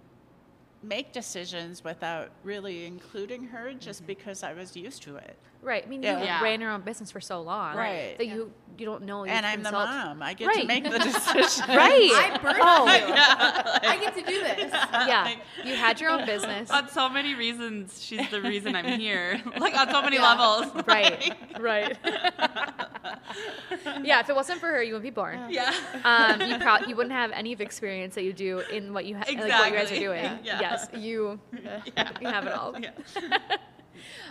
[0.82, 4.08] make decisions without really including her just mm-hmm.
[4.08, 5.38] because I was used to it.
[5.62, 5.84] Right.
[5.86, 6.20] I mean, Yeah.
[6.20, 6.42] you Yeah.
[6.44, 8.18] ran your own business for so long, Right.
[8.18, 9.26] That you you don't know.
[9.26, 10.24] you and I'm the mom.
[10.24, 10.62] I get Right.
[10.62, 11.66] to make the decision.
[11.68, 12.12] Right.
[12.16, 12.86] I birthed Oh.
[12.86, 13.14] you.
[13.90, 14.72] I get to do this.
[14.94, 15.36] yeah.
[15.64, 16.72] You had your own business.
[16.72, 19.40] on so many reasons, she's the reason I'm here.
[19.58, 20.34] like on so many Yeah.
[20.34, 20.84] levels.
[20.88, 21.36] right.
[21.60, 21.98] Right.
[24.04, 24.20] yeah.
[24.22, 25.48] If it wasn't for her, you wouldn't be born.
[25.50, 25.74] Yeah.
[26.04, 29.06] um, you pro- you wouldn't have any of the experience that you do in what
[29.06, 30.40] you ha- like what you guys are doing.
[30.44, 30.60] Yeah.
[30.60, 32.74] Yes, you you have it all.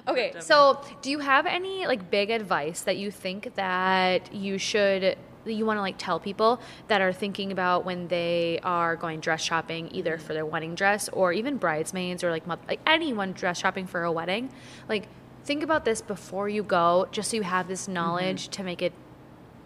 [0.09, 4.59] Okay, um, so do you have any like big advice that you think that you
[4.59, 8.97] should that you want to like tell people that are thinking about when they are
[8.97, 10.21] going dress shopping either mm.
[10.21, 14.13] for their wedding dress or even bridesmaids or like like anyone dress shopping for a
[14.13, 14.51] wedding?
[14.89, 15.09] Like
[15.45, 17.95] think about this before you go just so you have this mm-hmm.
[17.95, 18.93] knowledge to make it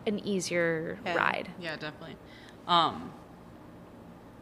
[0.07, 1.17] an easier Yeah.
[1.17, 1.51] ride.
[1.61, 2.17] Yeah, definitely.
[2.67, 3.13] Um,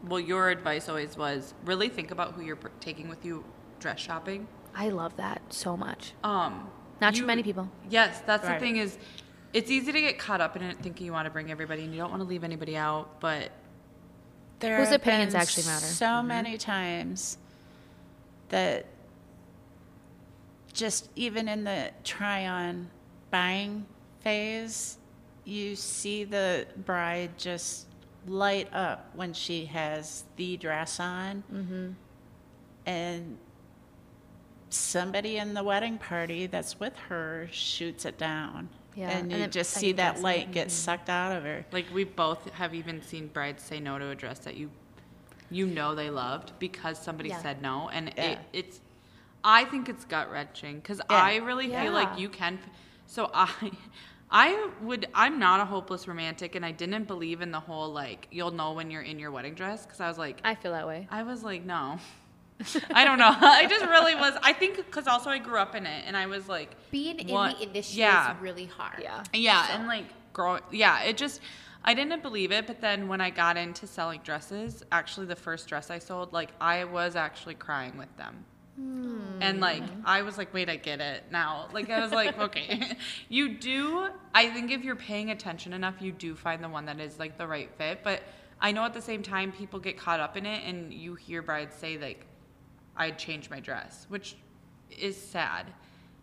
[0.07, 3.45] well, your advice always was really think about who you're taking with you
[3.79, 4.49] dress shopping.
[4.75, 6.13] I love that so much.
[6.25, 6.69] Um,
[7.01, 7.69] Not too many people.
[7.91, 8.59] Yes, that's Right.
[8.59, 8.99] the thing is,
[9.53, 11.93] it's easy to get caught up in it thinking you want to bring everybody and
[11.93, 13.21] you don't want to leave anybody out.
[13.21, 13.51] But
[14.61, 15.85] There Whose opinions actually matter.
[15.87, 17.37] So many times
[18.49, 18.87] that
[20.73, 22.89] just even in the try on
[23.31, 23.85] buying
[24.21, 24.99] phase,
[25.45, 27.87] you see the bride just
[28.27, 31.43] light up when she has the dress on.
[31.53, 31.89] Mm-hmm.
[32.87, 33.39] And
[34.73, 38.69] somebody in the wedding party that's with her shoots it down.
[38.95, 40.23] Yeah, and and you then just see second that guessing.
[40.23, 40.75] light get mm-hmm.
[40.75, 41.65] sucked out of her.
[41.73, 44.71] Like we both have even seen brides say no to a dress that you
[45.51, 47.43] you know they loved because somebody Yeah.
[47.43, 48.33] said no and Yeah.
[48.33, 48.81] it, it's
[49.45, 52.59] I think it's gut wrenching cuz I really feel like you can
[53.07, 53.71] so I
[54.31, 58.29] I would I'm not a hopeless romantic and I didn't believe in the whole like
[58.31, 60.87] you'll know when you're in your wedding dress cuz I was like I feel that
[60.87, 61.07] way.
[61.11, 61.99] I was like no
[62.91, 63.35] I don't know.
[63.41, 64.35] I just really was.
[64.43, 67.27] I think because also I grew up in it, and I was like, Being in
[67.27, 68.35] the industry yeah.
[68.35, 69.01] is really hard.
[69.03, 69.23] Yeah.
[69.33, 71.41] yeah, and like growing, yeah, it just,
[71.85, 72.67] I didn't believe it.
[72.67, 76.51] But then when I got into selling dresses, actually the first dress I sold, like
[76.61, 78.45] I was actually crying with them.
[78.77, 79.43] Hmm.
[79.43, 81.69] And like I was like, wait, I get it now.
[81.73, 82.97] Like I was like, okay,
[83.29, 84.09] you do.
[84.35, 87.37] I think if you're paying attention enough, you do find the one that is like
[87.37, 88.03] the right fit.
[88.03, 88.23] But
[88.61, 91.43] I know at the same time, people get caught up in it, and you hear
[91.43, 92.25] brides say like,
[92.97, 94.37] I'd change my dress, which
[94.91, 95.67] is sad.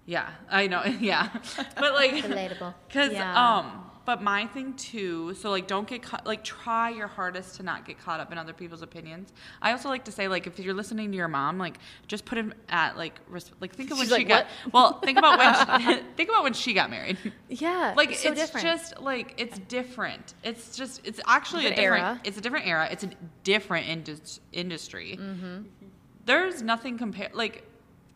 [0.05, 0.83] Yeah, I know.
[0.99, 1.29] Yeah,
[1.75, 2.73] but like Relatable.
[2.91, 3.57] Cause Yeah.
[3.57, 5.35] um, but my thing too.
[5.35, 6.25] So like, don't get caught.
[6.25, 9.31] Like, try your hardest to not get caught up in other people's opinions.
[9.61, 11.77] I also like to say like, if you're listening to your mom, like,
[12.07, 14.47] just put him at like, res- like think of when She's she like, got.
[14.73, 17.19] Well, think about when she, think about when she got married.
[17.49, 17.93] Yeah.
[17.95, 20.33] Like it's so it's just like it's different.
[20.43, 22.03] It's just it's actually a Different different.
[22.05, 22.21] era.
[22.23, 22.87] It's a different era.
[22.91, 23.09] It's a
[23.43, 25.19] different indus- industry.
[25.21, 25.78] Mm-hmm.
[26.29, 27.29] There's nothing compare.
[27.33, 27.63] Like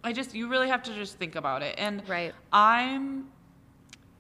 [0.04, 1.74] I just you really have to just think about it.
[1.80, 2.32] And Right.
[2.52, 3.28] I'm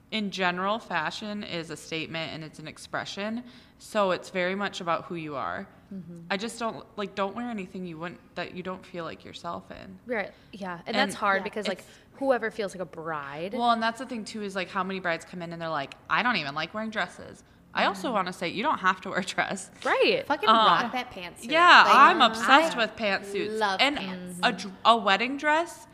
[0.09, 3.43] in general, fashion is a statement and it's an expression.
[3.77, 5.67] So it's very much about who you are.
[5.93, 6.21] Mm-hmm.
[6.31, 9.69] I just don't like don't wear anything you wouldn't that you don't feel like yourself
[9.69, 9.99] in.
[10.07, 10.31] Right.
[10.51, 10.79] Yeah.
[10.87, 11.83] And, And- that's hard Yeah, because like
[12.13, 13.53] whoever feels like a bride.
[13.53, 15.69] Well, and that's the thing too is like how many brides come in and they're
[15.69, 17.43] like, I don't even like wearing dresses.
[17.75, 19.71] I also want to say you don't have to wear a dress.
[19.83, 20.23] right.
[20.27, 21.49] Fucking Uh, rock that pantsuit.
[21.51, 23.57] Yeah, Like, I'm obsessed I with pantsuits.
[23.57, 24.39] Love and pants.
[24.85, 25.87] a, a wedding dress,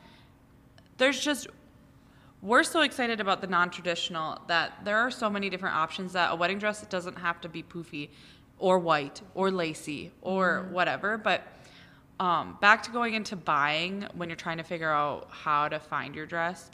[0.98, 1.48] there's just
[2.42, 6.36] we're so excited about the non-traditional that there are so many different options that a
[6.36, 8.10] wedding dress doesn't have to be poofy
[8.58, 10.74] or white or lacy or Mm-hmm.
[10.74, 11.44] whatever but
[12.20, 16.16] um, back to going into buying when you're trying to figure out how to find
[16.16, 16.70] your dress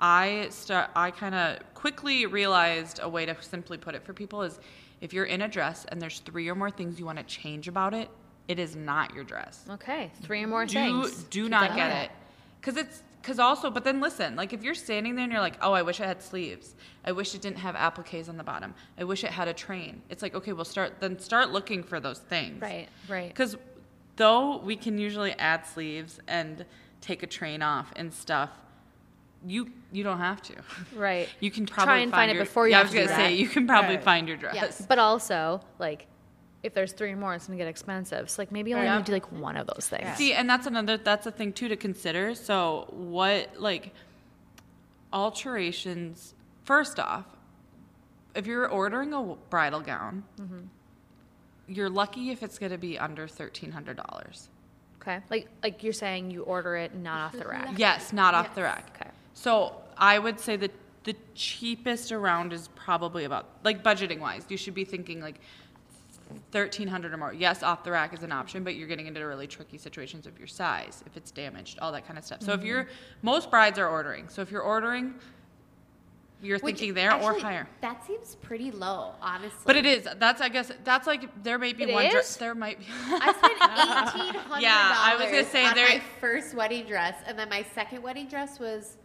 [0.00, 4.42] i start i kind of quickly realized a way to simply put it for people
[4.42, 4.58] is
[5.00, 7.68] if you're in a dress and there's three or more things you want to change
[7.68, 8.08] about it
[8.48, 10.10] it is not your dress Okay.
[10.22, 11.24] Three or more do things.
[11.24, 12.10] do Keep not get it
[12.60, 15.58] because it's because also but then listen like if you're standing there and you're like
[15.60, 18.74] oh i wish it had sleeves i wish it didn't have appliques on the bottom
[18.98, 22.00] i wish it had a train it's like okay we'll start then start looking for
[22.00, 22.88] those things Right.
[23.08, 23.28] Right.
[23.28, 23.56] because
[24.16, 26.64] though we can usually add sleeves and
[27.00, 28.50] take a train off and stuff
[29.46, 30.54] you you don't have to
[30.94, 31.28] Right.
[31.40, 33.08] you can Try and find find it your- before you yeah, i was to gonna
[33.08, 34.04] say you can probably Right.
[34.04, 34.84] find your dress Yes.
[34.86, 36.06] But also, like,
[36.62, 38.28] if there's three or more, it's gonna get expensive.
[38.28, 38.96] So like maybe you only Yeah.
[38.96, 40.16] need to do like one of those things.
[40.16, 42.34] See, and that's another that's a thing too to consider.
[42.34, 43.92] So what like
[45.12, 46.34] alterations
[46.64, 47.24] first off,
[48.34, 50.58] if you're ordering a bridal gown, mm-hmm.
[51.66, 54.48] you're lucky if it's going to be under $1300.
[55.00, 55.20] Okay.
[55.30, 57.78] Like like you're saying you order it not off the rack.
[57.78, 58.84] Yes, not off the rack.
[59.00, 59.10] Okay.
[59.38, 60.72] So, I would say that
[61.04, 64.44] the cheapest around is probably about like budgeting wise.
[64.48, 65.40] You should be thinking like
[66.50, 67.32] 1300 or more.
[67.32, 70.36] Yes, off the rack is an option, but you're getting into really tricky situations of
[70.40, 72.42] your size, if it's damaged, all that kind of stuff.
[72.42, 72.66] So if mm-hmm.
[72.66, 72.88] you're
[73.22, 74.28] most brides are ordering.
[74.28, 75.14] So if you're ordering
[76.40, 77.68] you're Which thinking there actually, or higher.
[77.80, 79.62] That seems pretty low, honestly.
[79.64, 80.06] But it is.
[80.18, 83.32] That's I guess that's like there may be It one dress there might be I
[83.36, 87.38] spent eighteen hundred Yeah, I was gonna say on there- my first wedding dress, and
[87.38, 88.98] then my second wedding dress was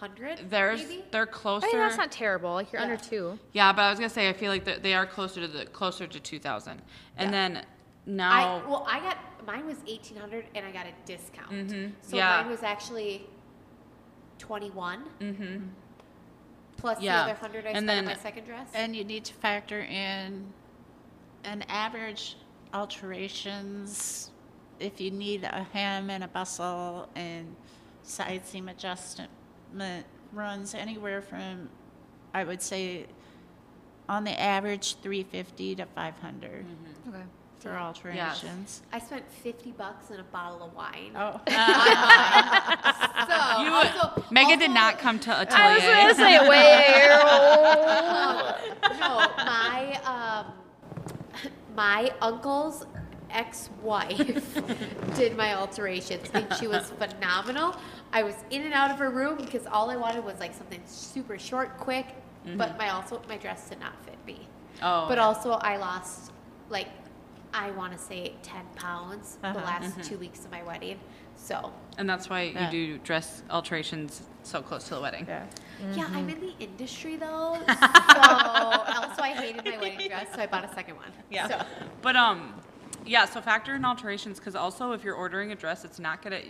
[0.00, 0.50] hundred.
[0.50, 1.04] there's maybe?
[1.10, 2.52] they're closer I mean, that's not terrible.
[2.54, 2.88] Like you're Yeah.
[2.90, 3.38] under two.
[3.52, 5.66] Yeah, but I was gonna say I feel like they- they are closer to the
[5.66, 6.82] closer to 2000,
[7.16, 7.30] and Yeah.
[7.30, 7.66] then
[8.06, 11.50] now I well, I got mine was eighteen hundred, and I got a discount.
[11.50, 12.40] Mhm, So yeah.
[12.42, 13.26] mine was actually
[14.38, 15.68] twenty one Mhm.
[16.76, 18.68] plus Yeah, the other hundred I and spent then- on my second dress.
[18.74, 20.52] And you need to factor in
[21.44, 22.36] an average
[22.74, 24.30] alterations.
[24.78, 27.56] If you need a hem and a bustle and
[28.02, 29.30] side seam adjustment
[30.32, 31.68] runs anywhere from,
[32.34, 33.06] I would say,
[34.08, 36.64] on the average, 350 to 500
[37.08, 37.18] Okay.
[37.58, 38.82] for alterations.
[38.92, 41.12] I spent fifty bucks on a bottle of wine.
[41.16, 41.40] Oh,
[43.26, 47.10] So You- also, Megan did also- not come to I was gonna say wait.
[47.10, 48.54] Um,
[49.00, 50.52] no, my um,
[51.74, 52.84] my uncle's
[53.30, 54.16] ex-wife
[55.16, 57.76] did my alterations, and she was phenomenal.
[58.12, 60.80] I was in and out of her room because all I wanted was like something
[60.86, 62.06] super short, quick.
[62.56, 64.46] But my also my dress did not fit me.
[64.80, 66.30] Oh, But also I lost
[66.70, 66.86] like
[67.52, 69.58] I want to say ten pounds the Uh-huh.
[69.64, 71.00] last two weeks of my wedding.
[71.36, 72.70] So and that's why Yeah.
[72.70, 75.26] you do dress alterations so close to the wedding.
[75.28, 75.44] yeah.
[75.92, 80.46] Yeah, I'm in the industry though, so also I hated my wedding dress, so I
[80.46, 81.10] bought a second one.
[81.30, 81.48] Yeah.
[81.48, 81.60] So,
[82.00, 82.54] But um,
[83.06, 83.24] yeah.
[83.24, 86.40] So factor in alterations because also if you're ordering a dress, it's not gonna.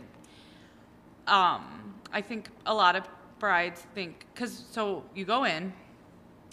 [1.26, 3.08] Um, I think a lot of
[3.38, 5.72] brides think because so you go in,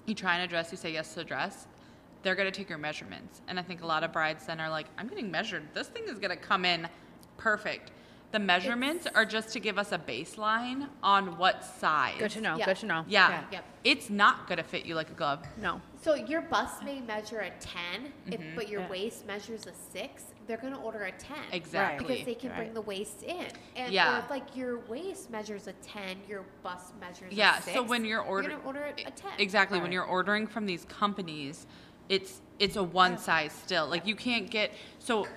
[0.06, 1.68] you try on a dress, you say yes to the dress.
[2.24, 4.88] They're gonna take your measurements, and I think a lot of brides then are like,
[4.98, 5.74] "I'm getting measured.
[5.74, 6.88] This thing is gonna come in
[7.38, 7.92] perfect."
[8.32, 12.16] The measurements are just to give us a baseline on what size.
[12.18, 12.56] Good to know.
[12.58, 12.66] Yeah.
[12.66, 13.06] Good to know.
[13.08, 13.30] Yeah.
[13.30, 13.44] Yeah.
[13.52, 13.66] Yep.
[13.84, 15.46] It's not gonna fit you like a glove.
[15.62, 15.82] No.
[16.04, 18.56] So your bust may measure a 10, if, Mm-hmm.
[18.56, 18.90] but your Yeah.
[18.90, 21.38] waist measures a 6, they're going to order a 10.
[21.54, 22.08] Exactly.
[22.08, 23.48] Because they can bring the waist in.
[23.76, 24.16] And Yeah.
[24.18, 27.74] or if like your waist measures a 10, your bust measures Yeah, a 6.
[27.78, 29.32] so when you're You're ordering, going to order a 10.
[29.40, 31.66] exactly when you're ordering from these companies,
[32.10, 33.88] it's it's a one size still.
[33.88, 35.28] Like you can't get so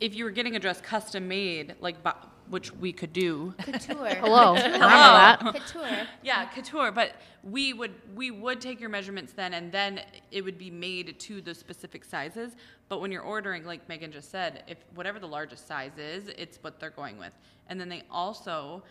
[0.00, 2.10] if you were getting a dress custom made, like bu-
[2.50, 3.54] which we could do.
[3.58, 4.08] Couture.
[4.20, 4.54] Hello.
[4.54, 4.72] I Couture.
[4.72, 5.40] know that.
[5.54, 6.06] Couture.
[6.22, 7.12] Yeah, couture, but
[7.42, 10.00] we would we would take your measurements then, and then
[10.30, 12.52] it would be made to the specific sizes.
[12.88, 16.58] But when you're ordering, like Megan just said, if whatever the largest size is, it's
[16.62, 17.32] what they're going with.
[17.68, 18.82] And then they also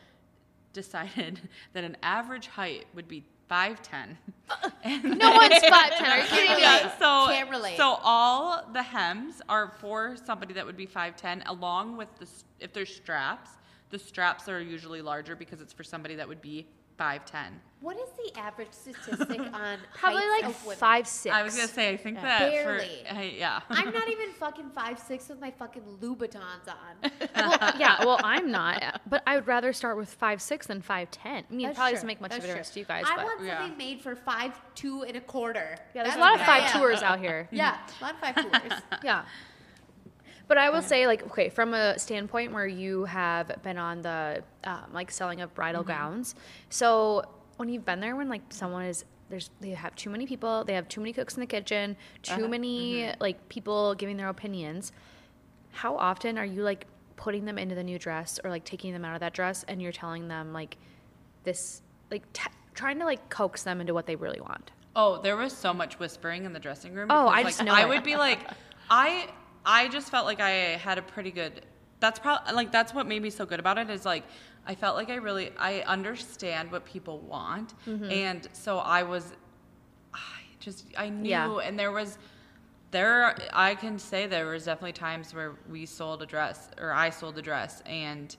[0.73, 1.41] decided
[1.73, 4.17] that an average height would be five ten.
[5.03, 6.09] No one's five ten.
[6.11, 6.61] Are you kidding me?
[6.61, 7.77] Yeah, so Can't relate.
[7.77, 12.45] so all the hems are for somebody that would be 5'10 along with the s-
[12.59, 13.51] if there's straps
[13.89, 16.67] the straps are usually larger because it's for somebody that would be
[16.99, 17.47] 5'10
[17.79, 21.33] What is the average statistic on Probably like of five six.
[21.33, 22.23] i was gonna say i think Yeah.
[22.23, 22.89] that Barely.
[23.09, 27.11] for uh, yeah I'm not even fucking five six with my fucking Louboutins on.
[27.35, 31.09] well, yeah, well, I'm not, but I would rather start with five six than five
[31.11, 31.45] ten.
[31.49, 31.95] I mean, it probably true.
[31.95, 33.59] doesn't make much of a difference to you guys, I but want Yeah.
[33.59, 35.77] something made for five two and a quarter.
[35.95, 36.79] yeah, there's That's a lot of five am.
[36.79, 37.47] tours out here.
[37.51, 38.81] Yeah, a lot of five tours.
[39.03, 39.23] Yeah.
[40.49, 44.43] But I will say, like, okay, from a standpoint where you have been on the
[44.63, 45.91] um, like selling of bridal mm-hmm.
[45.91, 46.33] gowns,
[46.69, 47.23] so
[47.57, 50.73] when you've been there, when like someone is there's they have too many people, they
[50.73, 52.47] have too many cooks in the kitchen, too uh-huh.
[52.47, 53.21] many mm-hmm.
[53.21, 54.91] like people giving their opinions.
[55.71, 59.05] How often are you like putting them into the new dress or like taking them
[59.05, 60.77] out of that dress, and you're telling them like
[61.43, 64.71] this, like t- trying to like coax them into what they really want?
[64.95, 67.63] oh there was so much whispering in the dressing room Oh, because, I like, just
[67.63, 67.87] know i it.
[67.87, 68.39] would be like
[68.89, 69.29] i
[69.65, 71.61] i just felt like i had a pretty good
[71.99, 74.23] that's probably like that's what made me so good about it is like
[74.65, 78.09] i felt like i really i understand what people want Mm-hmm.
[78.11, 79.33] and so i was
[80.13, 80.17] i
[80.59, 81.57] just i knew Yeah.
[81.57, 82.17] and there was
[82.91, 87.09] there i can say there was definitely times where we sold a dress or i
[87.09, 88.35] sold a dress and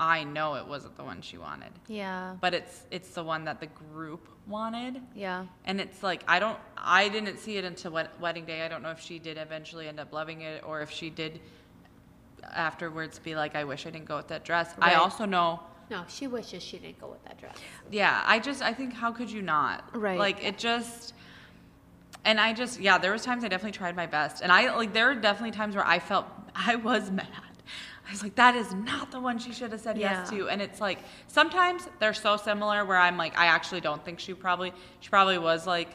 [0.00, 2.34] i know it wasn't the one she wanted Yeah.
[2.40, 5.46] but it's it's the one that the group wanted Yeah.
[5.64, 8.62] and it's like I don't I didn't see it until wed- wedding day.
[8.62, 11.40] I don't know if she did eventually end up loving it or if she did
[12.52, 14.74] afterwards be like I wish I didn't go with that dress.
[14.80, 15.60] I also know
[15.90, 17.56] No, she wishes she didn't go with that dress.
[17.90, 19.84] yeah, I just I think how could you not?
[19.96, 20.18] Right.
[20.18, 21.14] Like it just
[22.24, 24.42] and I just yeah, there was times I definitely tried my best.
[24.42, 27.26] And I like there were definitely times where I felt I was mad.
[28.10, 30.48] I was like, that is not the one she should have said yes to.
[30.48, 34.34] And it's like sometimes they're so similar where I'm like, I actually don't think she
[34.34, 35.90] probably she probably was like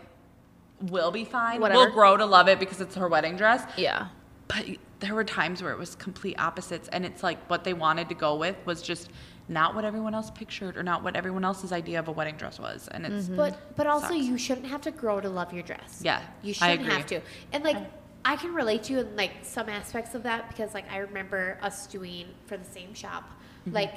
[0.80, 1.60] will be fine.
[1.60, 1.82] Whatever.
[1.82, 3.70] Will grow to love it because it's her wedding dress.
[3.78, 4.08] Yeah.
[4.48, 4.66] But
[5.02, 8.16] there were times where it was complete opposites, and it's like what they wanted to
[8.16, 9.10] go with was just
[9.50, 12.62] not what everyone else pictured or not what everyone else's idea of a wedding dress
[12.62, 12.88] was.
[12.88, 13.36] And it's mm-hmm.
[13.36, 14.26] But but also Sucks.
[14.26, 16.00] you shouldn't have to grow to love your dress.
[16.02, 16.94] Yeah, You shouldn't agree.
[16.94, 17.20] have to.
[17.52, 17.88] And like I
[18.36, 21.86] can relate to you in like some aspects of that because like I remember us
[21.86, 23.24] doing for the same shop
[23.66, 23.76] Mm-hmm.
[23.76, 23.94] like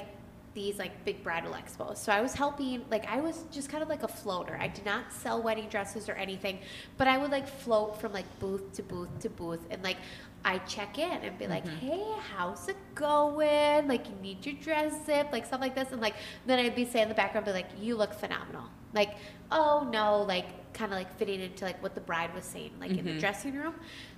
[0.55, 1.97] these like big bridal expos.
[1.97, 4.57] So I was helping like I was just kind of like a floater.
[4.59, 6.59] I did not sell wedding dresses or anything,
[6.97, 9.97] but I would like float from like booth to booth to booth and like
[10.43, 11.87] I check in and be like, Mm-hmm.
[11.87, 13.87] "Hey, how's it going?
[13.87, 16.15] Like, you need your dress zip, like stuff like this." And like,
[16.47, 19.15] then I'd be saying in the background, be like, "You look phenomenal." Like,
[19.51, 22.91] oh no, like kind of like fitting into like what the bride was saying, like
[22.91, 23.07] in Mm-hmm.
[23.15, 23.73] the dressing room.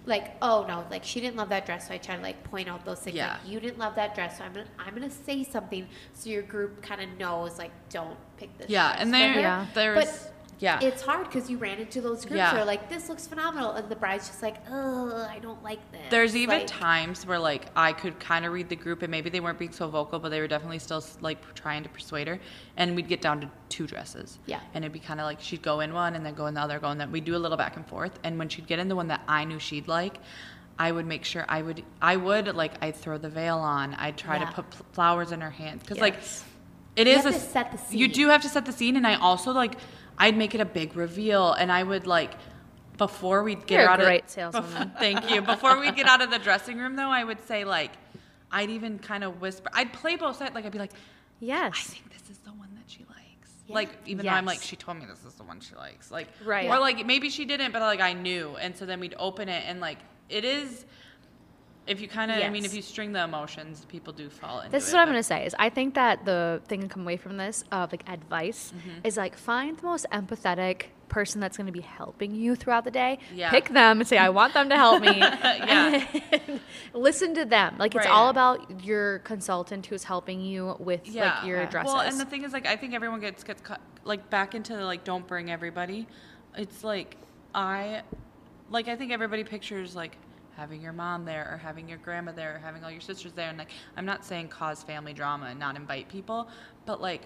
[0.06, 2.68] Like, oh no, like she didn't love that dress, so I try to like point
[2.70, 3.16] out those things.
[3.16, 3.34] Yeah.
[3.34, 6.42] Like, you didn't love that dress, so I'm gonna I'm gonna say something so your
[6.44, 8.70] group kind of knows like, don't pick this.
[8.70, 9.40] yeah, and there.
[9.40, 9.66] Yeah.
[9.74, 10.31] there's But
[10.62, 10.80] yeah.
[10.82, 12.54] it's hard because you ran into those groups Yeah.
[12.54, 15.80] that are like, this looks phenomenal, and the bride's just like, oh, I don't like
[15.92, 16.02] this.
[16.10, 19.30] There's even Like, times where like I could kind of read the group and maybe
[19.30, 22.40] they weren't being so vocal, but they were definitely still like trying to persuade her.
[22.78, 24.40] And we'd get down to two dresses.
[24.46, 24.60] Yeah.
[24.74, 26.62] And it'd be kind of like she'd go in one and then go in the
[26.62, 27.12] other, go in that.
[27.12, 28.18] We'd do a little back and forth.
[28.24, 30.18] And when she'd get in the one that I knew she'd like,
[30.80, 33.94] I would make sure I would I would like I'd throw the veil on.
[33.96, 34.46] I'd try Yeah.
[34.46, 36.44] to put pl- flowers in her hands because like Yes.
[36.96, 38.00] it You is have a to set the scene.
[38.00, 39.76] You do have to set the scene, and I also like
[40.18, 42.34] I'd make it a big reveal, and I would like
[42.98, 44.92] before we'd get You're a out great of saleswoman.
[45.00, 45.42] Thank you.
[45.42, 47.92] Before we get out of the dressing room, though, I would say like,
[48.52, 49.70] I'd even kind of whisper.
[49.74, 50.54] I'd play both sides.
[50.54, 50.92] Like I'd be like,
[51.40, 53.50] "Yes, I think this is the one that she likes.
[53.68, 56.12] Like even though I'm like, she told me this is the one she likes.
[56.12, 56.70] Like Right.
[56.70, 59.64] Or like maybe she didn't, but like I knew, and so then we'd open it,
[59.66, 59.98] and like
[60.30, 60.86] it is.
[61.88, 64.72] If you kind of, I mean, if you string the emotions, people do fall into
[64.72, 67.02] This is it, what I'm gonna say is I think that the thing to come
[67.02, 69.06] away from this of like advice Mm-hmm.
[69.06, 73.18] is like find the most empathetic person that's gonna be helping you throughout the day.
[73.34, 73.50] Yeah.
[73.50, 75.18] Pick them and say I want them to help me.
[75.22, 76.06] Yeah.
[76.48, 76.60] And
[76.94, 77.76] listen to them.
[77.80, 78.14] Like it's Right.
[78.14, 81.92] all about your consultant who's helping you with like your dresses.
[81.94, 83.62] Well, and the thing is, like, I think everyone gets gets
[84.06, 86.08] like back into like don't bring everybody.
[86.56, 87.18] It's like
[87.54, 88.04] I,
[88.70, 90.16] like, I think everybody pictures like
[90.56, 93.50] having your mom there or having your grandma there or having all your sisters there,
[93.50, 96.48] and like I'm not saying cause family drama and not invite people,
[96.86, 97.24] but like.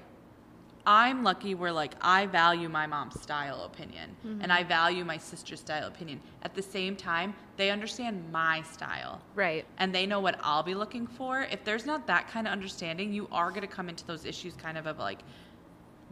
[0.88, 4.52] I'm lucky where like I value my mom's style opinion and mm-hmm.
[4.52, 6.22] I value my sister's style opinion.
[6.44, 9.66] At the same time, they understand my style right.
[9.80, 11.42] and they know what I'll be looking for.
[11.42, 14.54] If there's not that kind of understanding, you are going to come into those issues
[14.54, 15.22] kind of of like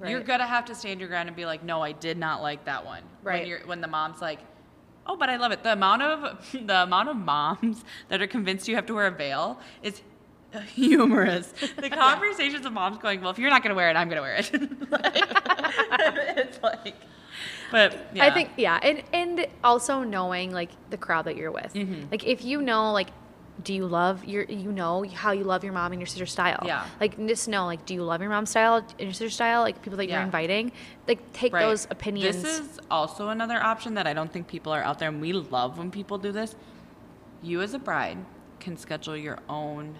[0.05, 2.41] you're going to have to stand your ground and be like, "No, I did not
[2.41, 3.39] like that one." Right.
[3.39, 4.39] When you're when the mom's like,
[5.05, 8.67] "Oh, but I love it." The amount of the amount of moms that are convinced
[8.67, 10.01] you have to wear a veil is
[10.73, 11.53] humorous.
[11.77, 14.17] The conversations of moms going, "Well, if you're not going to wear it, I'm going
[14.17, 14.51] to wear it."
[16.37, 16.95] it's like
[17.73, 18.25] but yeah.
[18.25, 21.73] I think yeah, and and also knowing like the crowd that you're with.
[21.73, 22.11] Mm-hmm.
[22.11, 23.07] Like if you know like
[23.61, 26.63] do you love your you know how you love your mom and your sister's style?
[26.65, 26.87] Yeah.
[26.99, 29.61] Like just know like do you love your mom's style and your sister's style?
[29.61, 30.71] Like people that you're inviting,
[31.07, 31.65] like take Right.
[31.65, 32.41] those opinions.
[32.41, 35.33] This is also another option that I don't think people are out there, and we
[35.33, 36.55] love when people do this.
[37.43, 38.17] You, as a bride,
[38.59, 39.95] can schedule your own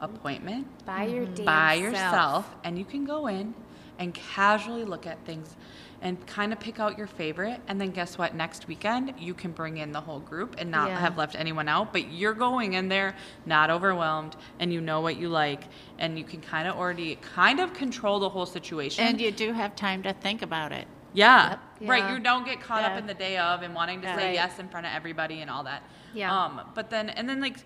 [0.00, 1.34] appointment By your mm-hmm.
[1.34, 1.92] damn by self.
[1.92, 3.54] yourself, and you can go in
[3.98, 5.56] and casually look at things
[6.02, 7.60] and kind of pick out your favorite.
[7.68, 8.34] And then guess what?
[8.34, 10.98] Next weekend, you can bring in the whole group and not Yeah.
[10.98, 11.92] have left anyone out.
[11.92, 13.14] But you're going in there
[13.46, 15.62] not overwhelmed, and you know what you like,
[15.98, 19.04] and you can kind of already kind of control the whole situation.
[19.04, 20.86] And you do have time to think about it.
[21.14, 21.50] Yeah.
[21.50, 21.88] Yep.
[21.88, 22.02] Right.
[22.02, 22.12] Yeah.
[22.14, 24.16] You don't get caught up in the day of and wanting to Yeah.
[24.16, 24.34] say Right.
[24.34, 25.82] yes in front of everybody and all that.
[26.14, 26.34] Yeah.
[26.36, 27.58] Um, but then and then like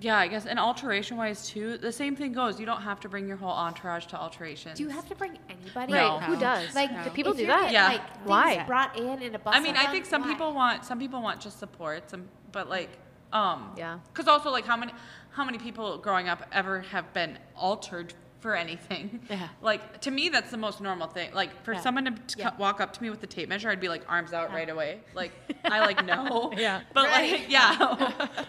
[0.00, 2.60] yeah, I guess and alteration wise too, the same thing goes.
[2.60, 4.76] You don't have to bring your whole entourage to alterations.
[4.76, 5.92] Do you have to bring anybody?
[5.92, 6.20] right.
[6.20, 6.20] No.
[6.20, 6.74] Who does?
[6.74, 7.60] Like, do people if do that?
[7.60, 7.88] getting, Yeah.
[7.88, 8.64] Like, things Why?
[8.64, 9.54] Brought in in a bus.
[9.56, 10.28] I mean, I think some why?
[10.28, 12.90] people want some people want just support, some but like
[13.32, 13.98] um Yeah.
[14.12, 14.92] Cuz also like how many
[15.30, 18.14] how many people growing up ever have been altered
[18.46, 19.18] for anything?
[19.28, 19.48] Yeah.
[19.60, 21.34] Like to me that's the most normal thing.
[21.34, 21.80] Like for Yeah.
[21.80, 22.50] someone to Yeah.
[22.58, 25.00] walk up to me with the tape measure, I'd be like arms out right away.
[25.14, 25.32] Like
[25.64, 26.52] I like no.
[26.56, 26.82] Yeah.
[26.94, 27.32] But Right.
[27.32, 27.76] like yeah.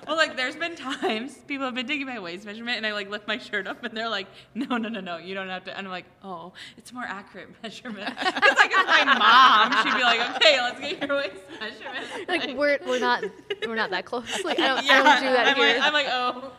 [0.07, 3.10] well like there's been times people have been taking my waist measurement and I like
[3.10, 5.18] lift my shirt up and they're like, "No, no, no, no.
[5.18, 8.86] You don't have to." And I'm like, "Oh, it's more accurate measurement." It's like if
[8.88, 13.24] my mom, she'd be like, "Okay, let's get your waist measurement." Like we're we're not
[13.65, 14.44] we're not that close.
[14.44, 15.74] Like I don't, yeah, I don't do that I'm here.
[15.78, 16.52] Like, I'm like, oh.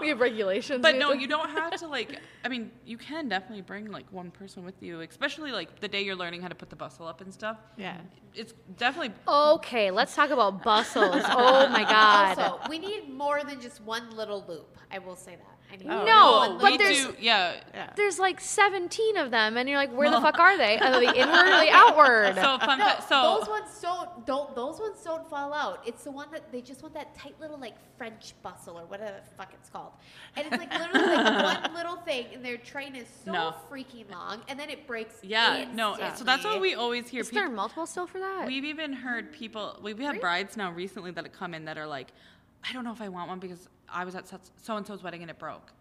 [0.00, 0.82] We have regulations.
[0.82, 2.18] But no, to- you don't have to like.
[2.44, 6.02] I mean, you can definitely bring like one person with you, especially like the day
[6.02, 7.58] you're learning how to put the bustle up and stuff.
[7.76, 7.96] Yeah.
[8.34, 9.12] It's definitely.
[9.26, 11.22] Okay, let's talk about bustles.
[11.26, 12.38] Oh my god.
[12.38, 14.78] Also, we need more than just one little loop.
[14.90, 15.57] I will say that.
[15.70, 17.14] I need Oh, No, one but we there's- do.
[17.20, 17.54] Yeah.
[17.74, 17.90] Yeah.
[17.94, 20.78] There's like 17 of them, and you're like, where the fuck are they?
[20.78, 22.34] Are they inward or the outward?
[22.36, 22.78] So fun.
[22.78, 25.82] No, fa- so those ones don't don't those ones don't fall out.
[25.86, 29.12] It's the one that they just want that tight little like French bustle or whatever
[29.28, 29.92] the fuck it's called.
[30.36, 33.54] And it's like literally like one little thing and their train is so No.
[33.70, 35.96] freaking long and then it breaks yeah, no.
[36.14, 37.20] So that's what we always hear.
[37.20, 38.46] Is there people- multiple still for that?
[38.46, 39.78] We've even heard people.
[39.82, 40.18] We've had Really?
[40.20, 42.08] brides now recently that have come in that are like,
[42.68, 45.22] I don't know if I want one because I was at so and so's wedding
[45.22, 45.72] and it broke,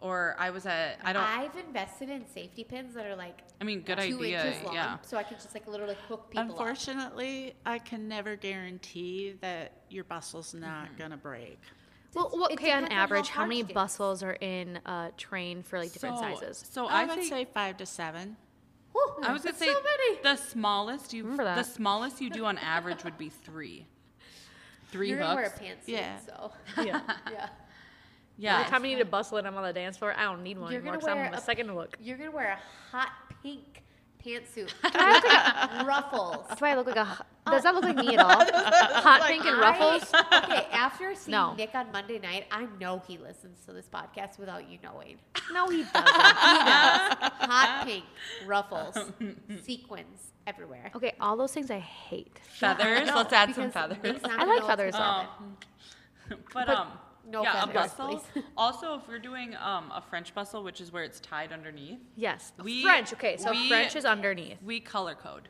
[0.00, 1.22] or I was at I don't.
[1.22, 4.44] I've invested in safety pins that are like I mean, good two idea.
[4.46, 4.98] inches long, Yeah.
[5.02, 6.44] so I could just like literally hook people.
[6.44, 6.50] up.
[6.50, 10.96] Unfortunately, I can never guarantee that your bustle's not Mm-hmm.
[10.98, 11.58] gonna break.
[12.14, 13.72] well, It's- okay, on depends how average, how many it is.
[13.72, 16.64] bustles are in a train for like different so, sizes?
[16.70, 18.36] So I, I, would think- say five to seven.
[18.92, 20.22] Whew, I was gonna say so many.
[20.22, 23.86] the smallest you the smallest you do on average would be tee.
[24.90, 26.18] Three You're gonna wear a pantsuit, Yeah.
[26.20, 26.52] so
[26.82, 27.00] Yeah.
[27.30, 27.48] yeah.
[28.38, 28.58] Yeah.
[28.60, 30.58] Every time I need a bustle and I'm on the dance floor, I don't need
[30.58, 31.96] one You're anymore gonna 'cause I'm wear a a- second look.
[32.00, 33.12] You're gonna wear a hot
[33.42, 33.82] pink
[34.24, 34.70] pantsuit,
[35.86, 36.46] ruffles.
[36.58, 37.02] Do I look like a?
[37.02, 38.44] h- uh, Does that look like me at all?
[38.44, 40.10] Hot pink and ruffles.
[40.12, 41.54] I- okay, after seeing No.
[41.54, 45.16] Nick on Monday night, I know he listens to this podcast without you knowing.
[45.52, 45.94] No, he doesn't.
[45.94, 47.16] he does.
[47.50, 48.04] Hot pink,
[48.46, 49.56] ruffles, mm-hmm.
[49.62, 50.90] sequins everywhere.
[50.94, 52.38] Okay, all those things I hate.
[52.58, 53.06] Feathers.
[53.06, 54.20] No, Let's add some feathers.
[54.24, 55.44] I like feathers, gonna though.
[55.44, 55.56] Um,
[56.28, 56.44] happen.
[56.52, 56.88] but, But um,
[57.28, 58.18] no yeah, a feathers, bustle.
[58.34, 58.44] please.
[58.56, 62.52] also, if we're doing um, a French bustle, which is where it's tied underneath, Yes,
[62.62, 63.12] We- French.
[63.12, 64.58] Okay, so we- French is underneath.
[64.64, 65.48] we color code.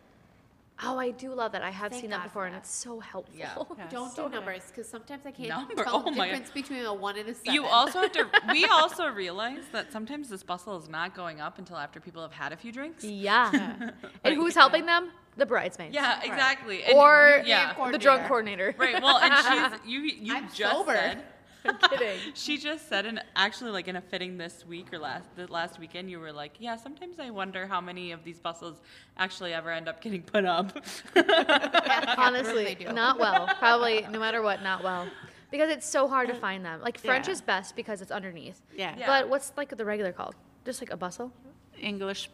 [0.82, 1.60] Oh, I do love that.
[1.60, 2.60] I have Thank seen that God before, for and that.
[2.60, 3.34] it's so helpful.
[3.38, 3.52] Yeah.
[3.76, 3.86] Yeah.
[3.90, 6.86] Don't So do numbers because sometimes I can't Number- tell oh the my- difference between
[6.86, 7.52] a one and a seven.
[7.52, 8.26] You also have to.
[8.50, 12.32] We also realize that sometimes this bustle is not going up until after people have
[12.32, 13.04] had a few drinks.
[13.04, 13.90] Yeah.
[14.24, 15.10] and who's helping them?
[15.36, 15.94] The bridesmaids.
[15.94, 16.82] Yeah, exactly.
[16.84, 18.74] And Or you- yeah, the drunk coordinator.
[18.78, 19.02] right.
[19.02, 19.34] Well, and
[19.82, 20.00] she's you.
[20.00, 20.94] You I'm just sober.
[20.94, 21.22] said.
[21.64, 22.18] I'm kidding.
[22.34, 25.78] She just said, and actually, like in a fitting this week or last the last
[25.78, 28.80] weekend, you were like, "Yeah, sometimes I wonder how many of these bustles
[29.18, 30.72] actually ever end up getting put up."
[31.14, 32.92] Yeah, Honestly, they do.
[32.92, 33.48] not well.
[33.58, 35.08] Probably, no matter what, not well.
[35.50, 36.80] Because it's so hard to uh, find them.
[36.80, 37.32] Like French Yeah.
[37.32, 38.60] is best because it's underneath.
[38.76, 38.94] Yeah.
[38.96, 39.06] Yeah.
[39.06, 40.36] But what's like the regular called?
[40.64, 41.32] Just like a bustle?
[41.78, 42.30] English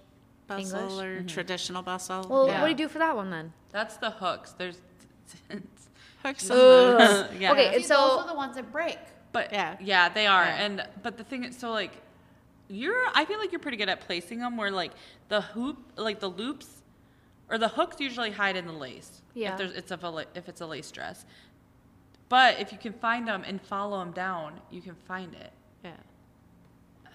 [0.46, 1.04] bustle English?
[1.04, 1.26] or mm-hmm.
[1.26, 2.26] traditional bustle.
[2.28, 2.60] Well, Yeah.
[2.60, 3.52] what do you do for that one then?
[3.70, 4.52] That's the hooks.
[4.52, 4.80] There's,
[6.22, 7.00] hooks and Ugh.
[7.00, 7.40] loops.
[7.40, 7.52] yeah.
[7.52, 8.98] Okay, See, and so those are the ones that break.
[9.32, 9.76] But Yeah.
[9.80, 10.44] yeah, they are.
[10.44, 10.64] Yeah.
[10.64, 11.92] And but the thing is, so like,
[12.68, 13.04] you're.
[13.14, 14.92] I feel like you're pretty good at placing them where like
[15.28, 16.82] the hoop, like the loops,
[17.50, 19.22] or the hooks usually hide in the lace.
[19.34, 19.52] Yeah.
[19.52, 21.24] If there's it's a if it's a lace dress,
[22.28, 25.52] but if you can find them and follow them down, you can find it.
[25.84, 25.92] Yeah.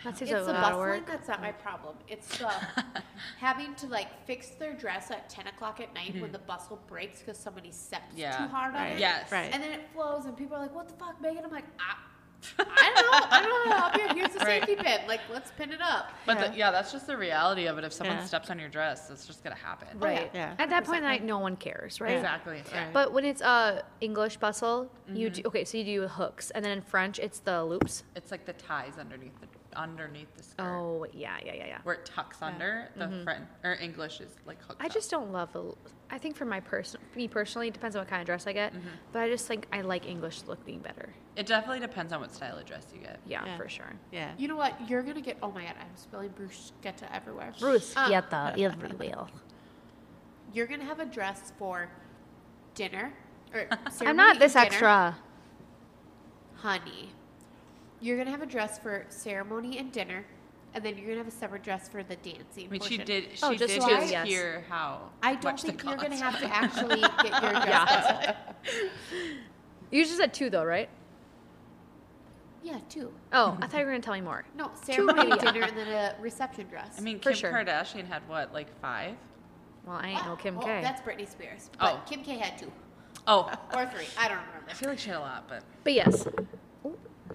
[0.03, 1.07] That seems It's a the lot of bustling work.
[1.07, 1.95] that's not my problem.
[2.07, 2.51] It's the
[3.39, 7.19] having to like fix their dress at ten o'clock at night when the bustle breaks
[7.19, 8.19] because somebody steps Mm-hmm.
[8.19, 8.37] Yeah.
[8.37, 8.93] too hard on Right.
[8.93, 8.99] it.
[8.99, 9.31] Yes.
[9.31, 9.49] Right.
[9.53, 11.95] And then it flows, and people are like, "What the fuck, Megan?" I'm like, "I,
[12.59, 13.27] I don't know.
[13.29, 14.15] I don't know how to help you.
[14.21, 14.65] Here's the Right.
[14.65, 15.01] safety pin.
[15.07, 16.47] Like, let's pin it up." But Yeah.
[16.47, 17.83] The, yeah, that's just the reality of it.
[17.83, 18.25] If someone Yeah.
[18.25, 19.99] steps on your dress, it's just gonna happen.
[19.99, 20.31] Right.
[20.33, 20.55] Yeah.
[20.57, 22.15] At that point in the night, no one cares, right?
[22.15, 22.63] Exactly.
[22.71, 22.89] Yeah.
[22.91, 25.41] But when it's uh, English bustle, you Mm-hmm.
[25.41, 28.03] do, okay, so you do hooks, and then in French, it's the loops.
[28.15, 30.63] It's like the ties underneath the underneath the skirt.
[30.65, 31.77] Oh, yeah, yeah, yeah, yeah.
[31.83, 34.93] Where it tucks under the front or English is like hooked I up.
[34.93, 35.73] just don't love the.
[36.09, 38.51] I think for my person, me personally, it depends on what kind of dress I
[38.53, 38.77] Mm-hmm.
[38.77, 38.83] get.
[39.13, 41.09] But I just think I like English looking better.
[41.37, 43.19] It definitely depends on what style of dress you get.
[43.25, 43.57] Yeah, Yeah.
[43.57, 43.93] for sure.
[44.11, 44.31] Yeah.
[44.37, 44.73] You know what?
[44.89, 45.37] You're gonna get.
[45.41, 47.53] Oh my god, I'm spilling bruschetta everywhere.
[47.59, 49.27] Bruschetta everywhere.
[50.53, 51.89] You're gonna have a dress for
[52.75, 53.13] dinner
[53.53, 53.67] or
[54.01, 54.65] I'm not this dinner.
[54.65, 55.17] extra.
[56.55, 57.09] honey.
[58.01, 60.25] You're gonna have a dress for ceremony and dinner,
[60.73, 62.67] and then you're gonna have a separate dress for the dancing.
[62.67, 63.05] I mean, she portion.
[63.05, 63.23] did.
[63.35, 64.27] She Oh, just did so I- just yes.
[64.27, 65.09] hear how.
[65.21, 66.21] I don't much they think you're gonna cost.
[66.21, 67.65] have to actually get your dress.
[67.65, 68.35] Yeah.
[69.91, 70.89] You just said two though, right?
[72.63, 73.11] yeah, two.
[73.33, 74.45] Oh, I thought you were gonna tell me more.
[74.55, 75.41] No, ceremony, maybe.
[75.41, 76.95] dinner, and then a reception dress.
[76.97, 77.51] I mean, For Kim sure.
[77.51, 79.15] Kardashian had what, like five?
[79.85, 80.79] Well, I ain't no Kim oh, K.
[80.81, 81.69] That's Britney Spears.
[81.73, 81.77] Oh.
[81.79, 81.99] But Oh.
[82.09, 82.71] Kim K had two
[83.27, 84.05] Oh, or three.
[84.17, 84.69] I don't remember.
[84.69, 86.25] I feel like she had a lot, but But yes,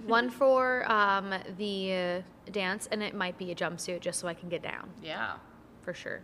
[0.07, 4.35] one for um, the uh, dance, and it might be a jumpsuit just so I
[4.35, 5.35] can get down yeah.
[5.83, 6.21] for sure.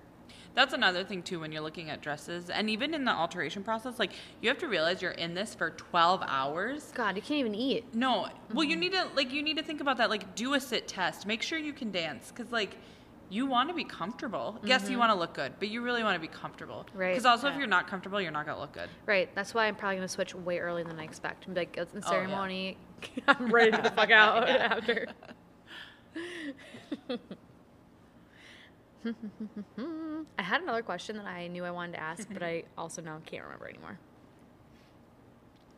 [0.54, 3.98] That's another thing too when you're looking at dresses, and even in the alteration process,
[3.98, 6.92] like you have to realize you're in this for 12 hours.
[6.94, 7.94] God, you can't even eat.
[7.94, 10.10] No, well, you need to like you need to think about that.
[10.10, 11.26] Like, do a sit test.
[11.26, 12.76] Make sure you can dance, because like
[13.30, 14.60] you want to be comfortable.
[14.62, 16.84] Yes, you want to look good, but you really want to be comfortable.
[16.94, 17.12] Right.
[17.12, 18.90] Because also, if you're not comfortable, you're not gonna look good.
[19.06, 19.34] Right.
[19.34, 21.46] That's why I'm probably gonna switch way earlier than I expect.
[21.48, 22.10] I'm like, it's in Oh, yeah.
[22.10, 22.76] ceremony.
[23.28, 25.06] I'm ready to get the fuck out after.
[30.38, 33.18] I had another question that I knew I wanted to ask, but I also now
[33.26, 33.98] can't remember anymore.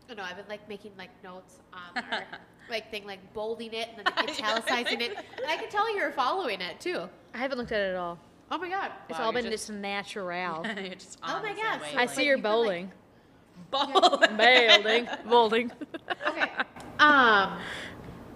[0.08, 0.22] Oh, I know.
[0.22, 2.24] I've been like making like notes on our
[2.68, 6.60] like thing, like bolding it and then italicizing it, and I can tell you're following
[6.60, 7.08] it too.
[7.32, 8.18] I haven't looked at it at all.
[8.50, 8.92] Oh my god.
[9.08, 10.62] It's Wow, all you're been just- just natural.
[10.66, 11.96] you're just Oh my honest God, and so I wait.
[11.96, 12.88] like- see you're you've been, like-
[13.70, 14.36] bowling.
[14.36, 14.36] Bowling.
[14.36, 15.08] Bowling.
[15.26, 15.72] Bowling.
[16.28, 16.50] Okay.
[16.98, 17.58] Um,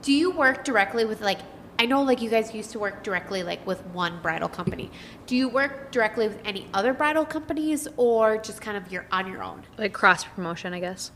[0.02, 1.38] do you work directly with like?
[1.80, 4.90] I know like you guys used to work directly like with one bridal company.
[5.26, 9.30] Do you work directly with any other bridal companies or just kind of you're on
[9.30, 9.62] your own?
[9.76, 11.12] Like cross promotion, I guess.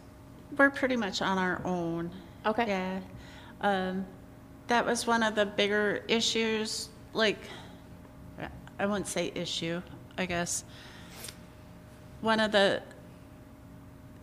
[0.56, 2.12] We're pretty much on our own.
[2.47, 2.66] Okay.
[2.69, 3.01] Yeah.
[3.60, 4.06] Um,
[4.69, 7.39] that was one of the bigger issues, like,
[8.78, 9.82] I wouldn't say issue,
[10.16, 10.64] I guess.
[12.20, 12.82] One of the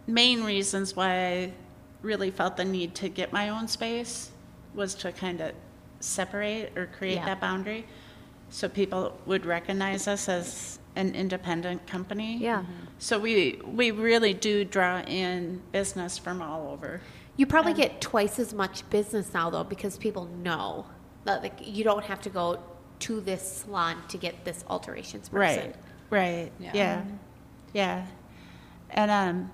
[0.07, 1.53] main reasons why I
[2.01, 4.31] really felt the need to get my own space
[4.73, 5.53] was to kind of
[5.99, 7.25] separate or create Yeah.
[7.25, 7.85] that boundary
[8.49, 12.37] so people would recognize us as an independent company.
[12.37, 12.63] Yeah.
[12.97, 17.01] So we we really do draw in business from all over.
[17.37, 20.85] You probably get twice as much business now though because people know
[21.25, 22.59] that like you don't have to go
[22.99, 25.65] to this salon to get this alterations person.
[25.67, 25.75] Right.
[26.09, 26.51] Right.
[26.59, 26.71] Yeah.
[26.73, 27.03] Yeah.
[27.73, 28.05] Yeah.
[28.89, 29.51] And um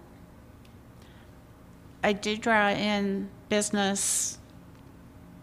[2.05, 4.37] I do draw in business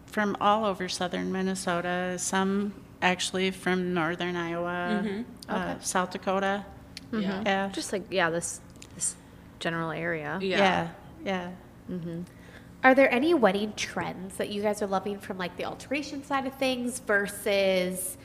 [0.06, 2.72] from all over southern Minnesota, some
[3.02, 5.50] actually from northern Iowa, mm-hmm.
[5.50, 5.76] uh, Okay.
[5.80, 6.64] South Dakota.
[7.12, 7.18] Yeah.
[7.18, 7.46] Mm-hmm.
[7.46, 7.68] Yeah.
[7.72, 8.60] Just like yeah, this
[8.94, 9.16] this
[9.58, 10.38] general area.
[10.40, 10.58] Yeah.
[10.58, 10.88] Yeah.
[11.24, 11.50] Yeah.
[11.90, 12.20] Mm-hmm.
[12.84, 16.46] Are there any wedding trends that you guys are loving from like the alteration side
[16.46, 18.16] of things versus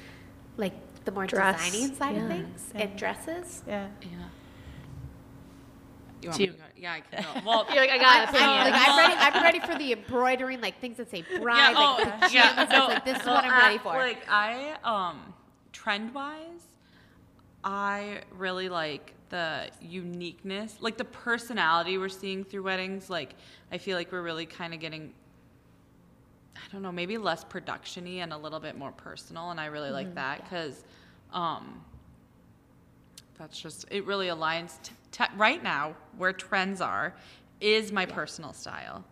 [0.58, 0.74] like
[1.06, 2.28] the more Dress, designing side of yeah.
[2.30, 3.64] things and dresses?
[3.68, 3.88] Yeah.
[4.02, 4.08] Yeah.
[6.22, 6.64] You want Do me you- to go?
[6.80, 7.44] Yeah, I can.
[7.46, 9.14] Well, You're like, I got I'm, I'm- like, I'm ready.
[9.20, 12.72] I'm ready for the embroidering, like things that say bride, yeah, like oh, yeah, that's
[12.72, 13.94] no, like this is what I'm I- ready for.
[13.94, 15.34] Like I, um,
[15.74, 16.68] trend wise,
[17.64, 23.10] I really like the uniqueness, like the personality we're seeing through weddings.
[23.10, 23.36] Like
[23.72, 25.14] I feel like we're really kind of getting.
[26.56, 29.92] I don't know, maybe less production-y and a little bit more personal, and I really
[29.92, 30.84] like that because,
[31.32, 31.82] um,
[33.38, 34.06] that's just it.
[34.06, 37.16] Really aligns t- t- right now where trends are,
[37.60, 39.04] is my personal style.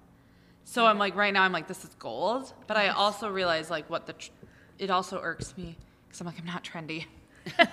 [0.66, 3.90] So I'm like right now I'm like this is gold, but I also realize like
[3.90, 4.32] what the tr-
[4.80, 5.78] it also irks me
[6.08, 7.06] because I'm like I'm not trendy.
[7.60, 7.68] I'm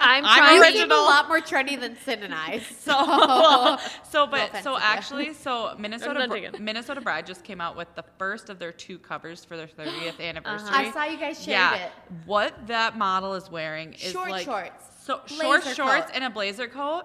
[0.00, 2.62] I'm trying to seem a lot more trendy than Sin and I.
[2.78, 3.78] So
[4.10, 8.04] so but offense, so actually so Minnesota Br- Minnesota Bride just came out with the
[8.18, 10.22] first of their two covers for their 30th uh-huh.
[10.22, 10.70] anniversary.
[10.70, 11.92] I saw you guys shared yeah, it.
[12.24, 16.10] what that model is wearing is Short like shorts, so short shorts coat.
[16.14, 17.04] and a blazer coat.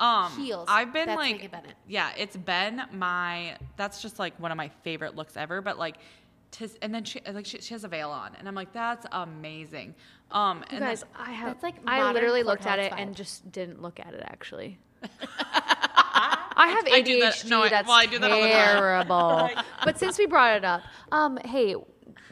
[0.00, 0.66] Um, Heels.
[0.68, 1.74] I've been That's like, Megan Bennett.
[1.86, 3.56] yeah, it's been my.
[3.76, 5.60] That's just like one of my favorite looks ever.
[5.60, 5.96] But like,
[6.52, 9.06] to, and then she like she, she has a veil on, and I'm like, that's
[9.12, 9.94] amazing.
[10.30, 11.48] Um, You and guys, then, I have.
[11.48, 13.16] That's like I modern literally looked at courthouse it and vibe.
[13.16, 14.22] just didn't look at it.
[14.24, 14.78] Actually,
[15.42, 17.48] I have I do that- ADHD.
[17.50, 18.50] no, I- that's well, I do that all the time.
[18.76, 19.50] terrible.
[19.84, 20.82] but since we brought it up,
[21.12, 21.74] um, hey.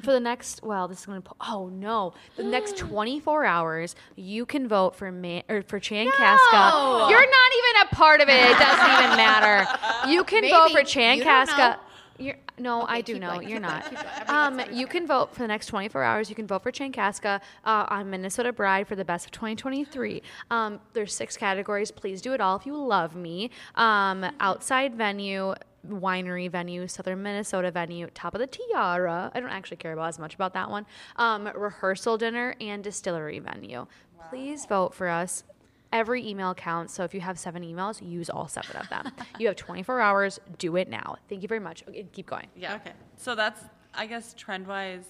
[0.02, 1.20] For the next, well, this is gonna.
[1.20, 2.14] po- Oh no!
[2.36, 7.06] The next 24 hours, you can vote for man or for Chan Casca.
[7.10, 8.50] You're not even a part of it.
[8.50, 9.66] It doesn't even matter.
[10.10, 10.86] You can vote for Maybe.
[10.86, 11.80] Chan you casca
[12.20, 13.34] you're, no, I do know.
[13.34, 13.84] going, You're not.
[13.88, 14.06] keep going.
[14.26, 16.28] I mean, Um, you can vote for the next 24 hours.
[16.28, 20.20] You can vote for Chankaska uh, on Minnesota Bride for the best of 2023.
[20.50, 21.92] Um, there's six categories.
[21.92, 23.50] Please do it all if you love me.
[23.76, 25.54] Um, outside venue,
[25.88, 29.30] winery venue, Southern Minnesota venue, top of the tiara.
[29.34, 30.86] I don't actually care about as much about that one.
[31.16, 33.86] Um, rehearsal dinner and distillery venue.
[34.30, 35.44] Please vote for us.
[35.90, 36.92] Every email counts.
[36.92, 39.10] So if you have seven emails, use all seven of them.
[39.38, 40.38] you have 24 hours.
[40.58, 41.16] Do it now.
[41.30, 41.82] Thank you very much.
[41.88, 42.46] Okay, keep going.
[42.54, 42.74] yeah.
[42.76, 42.92] Okay.
[43.16, 43.62] So that's
[43.94, 45.06] I guess trend wise,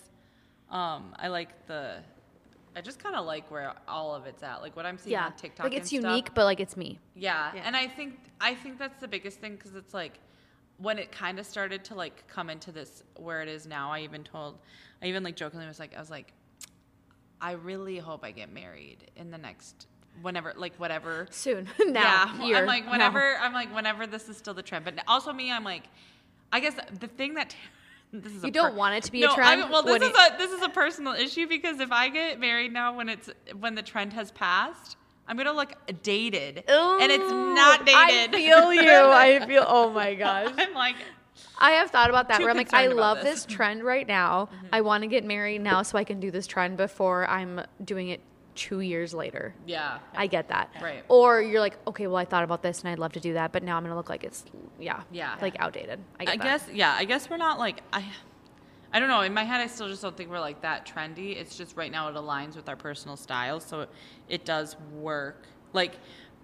[0.70, 1.96] um, I like the.
[2.76, 4.62] I just kind of like where all of it's at.
[4.62, 5.64] Like what I'm seeing yeah on TikTok.
[5.64, 6.10] like it's and stuff.
[6.12, 7.50] unique but like it's me Yeah.
[7.54, 7.62] Yeah.
[7.64, 10.20] and I think I think that's the biggest thing because it's like
[10.78, 13.90] when it kind of started to like come into this where it is now.
[13.92, 14.58] I even told,
[15.02, 16.32] I even like jokingly was like, I was like,
[17.40, 19.86] I really hope I get married in the next
[20.22, 21.26] whenever, like whatever.
[21.30, 22.92] soon now yeah, year, I'm like now.
[22.92, 24.84] whenever I'm like whenever this is still the trend.
[24.84, 25.84] But also me, I'm like,
[26.52, 27.54] I guess the thing that.
[28.10, 30.08] This is a You don't want it to be a trend I, well, this is
[30.08, 33.28] it- a this is a personal issue because if I get married now when it's
[33.60, 34.96] when the trend has passed,
[35.28, 38.34] I'm gonna look dated, and it's not dated.
[38.34, 38.90] I feel you.
[38.90, 39.64] I feel.
[39.66, 40.52] Oh my gosh.
[40.56, 40.96] I'm like,
[41.58, 42.40] I have thought about that.
[42.40, 43.44] Where I'm like, I love this.
[43.44, 44.48] this trend right now.
[44.52, 44.66] Mm-hmm.
[44.72, 48.08] I want to get married now so I can do this trend before I'm doing
[48.08, 48.20] it
[48.54, 49.54] two years later.
[49.66, 50.70] yeah, I get that.
[50.82, 51.04] Right.
[51.08, 53.52] Or you're like, okay, well, I thought about this and I'd love to do that,
[53.52, 54.44] but now I'm gonna look like it's
[54.80, 55.36] yeah, Yeah.
[55.40, 56.00] like outdated.
[56.18, 56.92] I, get I guess yeah.
[56.98, 58.04] I guess we're not like I.
[58.92, 59.20] I don't know.
[59.20, 61.36] In my head, I still just don't think we're like that trendy.
[61.36, 63.90] It's just right now it aligns with our personal styles, so it,
[64.28, 65.44] it does work.
[65.74, 65.98] Like,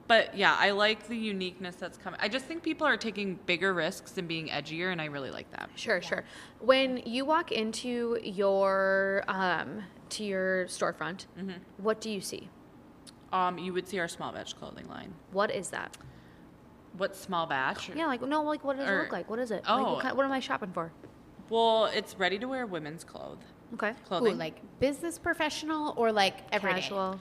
[0.07, 2.21] but yeah, I like the uniqueness that's coming.
[2.23, 5.51] I just think people are taking bigger risks and being edgier, and I really like
[5.53, 5.71] that.
[5.77, 6.25] Sure, sure.
[6.61, 11.53] When you walk into your um, to your storefront, Mm-hmm.
[11.79, 12.51] what do you see?
[13.33, 15.15] Um, you would see our small batch clothing line.
[15.33, 15.97] What is that?
[16.99, 17.91] What small batch?
[17.97, 19.29] Yeah, like no, like what does it look like?
[19.31, 19.65] What is it?
[19.65, 19.95] like, Oh.
[19.95, 20.93] what, kind, what am I shopping for?
[21.51, 23.39] Well, it's ready to wear women's clothes.
[23.75, 24.39] Okay, Ooh, Clothing.
[24.39, 26.81] like business professional or like everyday?
[26.81, 27.21] casual.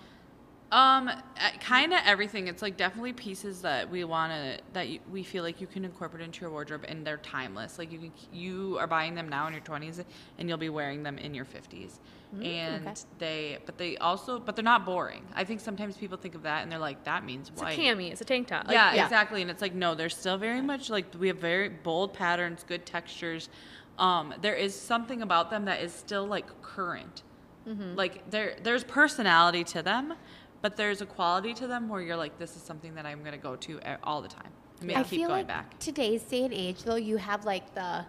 [0.72, 1.12] Um,
[1.60, 2.48] kind of everything.
[2.48, 5.86] It's like definitely pieces that we want to that you, we feel like you can
[5.86, 7.78] incorporate into your wardrobe, and they're timeless.
[7.78, 10.02] Like you can, you are buying them now in your twenties,
[10.40, 12.00] and you'll be wearing them in your fifties.
[12.41, 12.95] and okay.
[13.20, 15.24] they, but they also, but they're not boring.
[15.36, 17.78] I think sometimes people think of that, and they're like, that means It's white.
[17.78, 18.12] a cami.
[18.12, 18.66] It's a tank top.
[18.66, 19.04] Like, yeah, yeah.
[19.04, 19.44] exactly.
[19.44, 22.88] And it's like, no, they're still very much like we have very bold patterns, good
[22.88, 23.50] textures.
[23.98, 27.24] Um, there is something about them that is still like current.
[27.68, 27.95] Mm-hmm.
[27.95, 30.14] Like there, there's personality to them,
[30.61, 33.38] but there's a quality to them where you're like, this is something that I'm gonna
[33.38, 34.49] go to all the time.
[34.82, 35.80] I'm gonna I keep feel going like back.
[35.80, 38.06] today's day and age, though, you have like the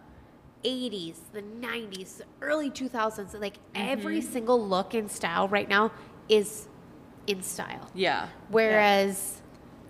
[0.65, 3.39] 80s, the 90s, the early 2000s.
[3.41, 4.33] Like every Mm-hmm.
[4.33, 5.93] single look and style right now
[6.29, 6.67] is
[7.27, 7.91] in style.
[7.95, 9.41] Yeah, Whereas,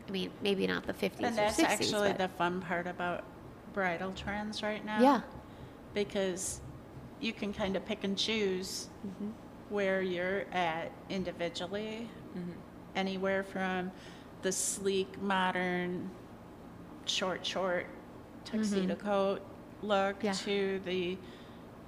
[0.08, 1.64] I mean, maybe not the 50s And or that's 60s.
[1.64, 3.22] actually but- the fun part about
[3.72, 5.00] bridal trends right now.
[5.00, 5.20] Yeah.
[5.94, 6.60] Because
[7.20, 9.28] you can kind of pick and choose Mm-hmm.
[9.70, 12.08] where you're at individually.
[12.96, 13.90] Anywhere from
[14.42, 16.10] the sleek, modern,
[17.06, 17.86] short, short
[18.44, 19.40] tuxedo coat
[19.82, 20.26] look Mm-hmm.
[20.26, 20.32] Yeah.
[20.32, 21.18] to the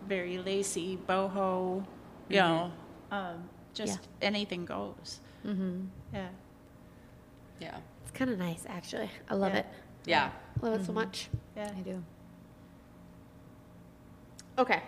[0.08, 1.84] very lacy boho,
[2.28, 2.72] you know,
[3.10, 5.20] um, just anything goes.
[5.44, 5.80] Mm-hmm.
[6.14, 6.28] Yeah.
[7.60, 7.76] yeah.
[8.02, 9.10] It's kind of nice, actually.
[9.28, 9.58] I love Yeah.
[9.60, 9.66] it.
[10.06, 10.30] Yeah.
[10.62, 11.28] Love it so much.
[11.56, 11.72] Yeah.
[11.76, 12.02] I do.
[14.58, 14.82] Okay.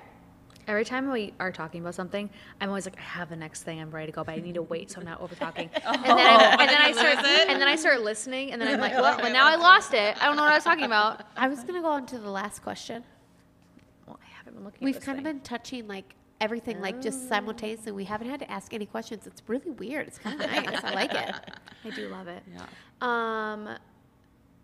[0.66, 2.28] Every time we are talking about something,
[2.60, 3.80] I'm always like, I have the next thing.
[3.80, 5.70] I'm ready to go, but I need to wait so I'm not over talking.
[5.86, 8.80] and then, I, and then I start, and then I start listening, and then I'm
[8.80, 10.22] like, well, well, now I lost it.
[10.22, 11.22] I don't know what I was talking about.
[11.36, 13.02] I was gonna go on to the last question.
[14.06, 14.84] Well, I haven't been looking.
[14.84, 17.92] We've at this kind of been touching like everything, like just simultaneously.
[17.92, 19.26] We haven't had to ask any questions.
[19.26, 20.06] It's really weird.
[20.06, 20.84] It's kind of nice.
[20.84, 21.34] I like it.
[21.84, 22.42] I do love it.
[22.52, 22.62] Yeah.
[23.00, 23.68] Um,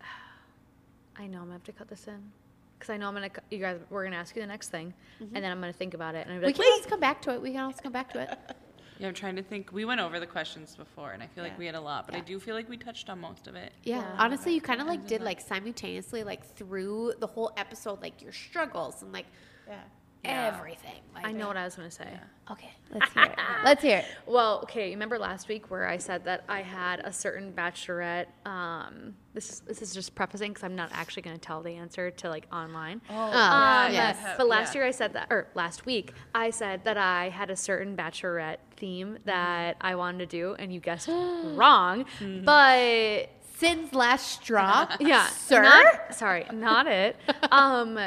[1.17, 2.31] I know I'm gonna have to cut this in
[2.77, 3.29] because I know I'm gonna.
[3.49, 6.15] You guys, we're gonna ask you the next thing, and then I'm gonna think about
[6.15, 7.41] it, and I'm We like, can always come back to it.
[7.41, 8.37] We can always come back to it.
[8.97, 9.73] Yeah, I'm trying to think.
[9.73, 12.15] We went over the questions before, and I feel like we had a lot, but
[12.15, 13.73] I do feel like we touched on most of it.
[13.83, 14.15] Yeah, Yeah.
[14.17, 18.31] honestly, you kind of like did like simultaneously like through the whole episode, like your
[18.31, 19.25] struggles and like
[19.67, 19.81] Yeah.
[20.27, 20.91] Everything.
[21.13, 22.07] Like, I know what I was gonna say.
[22.51, 23.35] Okay, let's hear it.
[23.63, 24.05] Let's hear it.
[24.27, 24.85] Well, okay.
[24.89, 28.27] You remember last week where I said that I had a certain bachelorette.
[28.45, 31.71] Um, this is this is just prefacing because I'm not actually going to tell the
[31.71, 33.01] answer to like online.
[33.09, 34.17] Oh, Uh, Um, yes.
[34.37, 37.55] But last year I said that, or last week I said that I had a
[37.55, 41.07] certain bachelorette theme that I wanted to do, and you guessed
[41.43, 42.05] wrong.
[42.43, 44.87] But Sin's last straw.
[44.99, 45.63] yeah, sir.
[45.63, 47.15] not- sorry, not it.
[47.51, 47.97] Um,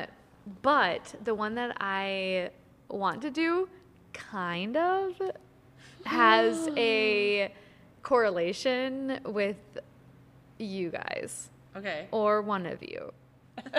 [0.63, 2.51] but the one that I
[2.89, 3.69] want to do,
[4.13, 5.21] kind of,
[6.05, 7.53] has a
[8.03, 9.57] correlation with
[10.59, 12.07] you guys Okay.
[12.11, 13.13] or one of you.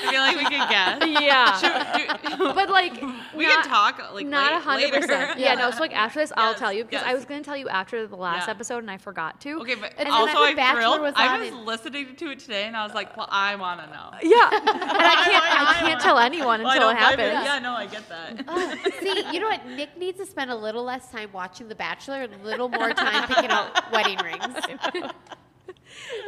[0.00, 1.22] I feel like we could guess.
[1.22, 2.94] Yeah, Do- but like
[3.34, 5.38] we not- can talk like not a hundred percent.
[5.38, 5.70] Yeah, no.
[5.70, 8.16] So like after this, I'll tell you because I was gonna tell you after the
[8.16, 8.52] last Yeah.
[8.52, 9.60] episode and I forgot to.
[9.60, 11.00] Okay, but And then also after I'm Bachelor thrilled.
[11.02, 13.80] was I was and- listening to it today, and I was like, "Well, I want
[13.80, 15.44] to know." Yeah, and I can't.
[15.68, 17.28] I can't tell anyone Well, until it happens.
[17.38, 17.44] you.
[17.44, 18.44] Yeah, no, I get that.
[18.48, 19.66] Oh, see, you know what?
[19.66, 22.92] Nick needs to spend a little less time watching The Bachelor and a little more
[22.92, 24.54] time picking out wedding rings.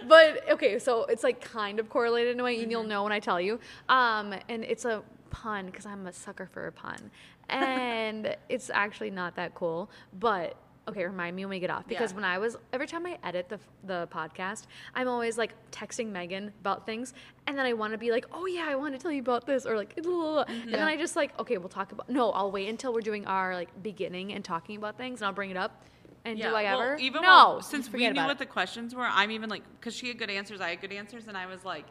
[0.08, 2.70] But okay, so it's like kind of correlated in a way, and Mm-hmm.
[2.70, 3.58] you'll know when I tell you.
[3.88, 7.10] Um, and it's a pun because I'm a sucker for a pun,
[7.48, 9.90] and it's actually not that cool.
[10.18, 10.56] But
[10.88, 12.16] okay, remind me when we get off because Yeah.
[12.16, 16.52] when I was every time I edit the the podcast, I'm always like texting Megan
[16.60, 17.14] about things,
[17.46, 19.46] and then I want to be like, oh yeah, I want to tell you about
[19.46, 20.44] this, or like, blah, blah, blah.
[20.48, 22.08] and then I just like, okay, we'll talk about.
[22.10, 25.34] No, I'll wait until we're doing our like beginning and talking about things, and I'll
[25.34, 25.84] bring it up.
[26.24, 26.96] And do I well, ever?
[26.96, 27.54] even no.
[27.54, 28.38] when- since we knew what it.
[28.38, 31.28] the questions were, I'm even like, because she had good answers, I had good answers,
[31.28, 31.86] and I was like,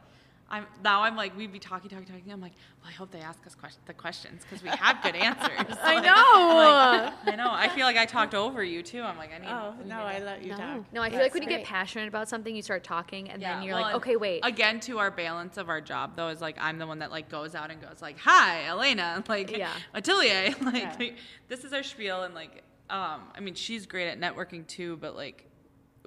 [0.51, 2.31] I'm now I'm like, we'd be talking, talking, talking.
[2.31, 5.15] I'm like, well, I hope they ask us quest- the questions because we have good
[5.15, 5.51] answers.
[5.84, 6.14] I Like, know.
[6.15, 7.51] I'm like, I know.
[7.51, 9.03] I feel like I talked over you too.
[9.03, 9.47] I'm like, I need.
[9.47, 10.57] Oh, no, need I let you No.
[10.57, 10.85] talk.
[10.93, 13.61] No, I feel like when you get passionate about something, you start talking, and then
[13.61, 14.41] you're well, like, okay, wait.
[14.43, 17.30] Again, to our balance of our job, though, is like I'm the one that like
[17.30, 19.69] goes out and goes like, "Hi, Alaena," like Yeah.
[19.93, 20.95] Altelier, like Yeah.
[20.99, 21.15] like,
[21.47, 25.16] this is our spiel, and like, um, I mean, she's great at networking too, but
[25.16, 25.45] like,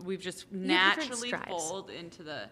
[0.05, 2.49] we've just naturally fold into the.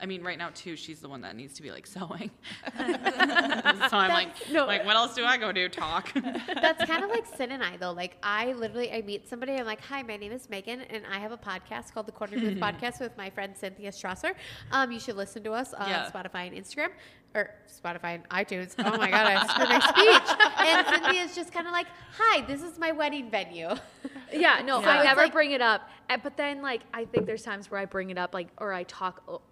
[0.00, 2.30] I mean, right now too, she's the one that needs to be like sewing.
[2.76, 4.66] so I'm like, No.
[4.66, 5.68] like, what else do I go do?
[5.68, 6.12] Talk.
[6.14, 7.92] That's kind of like Sin and I though.
[7.92, 11.18] Like I literally I meet somebody, I'm like, Hi, my name is Megan and I
[11.20, 14.34] have a podcast called the Corner Booth Podcast with my friend Cynthia Strasser.
[14.72, 16.10] Um, you should listen to us on Yeah.
[16.10, 16.88] Spotify and Instagram.
[17.34, 18.74] Or Spotify and iTunes.
[18.78, 20.36] Oh my god, I screwed my speech.
[20.66, 21.86] And Cynthia's just kinda like,
[22.16, 23.70] Hi, this is my wedding venue.
[24.32, 25.88] yeah, no, So I it's never like- bring it up.
[26.08, 28.72] Uh, But then, like, I think there's times where I bring it up, like, or
[28.72, 29.42] I talk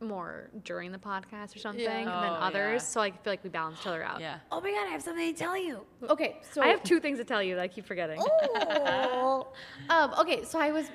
[0.00, 2.04] more during the podcast or something Yeah.
[2.04, 2.82] than Oh, others.
[2.82, 2.86] yeah.
[2.88, 4.20] So I feel like we balance each other out.
[4.20, 4.40] yeah.
[4.52, 5.86] oh my god, I have something to tell you.
[6.10, 8.18] Okay, so I have two things to tell you that I keep forgetting.
[8.20, 9.46] Oh.
[9.88, 10.90] um, okay, so I was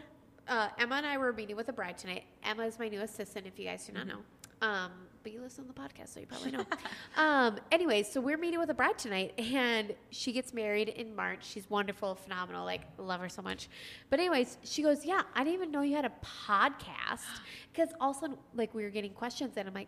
[0.47, 2.25] uh, Emma and I were meeting with a bride tonight.
[2.43, 4.17] Emma is my new assistant, if you guys do not know.
[4.61, 4.91] Um,
[5.23, 6.65] but you listen to the podcast, so you probably know.
[7.17, 11.45] um, anyways, so we're meeting with a bride tonight, and she gets married in March.
[11.45, 13.69] She's wonderful, phenomenal, like love her so much.
[14.09, 17.21] But anyways, she goes, "Yeah, I didn't even know you had a podcast."
[17.71, 19.87] Because all of a sudden, like we were getting questions, and I'm like,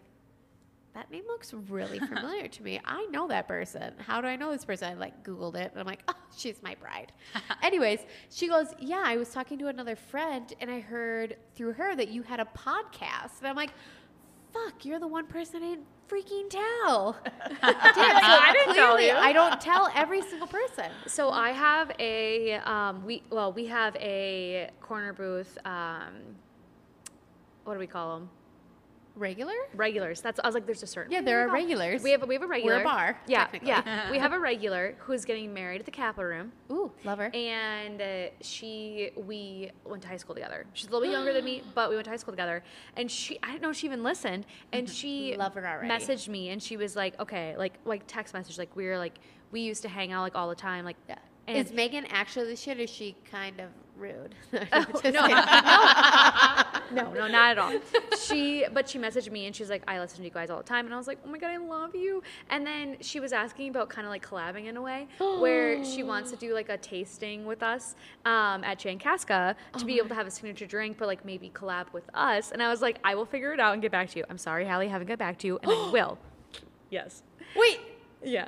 [0.93, 2.79] that name looks really familiar to me.
[2.85, 3.93] I know that person.
[3.97, 4.91] How do I know this person?
[4.91, 7.11] I like Googled it and I'm like, oh, she's my bride.
[7.63, 7.99] Anyways,
[8.29, 12.09] she goes, yeah, I was talking to another friend and I heard through her that
[12.09, 13.39] you had a podcast.
[13.39, 13.71] And I'm like,
[14.53, 17.17] fuck, you're the one person I didn't freaking tell.
[17.23, 19.13] Dude, I didn't tell you.
[19.13, 20.91] I don't tell every single person.
[21.07, 25.57] So I have a um, we well we have a corner booth.
[25.65, 26.35] Um,
[27.63, 28.29] what do we call them?
[29.15, 29.53] Regular?
[29.75, 30.21] Regulars.
[30.21, 31.11] That's I was like, there's a certain.
[31.11, 32.01] Yeah, there are call- regulars.
[32.01, 32.83] We have a, we have a regular.
[32.83, 33.67] bar, Yeah, technically.
[33.69, 34.09] yeah.
[34.11, 36.51] we have a regular who's getting married at the Capitol Room.
[36.71, 37.29] Ooh, love her.
[37.33, 41.45] and uh, she we went to high school together she's a little bit younger than
[41.45, 42.63] me but we went to high school together
[42.97, 45.87] and she i didn't know she even listened and she Love her already.
[45.87, 49.13] messaged me and she was like okay like like text message like we were like
[49.51, 51.17] we used to hang out like all the time like Yeah.
[51.47, 53.67] and is Megan actually the shit or is she kind of
[53.97, 54.35] rude?
[54.51, 54.59] no,
[55.03, 55.11] no,
[56.91, 57.73] no, no, not at all.
[58.19, 60.63] She, but she messaged me and she's like, I listen to you guys all the
[60.63, 62.21] time, and I was like, oh my god, I love you.
[62.49, 66.03] And then she was asking about kind of like collabing in a way, where she
[66.03, 67.95] wants to do like a tasting with us
[68.25, 71.91] um, at Chankaska to be able to have a signature drink, but like maybe collab
[71.93, 72.51] with us.
[72.51, 74.25] And I was like, I will figure it out and get back to you.
[74.29, 76.17] I'm sorry, Hallie, haven't got back to you, and I will.
[76.89, 77.23] Yes.
[77.55, 77.79] Wait,
[78.23, 78.47] Yeah.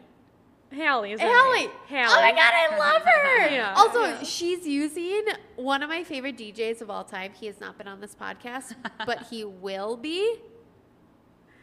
[0.73, 1.59] Hallie is her Hallie.
[1.61, 1.69] name.
[1.91, 3.49] Oh my god, I love her.
[3.55, 3.73] Yeah.
[3.75, 5.23] Also, she's using
[5.55, 7.31] one of my favorite DJs of all time.
[7.33, 8.75] He has not been on this podcast,
[9.05, 10.37] but he will be.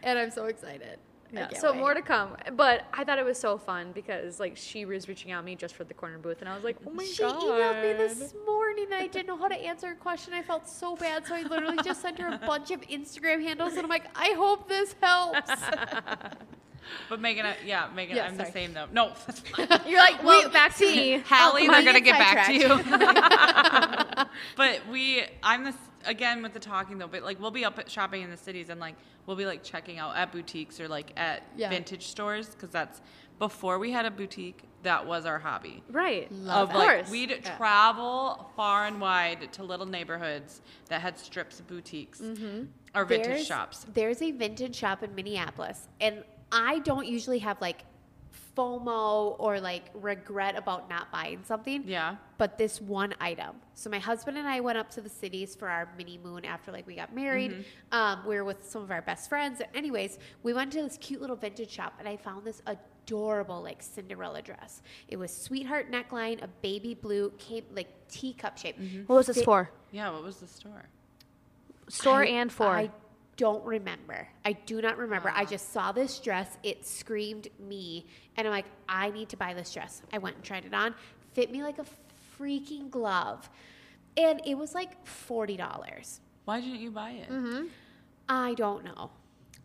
[0.03, 0.99] And I'm so excited.
[1.35, 1.79] I Yeah, so wait.
[1.81, 2.37] more to come.
[2.55, 5.55] But I thought it was so fun because like she was reaching out to me
[5.57, 7.43] just for the corner booth, and I was like, oh my She god.
[7.43, 10.35] emailed me this morning and I didn't know how to answer a question.
[10.35, 13.73] I felt so bad, so I literally just sent her a bunch of Instagram handles
[13.75, 15.51] and I'm like, I hope this helps.
[17.09, 18.49] But Megan, I- yeah, Megan, Yeah, I'm sorry.
[18.49, 18.87] the same though.
[18.93, 19.13] No,
[19.87, 21.23] You're like, well, Wait, back to see, me.
[21.25, 24.27] Hallie, my they're gonna get back to you.
[24.57, 25.77] but we, I'm this
[26.07, 27.07] again with the talking though.
[27.09, 28.95] But like, we'll be up at shopping in the cities and like
[29.27, 31.69] we'll be like checking out at boutiques or like at Yeah.
[31.71, 33.01] vintage stores because that's
[33.39, 34.63] before we had a boutique.
[34.83, 35.83] That was our hobby.
[35.91, 36.31] Right.
[36.33, 36.81] Love of that.
[36.87, 37.03] course.
[37.05, 42.65] Like we'd travel far and wide to little neighborhoods that had strips of boutiques mm-hmm.
[42.95, 43.87] or vintage There's- shops.
[43.95, 47.85] There's a vintage shop in Minneapolis, and I don't usually have like
[48.57, 51.85] FOMO or like regret about not buying something.
[51.87, 52.17] Yeah.
[52.39, 53.57] But this one item.
[53.75, 56.73] So my husband and I went up to the cities for our mini moon after
[56.73, 57.53] like we got married.
[57.53, 57.95] Mm-hmm.
[57.95, 59.63] Um, we were with some of our best friends.
[59.75, 63.83] Anyways, we went to this cute little vintage shop, and I found this adorable like
[63.83, 64.83] Cinderella dress.
[65.09, 68.79] It was sweetheart neckline, a baby blue, came like teacup shape.
[68.79, 69.03] Mm-hmm.
[69.05, 69.71] what was this for?
[69.93, 70.11] Yeah.
[70.11, 70.85] What was the store?
[71.89, 72.67] Store I- and for.
[72.69, 72.91] I
[73.37, 74.29] don't remember.
[74.45, 75.33] I do not remember.
[75.35, 76.59] I just saw this dress.
[76.63, 78.07] It screamed me.
[78.37, 80.03] And I'm like, I need to buy this dress.
[80.13, 80.95] I went and tried it on.
[81.33, 81.85] Fit me like a
[82.39, 83.49] freaking glove.
[84.17, 86.19] And it was like $40.
[86.45, 87.31] Why didn't you buy it?
[87.31, 87.67] Mm-hmm.
[88.29, 89.11] I don't know.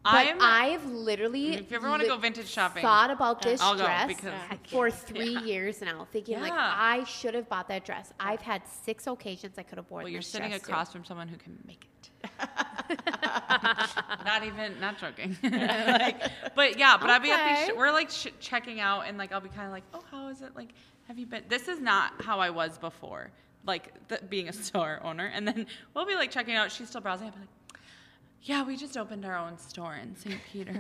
[0.04, 1.56] But I'm- I've literally.
[1.56, 4.16] If you ever wanna li- go vintage shopping, thought about this I'll dress
[4.68, 8.14] for three years now, thinking like I should have bought that dress.
[8.18, 10.04] I've had six occasions I could have worn.
[10.04, 10.56] Well, you're sitting to.
[10.58, 11.90] across from someone who can make it.
[14.26, 15.38] not even, not joking.
[15.44, 16.22] like,
[16.56, 17.68] but yeah, but I'll be at these.
[17.68, 20.28] Sh- we're like sh- checking out, and like I'll be kind of like, oh, how
[20.30, 20.56] is it?
[20.56, 20.70] Like,
[21.08, 21.44] have you been?
[21.48, 23.32] This is not how I was before.
[23.66, 23.92] Like
[24.30, 26.72] being a store owner, and then we'll be like checking out.
[26.72, 27.28] She's still browsing.
[27.28, 27.50] I'll be like.
[28.44, 30.40] Yeah, we just opened our own store in St.
[30.54, 30.74] Peter.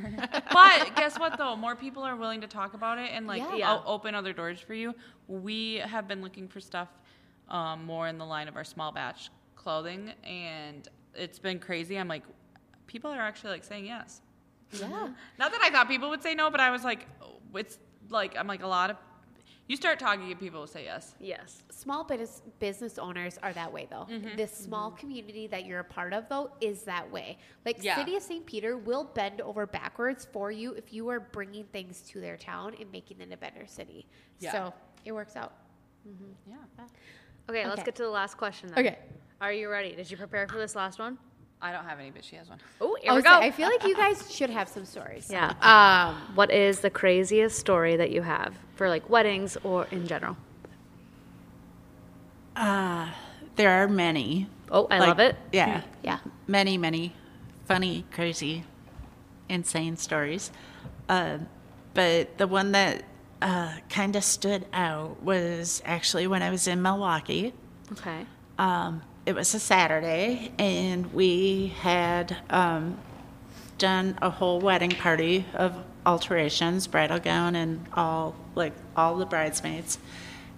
[0.54, 1.54] but guess what, though?
[1.58, 3.82] More people are willing to talk about it and like Yeah.
[3.86, 4.96] open other doors for you.
[5.28, 6.88] We have been looking for stuff
[7.50, 9.32] um, more in the line of our small batch
[9.68, 11.98] clothing, and it's been crazy.
[11.98, 12.24] I'm like,
[12.86, 14.22] people are actually like saying yes.
[14.72, 14.88] Yeah.
[14.88, 15.12] Mm-hmm.
[15.38, 17.78] Not that I thought people would say no, but I was like, oh, it's
[18.10, 18.96] like I'm like a lot of.
[19.68, 21.16] You start talking, and people will say yes.
[21.20, 21.64] yes.
[21.70, 24.08] Small business business owners are that way though.
[24.10, 24.38] Mm-hmm.
[24.38, 25.00] This small mm-hmm.
[25.00, 27.38] community that you're a part of though is that way.
[27.66, 27.98] Like Yeah.
[27.98, 28.46] City of St.
[28.46, 32.74] Peter will bend over backwards for you if you are bringing things to their town
[32.80, 34.08] and making it a better city.
[34.40, 34.54] Yeah.
[34.54, 34.74] So
[35.04, 35.56] it works out.
[36.08, 36.52] Mm-hmm.
[36.52, 36.86] Yeah.
[37.50, 38.80] Okay, let's get to the last question then.
[38.80, 38.98] Okay.
[39.40, 39.96] Are you ready?
[39.96, 41.18] Did you prepare for this last one?
[41.62, 42.60] I don't have any, but she has one.
[42.82, 43.30] Oh, here I, we go.
[43.32, 45.28] like, I feel like you guys should have some stories.
[45.32, 45.54] yeah.
[45.62, 50.38] Um, What is the craziest story that you have for like weddings or in general?
[52.56, 53.10] Uh,
[53.56, 54.48] there are many.
[54.72, 55.36] Oh, I Like, love it.
[55.52, 55.82] Yeah.
[56.04, 56.20] yeah.
[56.48, 57.14] Many, many
[57.66, 58.64] funny, crazy,
[59.50, 60.52] insane stories.
[61.10, 61.40] Uh,
[61.94, 63.04] but the one that
[63.42, 67.54] uh, kind of stood out was actually when I was in Milwaukee.
[67.94, 68.26] Okay.
[68.58, 72.98] Um, it was a Saturday, and we had um,
[73.78, 75.76] done a whole wedding party of
[76.06, 80.00] alterations, bridal gown, and all like all the bridesmaids.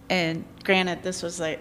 [0.08, 1.60] And granted, this was like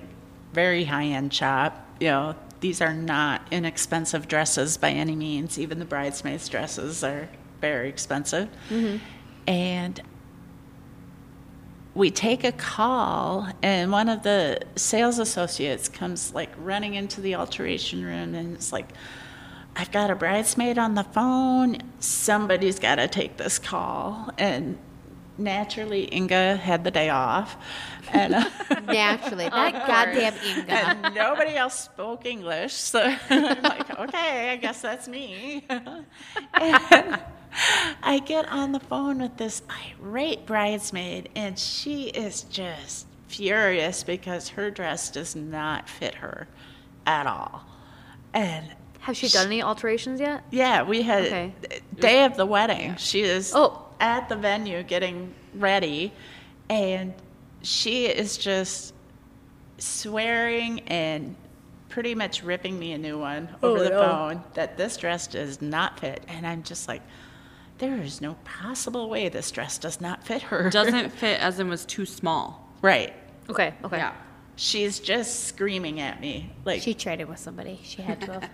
[0.52, 1.88] very high end shop.
[1.98, 5.58] You know, these are not inexpensive dresses by any means.
[5.58, 7.26] Even the bridesmaids' dresses are
[7.62, 8.50] very expensive.
[9.46, 9.98] And
[11.94, 17.34] we take a call and one of the sales associates comes like running into the
[17.34, 18.88] alteration room and it's like
[19.76, 21.78] i've got a bridesmaid on the phone.
[22.00, 24.30] Somebody's got to take this call.
[24.38, 24.78] And
[25.38, 27.56] naturally inga had the day off
[28.12, 28.44] and, uh,
[28.86, 29.44] Naturally.
[29.50, 30.72] That goddamn Inga.
[30.72, 33.00] and nobody else spoke english so
[33.30, 35.64] i'm like okay i guess that's me
[36.60, 37.20] and
[38.02, 39.62] I get on the phone with this
[40.00, 46.46] irate bridesmaid, and she is just furious because her dress does not fit her
[47.06, 47.64] at all.
[48.34, 48.66] And
[49.00, 50.44] Has she done any alterations yet?
[50.50, 51.54] yeah, we had Okay.
[51.98, 52.94] day of the wedding.
[52.96, 53.87] She is Oh.
[54.00, 56.12] At the venue getting ready,
[56.68, 57.14] and
[57.62, 58.94] she is just
[59.78, 61.34] swearing and
[61.88, 64.02] pretty much ripping me a new one over the oh.
[64.02, 66.22] phone that this dress does not fit.
[66.28, 67.02] And I'm just like,
[67.78, 70.68] there is no possible way this dress does not fit her.
[70.70, 72.68] Doesn't fit as in was too small.
[72.82, 73.14] right.
[73.48, 73.72] Okay.
[73.82, 73.96] Okay.
[73.96, 74.12] Yeah.
[74.56, 76.52] She's just screaming at me.
[76.64, 77.80] Like, She traded with somebody.
[77.82, 78.50] She had to have.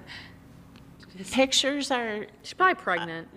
[1.32, 3.28] pictures are She's probably pregnant.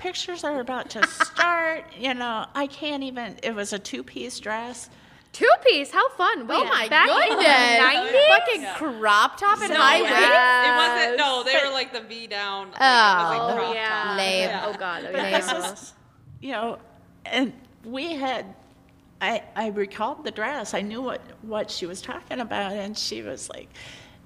[0.00, 1.84] Pictures are about to start.
[1.98, 3.36] you know, I can't even.
[3.42, 4.88] It was a two piece dress.
[5.32, 5.92] Two piece.
[5.92, 6.40] How fun.
[6.42, 7.30] Oh Wait, oh my back goodness!
[7.30, 8.28] in the 90s?
[8.28, 10.16] Fucking crop top and No, high it- waist.
[10.66, 11.18] It wasn't.
[11.18, 12.70] No, they were like the V down.
[12.72, 13.46] Like, it was Oh.
[13.46, 13.88] like Oh, crop yeah.
[13.88, 14.16] top.
[14.16, 14.50] Lame.
[14.64, 15.04] Oh, God.
[15.06, 15.38] Oh, But yeah.
[15.38, 15.94] this was,
[16.40, 16.78] you know,
[17.26, 17.52] and
[17.84, 18.46] we had.
[19.22, 20.72] I, I recalled the dress.
[20.72, 23.68] I knew what, what she was talking about, and she was like,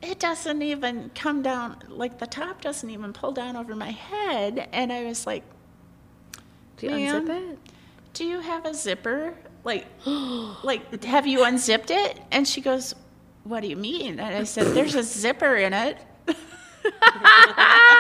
[0.01, 1.79] "It doesn't even come down.
[1.89, 5.43] Like the top doesn't even pull down over my head." And I was like,
[6.89, 7.27] Do you Ma'am?
[7.29, 7.59] unzip it?
[8.15, 9.35] do you have a zipper?
[9.65, 9.87] Like,
[10.63, 12.21] like, have you unzipped it?
[12.31, 12.95] And she goes,
[13.45, 14.21] what do you mean?
[14.21, 15.99] And I said, there's a zipper in it.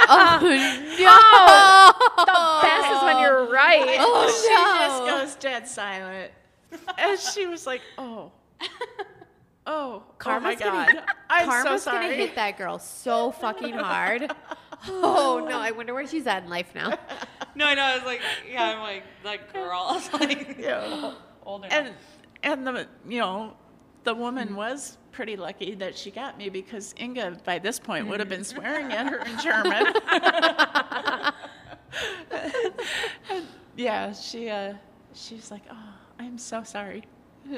[0.07, 1.19] Oh no!
[2.27, 3.97] Oh, the best is when you're right.
[3.99, 4.79] Oh, she no.
[4.79, 6.31] just goes dead silent.
[6.99, 8.31] And she was like, oh,
[8.61, 8.67] oh,
[9.67, 14.31] oh Karma's oh my gonna- I'm Karma's so gonna hit that girl so fucking hard.
[14.87, 15.59] Oh no!
[15.59, 16.99] I wonder where she's at in life now.
[17.57, 17.83] No, I know.
[17.83, 18.21] I was like,
[18.51, 19.87] yeah, I'm like, that girl.
[19.89, 21.15] I was like, Yeah.
[21.47, 21.69] older.
[21.71, 21.93] And,
[22.43, 23.55] and the, you know,
[24.03, 28.19] the woman was pretty lucky that she got me because Inga, by this point, would
[28.21, 29.87] have been swearing at her in German.
[33.31, 34.75] And, yeah, she, uh,
[35.15, 37.05] she's like, oh, I'm so sorry.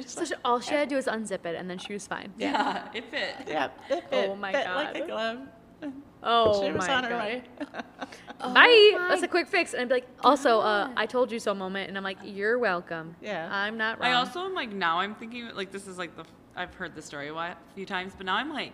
[0.04, 2.06] So like, she, all she had to do was unzip it, and then she was
[2.06, 2.32] fine.
[2.36, 3.34] yeah, it fit.
[3.46, 5.06] yeah, it fit, Oh my fit like a God.
[5.06, 5.92] glove.
[6.26, 7.24] Oh she was my on her God.
[7.24, 7.42] way.
[8.40, 8.48] Bye.
[8.52, 9.72] my That's a quick fix.
[9.72, 11.88] And I'd be like, also, uh, I told you so moment.
[11.88, 13.16] And I'm like, you're welcome.
[13.22, 13.48] Yeah.
[13.50, 14.10] I'm not wrong.
[14.10, 16.24] I also am like now I'm thinking like this is like the
[16.54, 18.72] I've heard the story a while- few times, but now I'm like,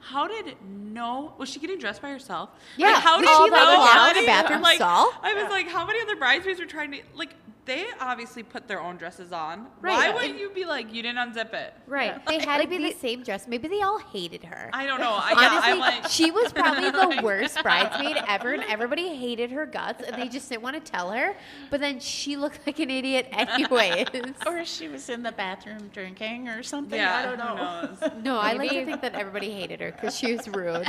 [0.00, 2.50] how did no was she getting dressed by herself?
[2.76, 4.76] Yeah, Like, how did did she, she like, know how in a many- bathroom like,
[4.76, 5.12] stall?
[5.22, 7.34] I was like, how many other bridesmaids were trying to like?
[7.64, 9.66] They obviously put their own dresses on.
[9.80, 9.96] Right.
[9.96, 11.74] Why wouldn't you be like, you didn't unzip it?
[11.86, 12.20] right.
[12.26, 13.46] They had to be the- the same dress.
[13.46, 14.68] Maybe they all hated her.
[14.72, 15.12] I don't know.
[15.12, 19.50] I, yeah, Honestly, I'm like, she was probably the worst bridesmaid ever, and everybody hated
[19.52, 21.36] her guts, and they just didn't want to tell her.
[21.70, 24.06] But then she looked like an idiot anyways.
[24.46, 26.98] Or she was in the bathroom drinking or something.
[26.98, 27.56] yeah, I don't know.
[27.56, 28.24] Who knows?
[28.24, 30.88] No, I like to think that everybody hated her because she was rude.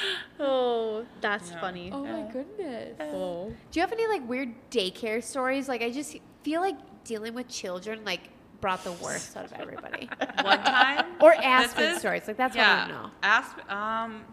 [0.40, 1.90] oh, that's funny.
[1.92, 2.96] oh my goodness.
[3.00, 3.52] Oh.
[3.70, 5.68] Do you have any like weird daycare stories?
[5.68, 8.28] Like I just feel like dealing with children like
[8.60, 10.08] brought the worst out of everybody.
[10.42, 12.26] One time Or Aspen is- stories.
[12.26, 13.10] Like that's what I yeah, want to know.
[13.22, 13.64] Aspen.
[13.68, 14.24] Um,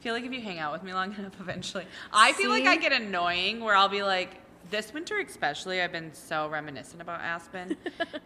[0.00, 2.76] feel like if you hang out with me long enough, eventually, I feel like I
[2.76, 3.60] get annoying.
[3.60, 4.40] Where I'll be like,
[4.70, 7.76] this winter especially, I've been so reminiscent about Aspen,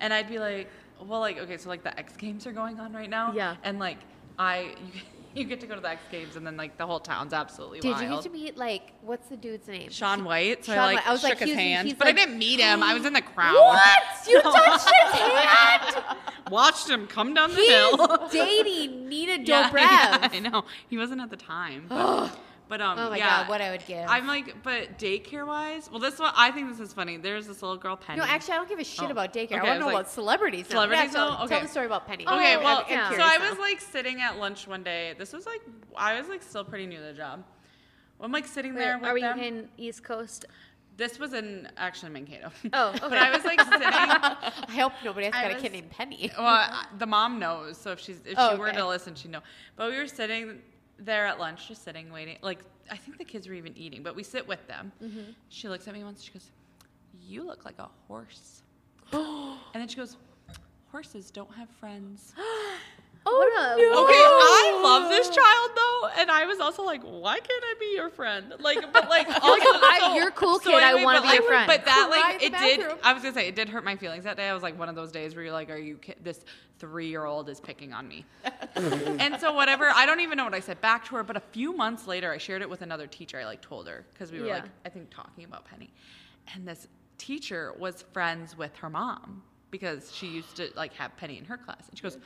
[0.01, 0.69] and I'd be like,
[1.01, 3.57] well, like okay, so like the X Games are going on right now, Yeah.
[3.63, 3.99] and like
[4.39, 4.75] I.
[4.93, 5.01] You,
[5.35, 7.81] you get to go to the X Games, and then like the whole town's absolutely
[7.82, 7.82] wild.
[7.82, 8.24] Did wild.
[8.24, 9.90] you get to meet like what's the dude's name?
[9.90, 11.07] Shaun White, so Shaun I like White.
[11.09, 12.82] I was shook like, his hand, but like- I didn't meet him.
[12.82, 13.55] I was in the crowd.
[13.55, 14.28] What?
[14.28, 16.05] You touched his hand?
[16.51, 18.28] Watched him come down the He's hill.
[18.32, 19.74] dating Nina Yeah, Dobrev.
[19.81, 20.65] yeah, I know.
[20.89, 21.86] He wasn't at the time.
[22.71, 23.41] But, um, Oh my yeah.
[23.41, 24.09] God, what I would give.
[24.09, 27.17] I'm like, but daycare wise, well, this one I think this is funny.
[27.17, 28.21] There's this little girl Penny.
[28.21, 29.11] No, actually, I don't give a shit Oh.
[29.11, 29.45] about daycare.
[29.47, 30.67] Okay, I want to know like- about celebrities.
[30.71, 30.75] now.
[30.77, 31.37] Celebrities Yeah, tell, now?
[31.39, 31.61] tell Okay.
[31.63, 32.25] the story about Penny.
[32.29, 33.11] Okay, I'm- well, yeah.
[33.11, 35.15] so I was like sitting at lunch one day.
[35.19, 35.61] This was like
[35.97, 37.43] I was like still pretty new to the job.
[38.21, 39.41] I'm like sitting there with Are we them.
[39.41, 40.45] in East Coast?
[40.97, 42.53] This was in actually Mankato.
[42.73, 42.99] Oh, okay.
[43.09, 43.15] but.
[43.19, 43.83] I was like sitting.
[43.89, 46.31] I hope nobody has I got a kid named Penny.
[46.39, 48.77] Well, I- the mom knows, so if she's if Oh, she were okay.
[48.77, 49.41] to listen, she'd know.
[49.75, 50.61] But we were sitting
[51.01, 52.39] there at lunch, just sitting, waiting.
[52.43, 52.61] Like
[52.91, 54.93] I think the kids were even eating, but we sit with them.
[55.03, 55.33] Mm-hmm.
[55.49, 56.23] She looks at me once.
[56.23, 56.51] She goes,
[57.21, 58.63] "You look like a horse,"
[59.13, 60.17] and then she goes,
[60.93, 62.35] "Horses don't have friends."
[63.32, 67.74] Oh, Okay, I love this child though, and I was also like, "Why can't I
[67.78, 71.20] be your friend?" Like, but like, also, I- you're a cool kid, I anyway, wanna
[71.20, 71.66] but, be your friend.
[71.66, 72.86] But that, like, it the did.
[73.02, 74.48] I was gonna say it did hurt my feelings that day.
[74.48, 75.97] I was like one of those days where you're like, "Are you?
[75.98, 76.44] Ki- this
[76.78, 78.24] three-year-old is picking on me."
[78.77, 81.23] and so whatever, I don't even know what I said back to her.
[81.23, 83.39] But a few months later, I shared it with another teacher.
[83.39, 84.55] I like told her because we were Yeah.
[84.55, 85.93] like, I think talking about Penny,
[86.55, 86.89] and this
[87.19, 91.57] teacher was friends with her mom because she used to like have Penny in her
[91.59, 92.19] class, and she goes.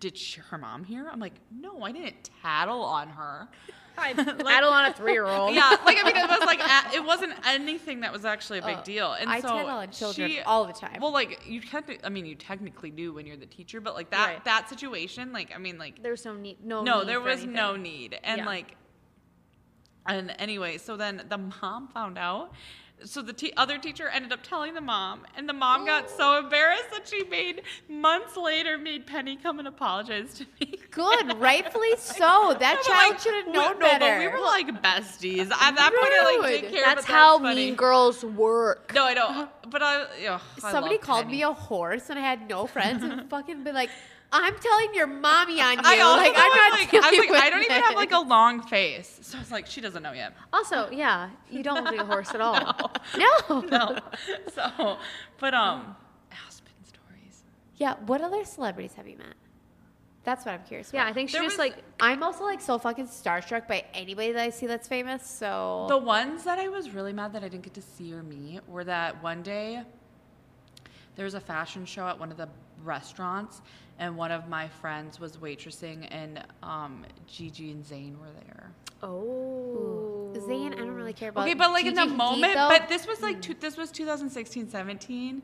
[0.00, 1.08] Did she, her mom hear?
[1.10, 3.48] I'm like, no, I didn't tattle on her.
[3.98, 5.54] I battle on a three-year-old.
[5.54, 6.60] Yeah, like I mean, it was like
[6.94, 9.12] it wasn't anything that was actually a big Oh, deal.
[9.12, 10.98] And I so tattle on children she- all the time.
[11.00, 14.10] Well, like you technically, I mean, you technically do when you're the teacher, but like
[14.10, 14.44] that Right.
[14.44, 16.62] that situation, like I mean, like There's no need.
[16.62, 16.82] No.
[16.82, 17.54] no, need there for was anything.
[17.54, 18.46] no need, and Yeah.
[18.46, 18.76] like,
[20.06, 22.52] and anyway, so then the mom found out,
[23.04, 26.38] so the te- other teacher ended up telling the mom, and the mom got so
[26.38, 30.78] embarrassed that she made months later made Penny come and apologize to me.
[30.90, 32.56] Good, rightfully so.
[32.58, 33.98] That child like, should have known no, better.
[33.98, 35.50] but we were like besties.
[35.50, 36.84] At that point, I like didn't care.
[36.84, 38.92] That's how mean girls work.
[38.94, 39.30] No, I don't.
[39.30, 39.46] Uh-huh.
[39.68, 41.38] But I, ugh, Somebody love called Penny.
[41.38, 43.90] me a horse, and I had no friends, and fucking been like,
[44.32, 47.42] "I'm telling your mommy on you." I also like, I'm not like, I was like,
[47.42, 50.12] I don't even have like a long face, so I was like, she doesn't know
[50.12, 50.34] yet.
[50.52, 52.90] Also, yeah, you don't look like a horse at all.
[53.18, 53.60] No.
[53.62, 53.98] No,
[54.52, 54.98] so,
[55.38, 55.96] but um,
[56.46, 57.44] Aspen stories.
[57.76, 57.94] Yeah.
[58.06, 59.34] What other celebrities have you met?
[60.24, 60.90] That's what I'm curious.
[60.90, 60.98] about.
[61.04, 61.06] Yeah.
[61.08, 64.32] I think she There just was- like I'm also like so fucking starstruck by anybody
[64.32, 65.24] that I see that's famous.
[65.24, 68.24] So The ones that I was really mad that I didn't get to see or
[68.24, 69.82] meet were that one day
[71.14, 72.48] there was a fashion show at one of the
[72.84, 73.62] restaurants,
[73.98, 78.70] and one of my friends was waitressing, and um, Gigi and Zayn were there.
[79.02, 81.44] oh Zayn, I don't really care about.
[81.44, 82.68] Okay, but like in the Hadid, moment, though.
[82.68, 85.42] but this was like two, this was 2016, 17,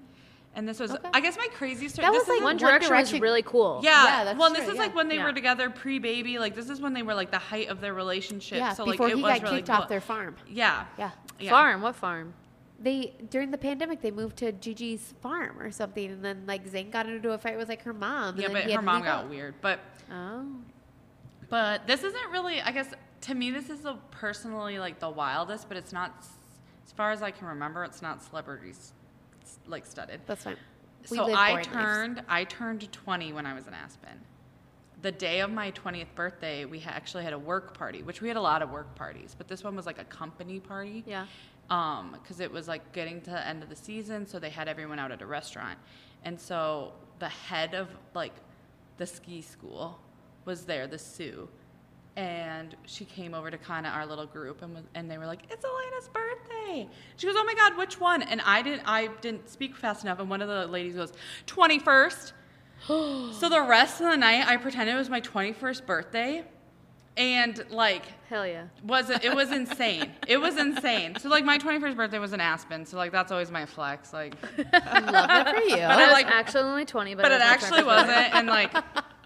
[0.54, 1.08] and this was Okay.
[1.14, 2.06] I guess my crazy story.
[2.06, 3.80] That this was, like, isn't- One One Direction, Direction- was really cool.
[3.82, 4.80] Yeah, Yeah, that's well, and this is yeah.
[4.82, 5.24] like when they Yeah.
[5.24, 6.38] were together pre-baby.
[6.38, 8.58] Like this is when they were like the height of their relationship.
[8.58, 9.76] yeah, so like before it he was got really kicked cool.
[9.76, 10.36] off their farm.
[10.48, 11.10] Yeah, Yeah.
[11.40, 11.50] yeah.
[11.50, 12.34] Farm, what farm?
[12.82, 16.90] They during the pandemic they moved to Gigi's farm or something, and then like Zayn
[16.90, 18.38] got into a fight with like her mom.
[18.38, 19.30] Yeah, but he her mom got out.
[19.30, 19.54] weird.
[19.60, 19.80] But
[20.10, 20.46] Oh.
[21.48, 22.60] but this isn't really.
[22.60, 22.92] I guess
[23.22, 25.68] to me, this is a personally like the wildest.
[25.68, 26.12] But it's not.
[26.84, 28.92] As far as I can remember, it's not celebrities
[29.66, 30.20] like studded.
[30.26, 30.56] That's fine.
[31.10, 31.68] We so I boring lives.
[31.68, 34.20] turned I turned 20 when I was in Aspen.
[35.02, 38.36] The day of my 20th birthday, we actually had a work party, which we had
[38.36, 41.02] a lot of work parties, but this one was like a company party.
[41.06, 41.26] Yeah.
[41.70, 44.68] Um, because it was like getting to the end of the season, so they had
[44.68, 45.78] everyone out at a restaurant,
[46.24, 48.34] and so the head of like
[48.98, 49.98] the ski school
[50.44, 51.48] was there, the Sue,
[52.16, 55.26] and she came over to kind of our little group and was, and they were
[55.26, 59.06] like, "It's Alaena's birthday." She goes, "Oh my God, which one?" And I didn't I
[59.20, 61.12] didn't speak fast enough, and one of the ladies goes,
[61.46, 62.32] "21st."
[62.86, 66.44] so the rest of the night, I pretended it was my 21st birthday,
[67.16, 68.64] and like Hell yeah.
[68.84, 70.12] was it, it was insane.
[70.26, 71.16] It was insane.
[71.18, 74.12] So like my 21st birthday was in Aspen, so like that's always my flex.
[74.12, 74.34] Like,
[74.72, 75.76] I love it for you.
[75.76, 78.34] But I I was like- actually only 20, but, but it was my actually wasn't.
[78.34, 78.74] And like,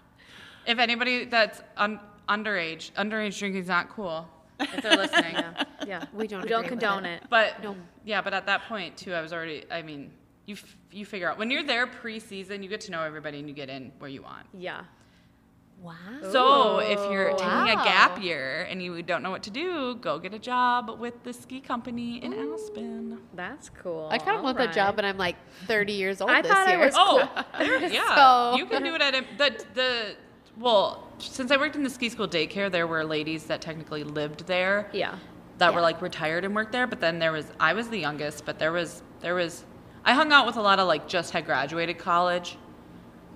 [0.67, 4.27] if anybody that's un- underage, underage drinking is not cool.
[4.59, 5.65] If they're listening, birthday.
[5.87, 6.05] Yeah.
[6.13, 7.21] We don't We don't condone it.
[7.23, 7.29] it.
[7.29, 7.75] But No.
[8.03, 9.63] yeah, but at that point too, I was already.
[9.71, 10.11] I mean,
[10.45, 13.47] you f- you figure out when you're there preseason, you get to know everybody and
[13.47, 14.47] you get in where you want.
[14.57, 14.81] Yeah.
[15.81, 15.93] Wow.
[16.31, 20.19] So if you're taking a gap year and you don't know what to do, go
[20.19, 23.19] get a job with the ski company in Aspen.
[23.33, 24.07] That's cool.
[24.11, 24.75] I kind of want that Alright.
[24.75, 25.35] job, but I'm like
[25.67, 26.85] 30 years old I this thought I year.
[26.85, 27.29] was- Oh,
[27.59, 28.15] there- yeah.
[28.15, 30.15] So- You can do it at a, the the
[30.57, 31.03] well.
[31.19, 34.87] Since I worked in the ski school daycare, there were ladies that technically lived there
[34.93, 35.15] Yeah.
[35.57, 36.85] that were like retired and worked there.
[36.85, 39.65] But then there was I was the youngest, but there was there was
[40.05, 42.57] I hung out with a lot of like just had graduated college.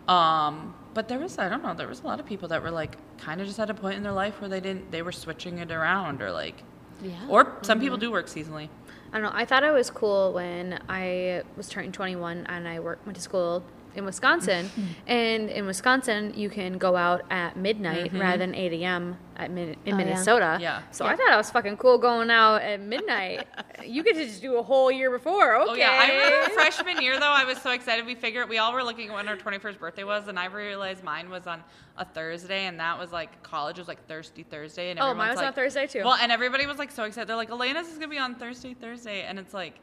[0.08, 2.72] Um, but there was I don't know there was a lot of people that were
[2.72, 5.12] like kind of just at a point in their life where they didn't they were
[5.12, 6.64] switching it around or like
[7.02, 7.16] Yeah.
[7.30, 8.06] or some people mm-hmm.
[8.06, 8.70] do work seasonally.
[9.14, 9.32] I don't know.
[9.34, 13.22] I thought it was cool when I was turning 21 and I work, went to
[13.22, 13.62] school
[13.96, 14.66] in Wisconsin.
[14.68, 14.82] Mm-hmm.
[15.08, 18.22] and in Wisconsin, you can go out at midnight mm-hmm.
[18.22, 19.18] rather than 8 a.m.
[19.36, 19.98] at min- in Oh.
[19.98, 20.58] Minnesota.
[20.62, 20.82] Yeah.
[20.92, 23.48] So I thought it was fucking cool going out at midnight.
[23.86, 25.58] you get to just do a whole year before.
[25.62, 25.72] Okay.
[25.72, 27.26] Oh yeah, I remember freshman year though.
[27.26, 28.06] I was so excited.
[28.06, 31.04] We figured we all were looking at when our 21st birthday was, and I realized
[31.04, 31.64] mine was on
[31.98, 35.40] a Thursday, and that was like college was like Thirsty Thursday, and Oh, mine was
[35.42, 36.04] on Thursday, too.
[36.04, 37.28] Well, and everybody was like so excited.
[37.28, 39.76] They're like, Alaena's is gonna be on Thursday, Thursday, and it's like.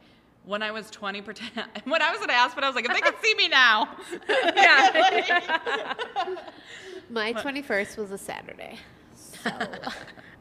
[0.45, 1.51] When I was 20, pretend
[1.83, 3.89] when I was at Aspen, I was like, if they could see me now,
[4.55, 5.93] yeah.
[7.09, 8.77] My 21st was a Saturday.
[9.15, 9.51] So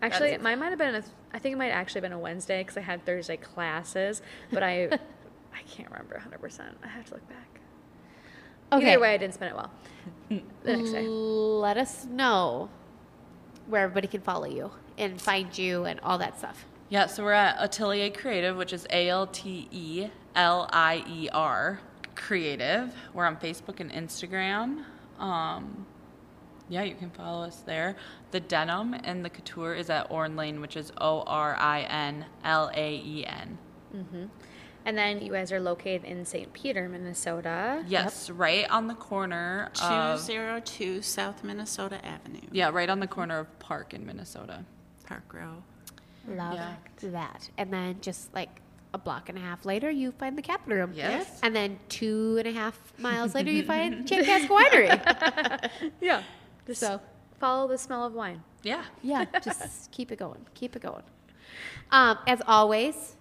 [0.00, 0.94] Actually, mine might have been.
[0.94, 1.02] A,
[1.32, 4.22] I think it might have actually been a Wednesday because I had Thursday classes,
[4.52, 6.40] but I, I can't remember 100.
[6.40, 7.60] percent I have to look back.
[8.72, 9.70] okay, Either way, I didn't spend it well.
[10.28, 11.06] The next day.
[11.06, 12.70] let us know
[13.66, 16.64] where everybody can follow you and find you and all that stuff.
[16.90, 21.28] Yeah, so we're at Altelier Creative, which is A L T E L I E
[21.32, 21.80] R
[22.14, 22.92] Creative.
[23.12, 24.84] We're on Facebook and Instagram.
[25.18, 25.86] Um,
[26.70, 27.96] yeah, you can follow us there.
[28.30, 32.24] The denim and the couture is at Orin Lane, which is O R I N
[32.44, 33.58] L A E N.
[33.94, 34.28] Mhm.
[34.86, 36.50] And then you guys are located in St.
[36.54, 37.84] Peter, Minnesota.
[37.86, 43.38] Yes, right on the corner of 202 South Minnesota Avenue, yeah, right on the corner
[43.38, 44.64] of Park in Minnesota.
[45.04, 45.62] Park Row.
[46.36, 46.74] Love Yeah.
[47.10, 47.50] that.
[47.58, 48.60] And then just like
[48.94, 50.92] a block and a half later, you find the Capitol Room.
[50.94, 51.40] Yes.
[51.42, 55.70] And then two and a half miles later, you find Chick Cask Winery.
[56.00, 56.22] Yeah.
[56.66, 57.00] Just So-
[57.38, 58.42] follow the smell of wine.
[58.62, 58.84] Yeah.
[59.02, 60.44] Yeah, just keep it going.
[60.54, 61.02] Keep it going.
[61.90, 63.16] Um, as always,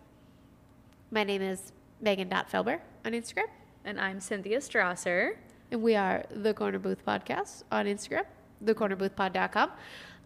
[1.11, 1.71] My name is
[2.01, 3.47] Megan Dot Megan.Felber on Instagram.
[3.85, 5.35] And I'm Cynthia Strasser.
[5.71, 8.23] And we are the Corner Booth Podcast on Instagram,
[8.63, 9.71] thecornerboothpod.com.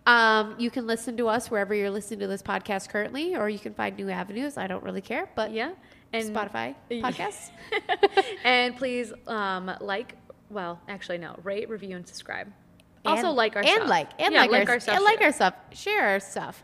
[0.08, 3.60] Um, you can listen to us wherever you're listening to this podcast currently, or you
[3.60, 4.58] can find new avenues.
[4.58, 5.72] I don't really care, but Yeah.
[6.14, 7.52] And Spotify podcasts.
[8.44, 10.16] and please um, like,
[10.50, 12.48] well, actually, no, rate, review, and subscribe.
[12.48, 12.54] And-
[13.18, 13.88] also, like our and stuff.
[13.90, 14.96] like and Yeah, like, our, stuff.
[14.96, 15.54] and like our stuff.
[15.72, 16.64] Share our stuff.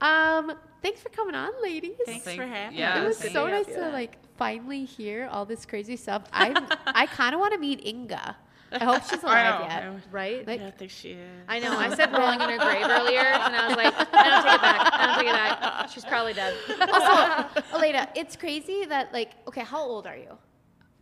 [0.00, 0.52] Um,
[0.82, 1.96] thanks for coming on, ladies.
[2.04, 5.64] Thanks Thank- for having yeah, It was so nice to like finally hear all this
[5.64, 6.24] crazy stuff.
[6.32, 6.52] I
[6.86, 8.36] I kind of want to meet Inga.
[8.72, 9.92] I hope she's I alive know.
[9.92, 10.02] yet.
[10.10, 10.46] Right?
[10.46, 11.30] Like, I don't think she is.
[11.48, 11.76] I know.
[11.78, 14.62] I said rolling in her grave earlier, and I was like, I don't take it
[14.62, 14.92] back.
[14.92, 15.88] I don't take it back.
[15.90, 16.54] She's probably dead.
[16.68, 20.38] also, Alaena, it's crazy that like, okay, how old are you?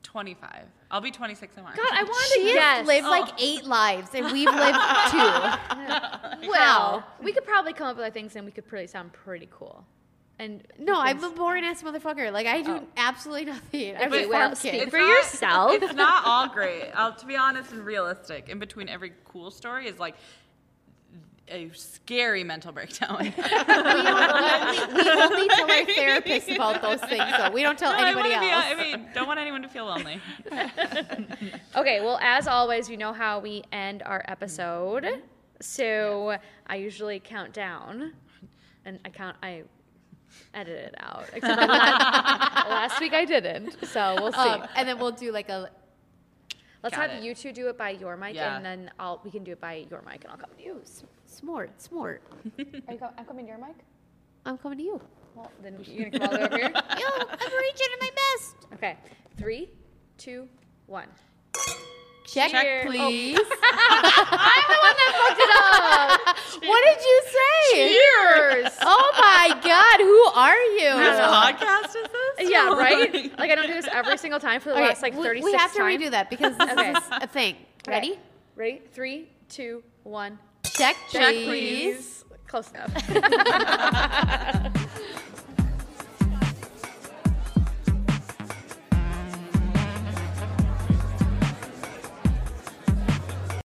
[0.02, 0.64] 25.
[0.90, 1.76] I'll be 26 in March.
[1.76, 2.86] God, I wanted She to has guess.
[2.86, 3.34] lived like oh.
[3.38, 4.78] eight lives, and we've lived
[5.10, 6.48] two.
[6.48, 9.48] well, we could probably come up with other things, and we could probably sound pretty
[9.52, 9.84] cool.
[10.40, 12.32] And No, I'm a things- boring ass motherfucker.
[12.32, 12.86] Like I do Oh.
[12.96, 13.96] absolutely nothing.
[13.96, 14.90] I'm Okay, a well, farm speak kid.
[14.90, 15.72] for yourself.
[15.74, 16.90] It's not all great.
[16.94, 20.16] I'll, to be honest and realistic, in between every cool story is like
[21.48, 23.16] a scary mental breakdown.
[23.20, 23.34] we, only,
[24.94, 27.50] we only tell our therapists about those things, though.
[27.50, 28.64] We don't tell No, anybody wanna else.
[28.66, 30.20] be- I mean, don't want anyone to feel lonely.
[31.76, 35.02] Okay, well, as always, you know how we end our episode.
[35.02, 35.20] Mm-hmm.
[35.60, 36.38] So
[36.68, 38.12] I usually count down,
[38.84, 39.36] and I count.
[39.42, 39.64] I
[40.54, 41.24] edit it out.
[41.34, 43.76] Except last, last week I didn't.
[43.88, 44.38] So we'll see.
[44.38, 45.70] Um, and then we'll do like a.
[46.82, 47.24] Let's got have it.
[47.24, 48.56] you two do it by your mic, Yeah.
[48.56, 50.80] and then I'll we can do it by your mic, and I'll come to you.
[51.26, 52.22] Smart, smart.
[52.58, 53.76] Are you co- I'm coming to your mic.
[54.46, 55.00] I'm coming to you.
[55.34, 56.70] Well, then you're gonna come all the way over here.
[56.72, 58.56] Yo, I'm reaching to my best.
[58.74, 58.96] Okay,
[59.36, 59.68] three,
[60.16, 60.48] two,
[60.86, 61.06] one.
[62.32, 62.86] Check, Cheers.
[62.86, 62.90] Oh.
[62.90, 63.38] please.
[63.38, 66.36] I'm the one that fucked it up.
[66.68, 67.38] what did you say?
[67.74, 68.72] Cheers.
[68.82, 70.90] Oh my God, who are you?
[70.92, 72.08] Whose uh, podcast is this?
[72.50, 73.12] Yeah, right.
[73.38, 75.44] Like I don't do this every single time for the Okay, last like we- 36
[75.44, 76.02] we have to times.
[76.02, 76.90] redo that because this Okay.
[76.92, 77.56] is a thing.
[77.86, 77.92] Okay.
[77.92, 78.18] Ready?
[78.56, 78.80] Ready?
[78.92, 80.38] Three, two, one.
[80.64, 81.46] Check, Check, please.
[81.46, 82.24] please.
[82.46, 82.94] Close enough.